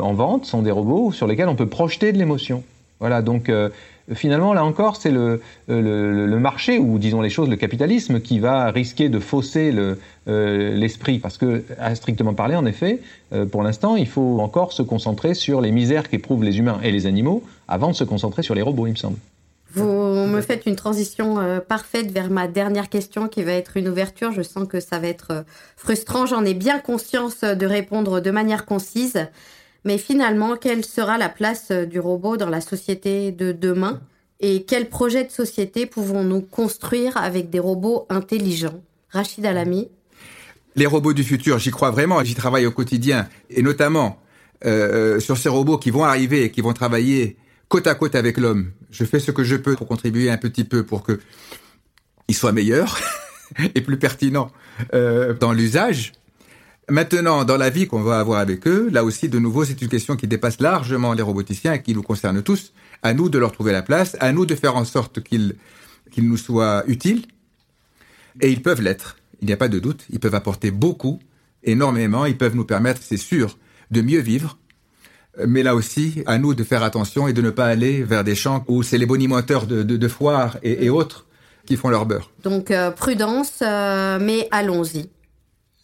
en 0.02 0.12
vente 0.12 0.44
sont 0.44 0.60
des 0.60 0.72
robots 0.72 1.12
sur 1.12 1.26
lesquels 1.26 1.48
on 1.48 1.54
peut 1.54 1.68
projeter 1.68 2.12
de 2.12 2.18
l'émotion. 2.18 2.62
Voilà, 3.00 3.22
donc 3.22 3.48
euh, 3.48 3.70
finalement, 4.12 4.52
là 4.52 4.62
encore, 4.62 4.96
c'est 4.96 5.10
le, 5.10 5.40
le, 5.68 6.26
le, 6.26 6.38
marché, 6.38 6.78
ou 6.78 6.98
disons 6.98 7.22
les 7.22 7.30
choses, 7.30 7.48
le 7.48 7.56
capitalisme, 7.56 8.20
qui 8.20 8.38
va 8.38 8.70
risquer 8.70 9.08
de 9.08 9.18
fausser 9.18 9.72
euh, 9.74 10.74
l'esprit. 10.74 11.18
parce 11.18 11.38
que, 11.38 11.64
à 11.78 11.94
strictement 11.94 12.34
parler, 12.34 12.56
en 12.56 12.66
effet, 12.66 13.00
euh, 13.32 13.46
pour 13.46 13.62
l'instant, 13.62 13.96
il 13.96 14.06
faut 14.06 14.38
encore 14.40 14.74
se 14.74 14.82
concentrer 14.82 15.32
sur 15.32 15.62
les 15.62 15.72
misères 15.72 16.10
qu'éprouvent 16.10 16.44
les 16.44 16.58
humains 16.58 16.78
et 16.82 16.92
les 16.92 17.06
animaux 17.06 17.42
avant 17.68 17.88
de 17.88 17.94
se 17.94 18.04
concentrer 18.04 18.42
sur 18.42 18.54
les 18.54 18.62
robots, 18.62 18.86
il 18.86 18.92
me 18.92 18.96
semble. 18.96 19.16
Vous 19.72 19.86
me 19.86 20.40
faites 20.40 20.66
une 20.66 20.74
transition 20.74 21.36
parfaite 21.68 22.10
vers 22.10 22.28
ma 22.28 22.48
dernière 22.48 22.88
question 22.88 23.28
qui 23.28 23.44
va 23.44 23.52
être 23.52 23.76
une 23.76 23.88
ouverture. 23.88 24.32
Je 24.32 24.42
sens 24.42 24.66
que 24.66 24.80
ça 24.80 24.98
va 24.98 25.06
être 25.06 25.44
frustrant. 25.76 26.26
J'en 26.26 26.44
ai 26.44 26.54
bien 26.54 26.80
conscience 26.80 27.42
de 27.42 27.66
répondre 27.66 28.18
de 28.18 28.32
manière 28.32 28.66
concise. 28.66 29.28
Mais 29.84 29.98
finalement, 29.98 30.56
quelle 30.56 30.84
sera 30.84 31.18
la 31.18 31.28
place 31.28 31.68
euh, 31.70 31.86
du 31.86 32.00
robot 32.00 32.36
dans 32.36 32.48
la 32.48 32.60
société 32.60 33.32
de 33.32 33.52
demain 33.52 34.00
et 34.40 34.64
quel 34.64 34.88
projet 34.88 35.24
de 35.24 35.30
société 35.30 35.86
pouvons-nous 35.86 36.40
construire 36.40 37.16
avec 37.18 37.50
des 37.50 37.58
robots 37.58 38.06
intelligents? 38.08 38.82
Rachid 39.10 39.44
Alami 39.44 39.88
Les 40.76 40.86
robots 40.86 41.12
du 41.12 41.24
futur, 41.24 41.58
j'y 41.58 41.70
crois 41.70 41.90
vraiment, 41.90 42.24
j'y 42.24 42.34
travaille 42.34 42.64
au 42.64 42.70
quotidien, 42.70 43.28
et 43.50 43.62
notamment 43.62 44.18
euh, 44.64 45.20
sur 45.20 45.36
ces 45.36 45.50
robots 45.50 45.76
qui 45.76 45.90
vont 45.90 46.04
arriver 46.04 46.44
et 46.44 46.50
qui 46.50 46.62
vont 46.62 46.72
travailler 46.72 47.36
côte 47.68 47.86
à 47.86 47.94
côte 47.94 48.14
avec 48.14 48.38
l'homme. 48.38 48.72
Je 48.90 49.04
fais 49.04 49.20
ce 49.20 49.30
que 49.30 49.44
je 49.44 49.56
peux 49.56 49.76
pour 49.76 49.86
contribuer 49.86 50.30
un 50.30 50.38
petit 50.38 50.64
peu 50.64 50.84
pour 50.84 51.02
que 51.02 51.20
ils 52.28 52.34
soient 52.34 52.52
meilleurs 52.52 52.98
et 53.74 53.80
plus 53.82 53.98
pertinents 53.98 54.50
euh, 54.94 55.34
dans 55.34 55.52
l'usage. 55.52 56.12
Maintenant, 56.90 57.44
dans 57.44 57.56
la 57.56 57.70
vie 57.70 57.86
qu'on 57.86 58.02
va 58.02 58.18
avoir 58.18 58.40
avec 58.40 58.66
eux, 58.66 58.88
là 58.90 59.04
aussi, 59.04 59.28
de 59.28 59.38
nouveau, 59.38 59.64
c'est 59.64 59.80
une 59.80 59.88
question 59.88 60.16
qui 60.16 60.26
dépasse 60.26 60.60
largement 60.60 61.12
les 61.12 61.22
roboticiens 61.22 61.74
et 61.74 61.82
qui 61.82 61.94
nous 61.94 62.02
concerne 62.02 62.42
tous. 62.42 62.72
À 63.02 63.14
nous 63.14 63.28
de 63.28 63.38
leur 63.38 63.52
trouver 63.52 63.70
la 63.70 63.82
place, 63.82 64.16
à 64.18 64.32
nous 64.32 64.44
de 64.44 64.54
faire 64.56 64.76
en 64.76 64.84
sorte 64.84 65.22
qu'ils 65.22 65.54
nous 66.18 66.36
soient 66.36 66.82
utiles. 66.88 67.26
Et 68.40 68.50
ils 68.50 68.60
peuvent 68.60 68.82
l'être. 68.82 69.16
Il 69.40 69.46
n'y 69.46 69.52
a 69.52 69.56
pas 69.56 69.68
de 69.68 69.78
doute. 69.78 70.04
Ils 70.10 70.18
peuvent 70.18 70.34
apporter 70.34 70.72
beaucoup, 70.72 71.20
énormément. 71.62 72.26
Ils 72.26 72.36
peuvent 72.36 72.56
nous 72.56 72.64
permettre, 72.64 73.00
c'est 73.02 73.16
sûr, 73.16 73.56
de 73.92 74.02
mieux 74.02 74.20
vivre. 74.20 74.58
Mais 75.46 75.62
là 75.62 75.76
aussi, 75.76 76.24
à 76.26 76.38
nous 76.38 76.54
de 76.54 76.64
faire 76.64 76.82
attention 76.82 77.28
et 77.28 77.32
de 77.32 77.40
ne 77.40 77.50
pas 77.50 77.66
aller 77.66 78.02
vers 78.02 78.24
des 78.24 78.34
champs 78.34 78.64
où 78.66 78.82
c'est 78.82 78.98
les 78.98 79.06
bonimenteurs 79.06 79.66
de, 79.66 79.84
de, 79.84 79.96
de 79.96 80.08
foires 80.08 80.58
et, 80.64 80.86
et, 80.86 80.90
autres 80.90 81.26
qui 81.66 81.76
font 81.76 81.88
leur 81.88 82.04
beurre. 82.04 82.32
Donc, 82.42 82.72
euh, 82.72 82.90
prudence, 82.90 83.60
euh, 83.62 84.18
mais 84.20 84.48
allons-y. 84.50 85.08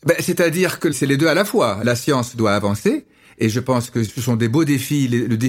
Ben, 0.07 0.17
C'est-à-dire 0.21 0.79
que 0.79 0.93
c'est 0.93 1.07
les 1.07 1.17
deux 1.17 1.29
à 1.29 1.35
la 1.35 1.45
fois. 1.45 1.81
La 1.83 1.97
science 1.97 2.37
doit 2.37 2.55
avancer, 2.55 3.07
et 3.39 3.49
je 3.49 3.61
pense 3.61 3.91
que 3.91 4.05
ce 4.05 4.21
sont 4.21 4.37
des 4.37 4.49
beaux 4.49 4.65
défis. 4.65 5.09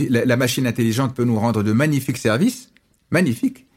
la 0.10 0.38
machine 0.38 0.68
intelligente 0.68 1.16
peut 1.16 1.24
nous 1.24 1.40
rendre 1.40 1.64
de 1.64 1.72
magnifiques 1.72 2.18
services, 2.18 2.72
magnifiques, 3.12 3.68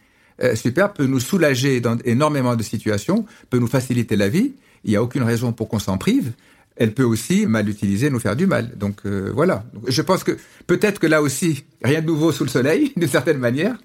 euh, 0.42 0.54
peut 0.94 1.06
nous 1.06 1.20
soulager 1.20 1.80
dans 1.80 1.98
énormément 2.04 2.56
de 2.56 2.62
situations, 2.62 3.26
peut 3.50 3.58
nous 3.58 3.66
faciliter 3.66 4.16
la 4.16 4.28
vie. 4.28 4.54
Il 4.84 4.90
n'y 4.90 4.96
a 4.96 5.02
aucune 5.02 5.22
raison 5.22 5.52
pour 5.52 5.68
qu'on 5.68 5.78
s'en 5.78 5.98
prive. 5.98 6.32
Elle 6.76 6.94
peut 6.94 7.04
aussi, 7.04 7.46
mal 7.46 7.68
utilisée, 7.68 8.08
nous 8.08 8.20
faire 8.20 8.36
du 8.36 8.46
mal. 8.46 8.76
Donc 8.78 9.00
euh, 9.04 9.30
voilà. 9.34 9.64
Je 9.86 10.00
pense 10.00 10.24
que 10.24 10.38
peut-être 10.66 10.98
que 10.98 11.06
là 11.06 11.20
aussi, 11.20 11.64
rien 11.82 12.00
de 12.00 12.06
nouveau 12.06 12.32
sous 12.32 12.44
le 12.44 12.48
soleil, 12.48 12.92
d'une 12.96 13.08
certaine 13.08 13.38
manière. 13.38 13.76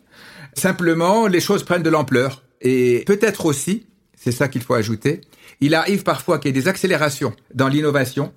Simplement, 0.54 1.28
les 1.28 1.42
choses 1.42 1.64
prennent 1.64 1.84
de 1.84 1.90
l'ampleur. 1.90 2.44
Et 2.62 3.04
peut-être 3.06 3.46
aussi, 3.46 3.86
c'est 4.26 4.32
ça 4.32 4.48
qu'il 4.48 4.64
faut 4.64 4.74
ajouter, 4.74 5.22
il 5.62 5.76
arrive 5.76 6.02
parfois 6.02 6.40
qu'il 6.40 6.50
y 6.50 6.58
ait 6.58 6.60
des 6.60 6.68
accélérations 6.68 7.32
dans 7.54 7.68
l'innovation 7.68 8.34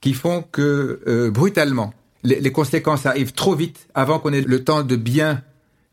qui 0.00 0.14
font 0.14 0.42
que 0.42 1.00
euh, 1.08 1.32
brutalement, 1.32 1.92
les, 2.22 2.52
conséquences 2.52 3.04
arrivent 3.04 3.32
trop 3.32 3.56
vite 3.56 3.88
avant 3.94 4.20
qu'on 4.20 4.32
ait 4.32 4.42
le 4.42 4.62
temps 4.62 4.84
de 4.84 4.94
bien 4.94 5.42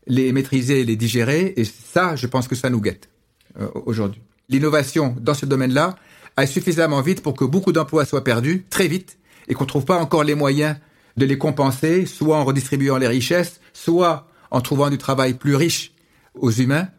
les 0.05 0.31
maîtriser 0.31 0.81
et 0.81 0.85
les 0.85 0.95
digérer. 0.95 1.55
Et 1.57 1.63
ça, 1.65 2.15
je 2.15 2.27
pense 2.27 2.47
que 2.47 2.53
ça 2.53 2.69
nous 2.69 2.79
guette 2.79 3.09
euh, 3.59 3.67
aujourd'hui. 3.87 4.21
L'innovation 4.47 5.15
dans 5.19 5.33
ce 5.33 5.47
domaine-là 5.47 5.95
aille 6.37 6.47
suffisamment 6.47 7.01
vite 7.01 7.23
pour 7.23 7.33
que 7.33 7.45
beaucoup 7.45 7.71
d'emplois 7.71 8.05
soient 8.05 8.23
perdus 8.23 8.63
très 8.69 8.87
vite 8.87 9.17
et 9.47 9.55
qu'on 9.55 9.63
ne 9.63 9.69
trouve 9.69 9.85
pas 9.85 9.97
encore 9.97 10.23
les 10.23 10.35
moyens 10.35 10.75
de 11.17 11.25
les 11.25 11.39
compenser, 11.39 12.05
soit 12.05 12.37
en 12.37 12.45
redistribuant 12.45 12.97
les 12.97 13.07
richesses, 13.07 13.59
soit 13.73 14.27
en 14.51 14.61
trouvant 14.61 14.91
du 14.91 14.99
travail 14.99 15.33
plus 15.33 15.55
riche 15.55 15.93
aux 16.35 16.51
humains, 16.51 16.89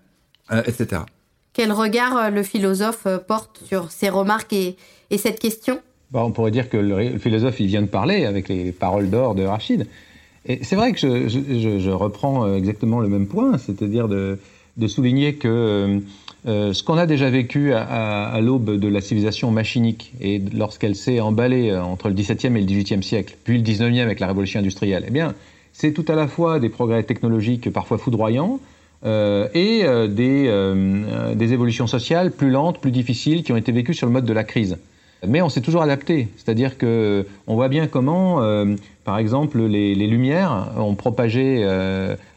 euh, 0.51 0.65
etc. 0.67 1.03
Quel 1.57 1.73
regard 1.73 2.19
euh, 2.19 2.29
le 2.29 2.43
philosophe 2.43 3.07
euh, 3.07 3.17
porte 3.17 3.63
sur 3.65 3.91
ces 3.91 4.11
remarques 4.11 4.53
et, 4.53 4.77
et 5.09 5.17
cette 5.17 5.39
question? 5.39 5.81
Bah, 6.11 6.23
On 6.23 6.31
pourrait 6.31 6.51
dire 6.51 6.69
que 6.69 6.77
le 6.77 7.19
philosophe, 7.19 7.61
il 7.61 7.67
vient 7.67 7.81
de 7.81 7.87
parler 7.87 8.27
avec 8.27 8.51
les 8.51 8.73
paroles 8.73 9.09
d'or 9.09 9.35
de 9.35 9.43
Rachid. 9.43 9.87
Et 10.45 10.63
c'est 10.65 10.77
vrai 10.77 10.93
que 10.93 10.99
je, 10.99 11.91
reprends 11.91 12.45
euh, 12.45 12.57
exactement 12.57 13.01
le 13.01 13.09
même 13.09 13.27
point, 13.27 13.57
c'est-à-dire 13.57 14.07
de, 14.07 14.39
souligner 14.87 15.37
que 15.37 16.03
ce 16.45 16.83
qu'on 16.83 16.99
a 16.99 17.07
déjà 17.07 17.31
vécu 17.31 17.73
à, 17.73 17.83
à, 17.83 18.27
à 18.35 18.41
l'aube 18.43 18.79
de 18.79 18.89
la 18.89 19.01
civilisation 19.01 19.51
machinique 19.51 20.13
et 20.21 20.43
lorsqu'elle 20.53 20.95
s'est 20.95 21.21
emballée 21.21 21.75
entre 21.75 22.09
le 22.09 22.15
XVIIe 22.15 22.55
et 22.55 22.61
le 22.61 22.67
XVIIIe 22.67 23.03
siècle, 23.03 23.35
puis 23.43 23.57
le 23.57 23.63
XIXe 23.65 24.01
avec 24.01 24.21
la 24.21 24.27
révolution 24.27 24.61
industrielle, 24.61 25.05
eh 25.09 25.11
bien, 25.11 25.35
c'est 25.73 25.93
tout 25.93 26.05
à 26.07 26.15
la 26.15 26.29
fois 26.29 26.61
des 26.61 26.69
progrès 26.69 27.03
technologiques 27.03 27.73
parfois 27.73 27.97
foudroyants, 27.97 28.61
euh, 29.05 29.49
et 29.55 29.85
euh, 29.85 30.07
des, 30.07 30.47
euh, 30.49 31.35
des 31.35 31.53
évolutions 31.53 31.87
sociales 31.87 32.31
plus 32.31 32.51
lentes, 32.51 32.79
plus 32.79 32.91
difficiles, 32.91 33.43
qui 33.43 33.53
ont 33.53 33.57
été 33.57 33.73
vécues 33.73 33.95
sur 33.95 34.07
le 34.07 34.13
mode 34.13 34.25
de 34.25 34.33
la 34.33 34.45
crise. 34.45 34.79
Mais 35.27 35.43
on 35.43 35.49
s'est 35.49 35.61
toujours 35.61 35.83
adapté, 35.83 36.29
c'est-à-dire 36.37 36.77
que 36.77 37.27
on 37.47 37.55
voit 37.55 37.69
bien 37.69 37.87
comment, 37.87 38.43
par 39.03 39.17
exemple, 39.17 39.63
les, 39.63 39.95
les, 39.95 40.07
Lumières 40.07 40.69
ont 40.77 40.95
propagé 40.95 41.67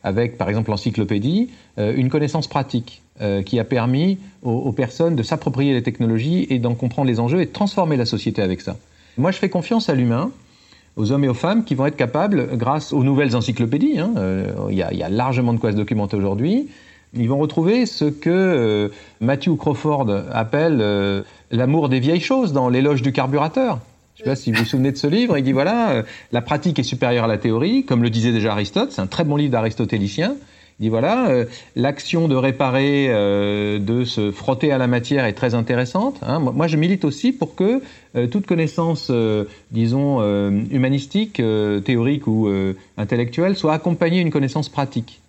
avec, 0.01 0.37
par 0.37 0.47
exemple, 0.47 0.71
l'encyclopédie, 0.71 1.49
une 1.77 2.09
connaissance 2.09 2.47
pratique 2.47 3.01
qui 3.45 3.59
a 3.59 3.65
permis 3.65 4.17
aux 4.43 4.71
personnes 4.71 5.17
de 5.17 5.23
s'approprier 5.23 5.73
les 5.73 5.83
technologies 5.83 6.47
et 6.49 6.57
d'en 6.57 6.73
comprendre 6.73 7.09
les 7.09 7.19
enjeux 7.19 7.41
et 7.41 7.47
de 7.47 7.51
transformer 7.51 7.97
la 7.97 8.05
société 8.05 8.41
avec 8.41 8.61
ça. 8.61 8.77
Moi, 9.17 9.31
je 9.31 9.37
fais 9.39 9.49
confiance 9.49 9.89
à 9.89 9.93
l'humain 9.93 10.31
aux 10.99 11.13
hommes 11.13 11.23
et 11.23 11.29
aux 11.29 11.33
femmes 11.33 11.63
qui 11.63 11.75
vont 11.75 11.85
être 11.85 11.95
capables, 11.95 12.57
grâce 12.57 12.91
aux 12.91 13.05
nouvelles 13.05 13.35
encyclopédies, 13.35 13.93
il 13.93 13.99
hein, 13.99 14.11
euh, 14.17 14.51
y, 14.69 14.75
y, 14.75 15.03
a 15.03 15.09
largement 15.09 15.53
de 15.53 15.57
quoi 15.57 15.71
se 15.71 15.77
documenter 15.77 16.17
aujourd'hui, 16.17 16.67
ils 17.15 17.29
vont 17.29 17.37
retrouver 17.37 17.85
ce 17.85 18.03
que 18.03 18.29
euh, 18.29 18.89
Matthew 19.21 19.55
Crawford 19.57 20.11
appelle 20.31 20.79
euh, 20.81 21.21
l'amour 21.51 21.87
des 21.87 22.01
vieilles 22.01 22.19
choses 22.19 22.51
dans 22.51 22.67
l'éloge 22.67 23.01
du 23.01 23.13
carburateur. 23.13 23.79
Je 24.15 24.23
ne 24.23 24.25
sais 24.25 24.31
pas 24.31 24.35
si 24.35 24.51
vous 24.51 24.59
vous 24.59 24.65
souvenez 24.65 24.91
de 24.91 24.97
ce 24.97 25.07
livre. 25.07 25.37
Il 25.37 25.43
dit 25.45 25.53
voilà, 25.53 26.03
la 26.33 26.41
pratique 26.41 26.77
est 26.77 26.83
supérieure 26.83 27.23
à 27.23 27.27
la 27.27 27.37
théorie, 27.37 27.85
comme 27.85 28.03
le 28.03 28.09
disait 28.09 28.33
déjà 28.33 28.51
Aristote. 28.51 28.91
C'est 28.91 29.01
un 29.01 29.07
très 29.07 29.23
bon 29.23 29.37
livre 29.37 29.53
d'aristotélicien. 29.53 30.35
Dit 30.79 30.87
voilà, 30.87 31.29
euh, 31.29 31.45
l'action 31.75 32.29
de 32.29 32.35
réparer, 32.35 33.07
euh, 33.09 33.79
de 33.79 34.05
se 34.05 34.31
frotter 34.31 34.71
à 34.71 34.77
la 34.77 34.87
matière 34.87 35.25
est 35.25 35.33
très 35.33 35.53
intéressante. 35.53 36.17
Hein. 36.21 36.39
Moi, 36.39 36.67
je 36.67 36.77
milite 36.77 37.03
aussi 37.03 37.33
pour 37.33 37.55
que 37.55 37.81
euh, 38.15 38.27
toute 38.27 38.45
connaissance, 38.45 39.11
disons, 39.71 40.21
humanistique, 40.71 41.41
théorique 41.85 42.27
ou 42.27 42.49
intellectuelle 42.97 43.55
soit 43.55 43.73
accompagnée 43.73 44.19
d'une 44.19 44.31
connaissance 44.31 44.69
pratique. 44.69 45.19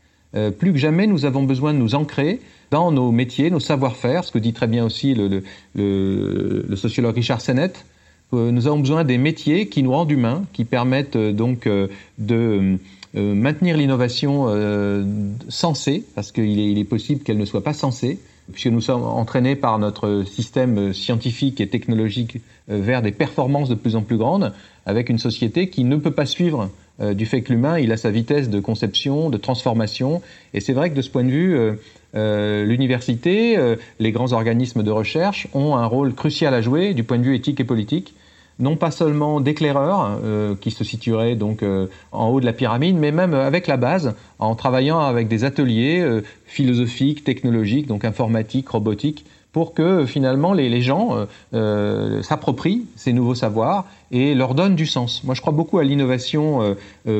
plus 0.59 0.73
que 0.73 0.79
jamais, 0.79 1.07
nous 1.07 1.25
avons 1.25 1.43
besoin 1.43 1.73
de 1.75 1.79
nous 1.79 1.95
ancrer 1.95 2.41
dans 2.71 2.93
nos 2.93 3.11
métiers, 3.11 3.51
nos 3.51 3.61
savoir-faire, 3.61 4.25
ce 4.25 4.31
que 4.31 4.39
dit 4.39 4.53
très 4.53 4.67
bien 4.67 4.85
aussi 4.85 5.15
le, 5.15 5.43
le, 5.75 6.65
le 6.69 6.77
sociologue 6.77 7.17
Richard 7.17 7.41
Sennett. 7.41 7.85
nous 8.33 8.67
avons 8.67 8.79
besoin 8.79 9.05
des 9.05 9.19
métiers 9.19 9.69
qui 9.69 9.83
nous 9.83 9.93
rendent 9.93 10.11
humains, 10.11 10.45
qui 10.53 10.65
permettent 10.65 11.19
donc 11.19 11.67
de 11.67 12.35
euh, 12.35 12.77
maintenir 13.15 13.77
l'innovation 13.77 14.47
euh, 14.49 15.05
sensée, 15.49 16.05
parce 16.15 16.31
qu'il 16.31 16.79
est, 16.79 16.85
possible 16.85 17.23
qu'elle 17.23 17.39
ne 17.39 17.45
soit 17.45 17.65
pas 17.65 17.73
sensée, 17.73 18.19
puisque 18.53 18.69
nous 18.69 18.81
sommes 18.81 19.03
entraînés 19.03 19.57
par 19.57 19.79
notre 19.79 20.25
système 20.27 20.93
scientifique 20.93 21.61
et 21.61 21.69
technologique 21.69 22.39
euh, 22.71 22.81
vers 22.81 23.03
des 23.03 23.13
performances 23.13 23.69
de 23.69 23.75
plus 23.75 23.97
en 23.97 24.03
plus 24.03 24.17
grandes, 24.17 24.53
avec 24.87 25.09
une 25.09 25.19
société 25.19 25.69
qui 25.69 25.85
ne 25.85 25.97
peut 25.97 26.11
pas 26.11 26.27
suivre 26.27 26.71
du 27.15 27.25
fait 27.25 27.41
que 27.41 27.51
l'humain, 27.51 27.79
il 27.79 27.93
a 27.93 27.97
sa 27.97 28.11
vitesse 28.11 28.51
de 28.51 28.61
conception, 28.61 29.31
de 29.31 29.39
transformation. 29.39 30.21
Et 30.53 30.61
c'est 30.61 30.75
vrai 30.75 30.91
que 30.91 30.95
de 30.95 31.01
ce 31.01 31.09
point 31.09 31.25
de 31.25 31.31
vue, 31.31 31.59
euh, 32.15 32.65
l'université, 32.67 33.57
les 33.99 34.13
grands 34.13 34.33
organismes 34.33 34.83
de 34.83 34.91
recherche 34.91 35.49
ont 35.55 35.77
un 35.77 35.87
rôle 35.87 36.13
crucial 36.13 36.53
à 36.53 36.61
jouer 36.61 36.93
du 36.93 37.03
point 37.03 37.17
de 37.17 37.23
vue 37.23 37.35
éthique 37.35 37.59
et 37.59 37.65
politique 37.65 38.13
non 38.61 38.77
pas 38.77 38.91
seulement 38.91 39.41
d'éclaireurs 39.41 40.21
euh, 40.23 40.55
qui 40.61 40.71
se 40.71 40.85
situeraient 40.85 41.35
donc 41.35 41.63
euh, 41.63 41.87
en 42.13 42.29
haut 42.29 42.41
de 42.41 42.47
la 42.47 42.53
pyramide, 42.53 42.97
mais 42.97 43.11
même 43.11 43.35
avec 43.35 43.67
la 43.67 43.77
base, 43.77 44.15
en 44.39 44.55
travaillant 44.55 45.01
avec 45.01 45.27
des 45.29 45.45
ateliers 45.45 46.01
euh, 46.01 46.23
philosophiques, 46.45 47.25
technologiques, 47.25 47.87
donc 47.87 48.05
informatiques, 48.05 48.69
robotiques, 48.69 49.25
pour 49.53 49.75
que 49.75 50.07
finalement 50.07 50.53
les, 50.53 50.69
les 50.69 50.81
gens 50.81 51.27
s'approprient 52.23 52.85
ces 52.95 53.13
nouveaux 53.13 53.35
savoirs 53.35 53.85
et 54.13 54.33
leur 54.37 54.55
donnent 54.55 54.77
du 54.77 54.87
sens. 54.87 55.25
Moi, 55.25 55.35
je 55.35 55.41
crois 55.41 55.53
beaucoup 55.53 55.81
à 55.81 55.83
l'innovation 55.83 56.77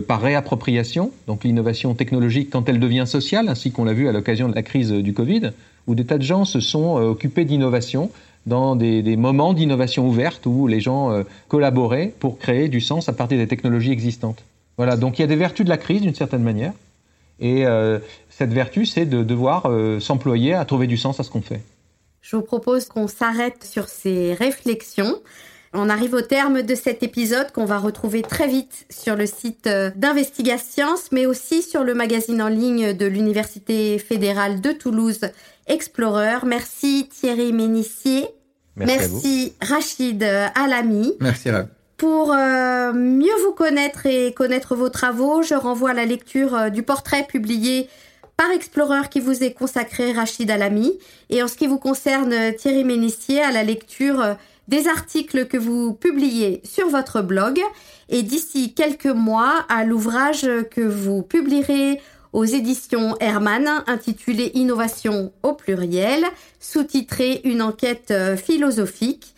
par 0.07 0.21
réappropriation, 0.21 1.11
donc 1.27 1.43
l'innovation 1.43 1.93
technologique 1.95 2.51
quand 2.51 2.69
elle 2.69 2.79
devient 2.79 3.03
sociale, 3.05 3.49
ainsi 3.49 3.73
qu'on 3.73 3.85
l'a 3.85 3.95
vu 3.95 4.09
à 4.09 4.13
l'occasion 4.13 4.49
de 4.49 4.55
la 4.55 4.63
crise 4.63 4.93
du 4.93 5.13
Covid, 5.13 5.51
où 5.89 5.97
des 5.97 6.07
tas 6.07 6.19
de 6.19 6.23
gens 6.23 6.45
se 6.45 6.61
sont 6.61 6.99
occupés 6.99 7.45
d'innovation 7.45 8.13
dans 8.47 8.77
des, 8.77 9.17
moments 9.17 9.53
d'innovation 9.53 10.07
ouverte 10.09 10.47
où 10.47 10.67
les 10.67 10.81
gens 10.81 11.13
euh, 11.13 11.23
collaboraient 11.49 12.13
pour 12.19 12.39
créer 12.39 12.69
du 12.69 12.81
sens 12.81 13.09
à 13.09 13.13
partir 13.13 13.39
des 13.39 13.47
technologies 13.47 13.93
existantes. 13.93 14.43
Voilà, 14.77 14.97
donc 14.97 15.19
il 15.19 15.23
y 15.23 15.25
a 15.25 15.29
des 15.29 15.37
vertus 15.37 15.65
de 15.65 15.71
la 15.71 15.77
crise 15.77 16.01
d'une 16.01 16.15
certaine 16.15 16.43
manière, 16.43 16.73
et 17.39 17.67
euh, 17.67 17.99
cette 18.29 18.53
vertu, 18.53 18.87
c'est 18.87 19.07
de 19.07 19.23
devoir 19.23 19.67
euh, 19.67 20.01
s'employer 20.01 20.55
à 20.55 20.65
trouver 20.65 20.87
du 20.87 20.97
sens 20.97 21.21
à 21.21 21.23
ce 21.23 21.31
qu'on 21.31 21.43
fait. 21.43 21.61
Je 22.23 22.37
vous 22.37 22.43
propose 22.43 22.87
qu'on 22.87 23.09
s'arrête 23.09 23.65
sur 23.65 23.89
ces 23.89 24.35
réflexions. 24.35 25.17
On 25.73 25.89
arrive 25.89 26.15
au 26.15 26.21
terme 26.21 26.63
de 26.63 26.75
cet 26.75 27.03
épisode 27.03 27.53
qu'on 27.53 27.65
va 27.65 27.79
retrouver 27.79 28.23
très 28.23 28.49
vite 28.49 28.87
sur 28.91 29.17
le 29.17 29.25
site 29.25 29.69
d'Investigascience, 29.97 31.13
mais 31.13 31.27
aussi 31.27 31.63
sur 31.63 31.85
le 31.85 31.95
magazine 31.95 32.43
en 32.43 32.49
ligne 32.49 32.93
de 32.93 33.07
l'Université 33.07 33.99
fédérale 33.99 34.61
de 34.61 34.73
Toulouse 34.73 35.21
Explorer. 35.71 36.45
Merci 36.45 37.09
Thierry 37.09 37.53
Ménissier. 37.53 38.27
Merci, 38.75 39.55
Rachid 39.61 40.23
Alami. 40.57 41.15
Merci 41.21 41.49
Pour 41.97 42.33
euh, 42.33 42.93
mieux 42.93 43.35
vous 43.45 43.53
connaître 43.53 44.05
et 44.07 44.33
connaître 44.33 44.75
vos 44.75 44.89
travaux, 44.89 45.43
je 45.43 45.55
renvoie 45.55 45.91
à 45.91 45.95
la 45.95 46.07
lecture 46.07 46.55
euh, 46.57 46.71
du 46.71 46.83
portrait 46.83 47.25
publié 47.25 47.89
par 48.37 48.51
Explorer 48.51 49.09
qui 49.11 49.21
vous 49.21 49.45
est 49.45 49.53
consacré, 49.53 50.13
Rachid 50.13 50.51
Alami. 50.51 50.99
Et 51.29 51.41
en 51.41 51.47
ce 51.47 51.57
qui 51.57 51.69
vous 51.69 51.79
concerne, 51.79 52.35
Thierry 52.57 52.83
Ménissier, 52.83 53.41
à 53.41 53.53
la 53.53 53.63
lecture 53.63 54.21
euh, 54.21 54.35
des 54.67 54.89
articles 54.89 55.47
que 55.47 55.57
vous 55.57 55.95
publiez 55.95 56.63
sur 56.65 56.89
votre 56.89 57.23
blog. 57.23 57.61
Et 58.09 58.25
d'ici 58.25 58.75
quelques 58.75 59.07
mois, 59.07 59.67
à 59.69 59.85
l'ouvrage 59.85 60.49
que 60.71 60.81
vous 60.81 61.23
publierez 61.23 62.01
aux 62.33 62.45
éditions 62.45 63.17
Hermann 63.21 63.83
intitulé 63.87 64.53
Innovation 64.55 65.33
au 65.43 65.55
pluriel, 65.55 66.25
sous-titré 66.59 67.41
Une 67.45 67.63
enquête 67.63 68.11
euh, 68.11 68.37
philosophique. 68.37 69.35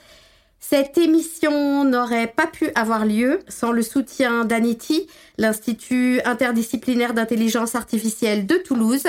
Cette 0.60 0.96
émission 0.96 1.84
n'aurait 1.84 2.28
pas 2.28 2.46
pu 2.46 2.70
avoir 2.74 3.04
lieu 3.04 3.40
sans 3.48 3.72
le 3.72 3.82
soutien 3.82 4.44
d'ANITI, 4.44 5.06
l'Institut 5.36 6.20
interdisciplinaire 6.24 7.14
d'intelligence 7.14 7.74
artificielle 7.74 8.46
de 8.46 8.56
Toulouse, 8.56 9.06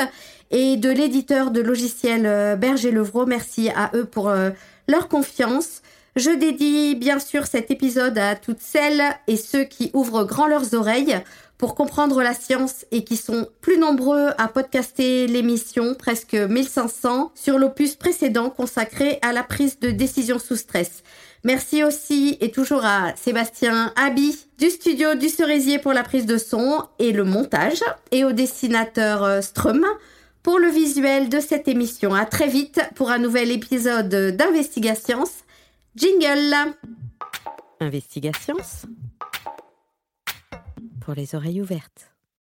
et 0.53 0.77
de 0.77 0.89
l'éditeur 0.89 1.51
de 1.51 1.61
logiciels 1.61 2.25
euh, 2.25 2.55
Berger 2.55 2.91
Levrault. 2.91 3.25
Merci 3.25 3.69
à 3.69 3.91
eux 3.95 4.05
pour 4.05 4.29
euh, 4.29 4.51
leur 4.87 5.09
confiance. 5.09 5.81
Je 6.15 6.29
dédie 6.29 6.95
bien 6.95 7.19
sûr 7.19 7.47
cet 7.47 7.71
épisode 7.71 8.17
à 8.19 8.35
toutes 8.35 8.61
celles 8.61 9.03
et 9.27 9.35
ceux 9.35 9.63
qui 9.63 9.89
ouvrent 9.93 10.25
grand 10.25 10.45
leurs 10.45 10.75
oreilles 10.75 11.17
pour 11.63 11.75
comprendre 11.75 12.21
la 12.21 12.33
science 12.33 12.85
et 12.91 13.05
qui 13.05 13.15
sont 13.15 13.47
plus 13.61 13.77
nombreux 13.77 14.31
à 14.37 14.49
podcaster 14.49 15.27
l'émission, 15.27 15.95
presque 15.95 16.33
1500, 16.33 17.31
sur 17.35 17.57
l'opus 17.57 17.95
précédent 17.95 18.49
consacré 18.49 19.17
à 19.21 19.31
la 19.31 19.43
prise 19.43 19.79
de 19.79 19.89
décision 19.89 20.39
sous 20.39 20.57
stress. 20.57 21.03
Merci 21.45 21.85
aussi 21.85 22.37
et 22.41 22.51
toujours 22.51 22.83
à 22.83 23.15
Sébastien 23.15 23.93
Abi 23.95 24.37
du 24.59 24.69
studio 24.71 25.15
du 25.15 25.29
Cerisier 25.29 25.79
pour 25.79 25.93
la 25.93 26.03
prise 26.03 26.25
de 26.25 26.37
son 26.37 26.83
et 26.99 27.13
le 27.13 27.23
montage 27.23 27.81
et 28.11 28.25
au 28.25 28.33
dessinateur 28.33 29.23
euh, 29.23 29.39
Strum 29.39 29.85
pour 30.41 30.59
le 30.59 30.67
visuel 30.67 31.29
de 31.29 31.39
cette 31.39 31.69
émission. 31.69 32.13
À 32.13 32.25
très 32.25 32.49
vite 32.49 32.81
pour 32.95 33.09
un 33.09 33.19
nouvel 33.19 33.51
épisode 33.51 34.35
d'Investigations. 34.35 35.23
Jingle 35.95 36.73
Investigations 37.79 38.57
pour 41.03 41.15
les 41.15 41.35
oreilles 41.35 41.61
ouvertes. 41.61 42.12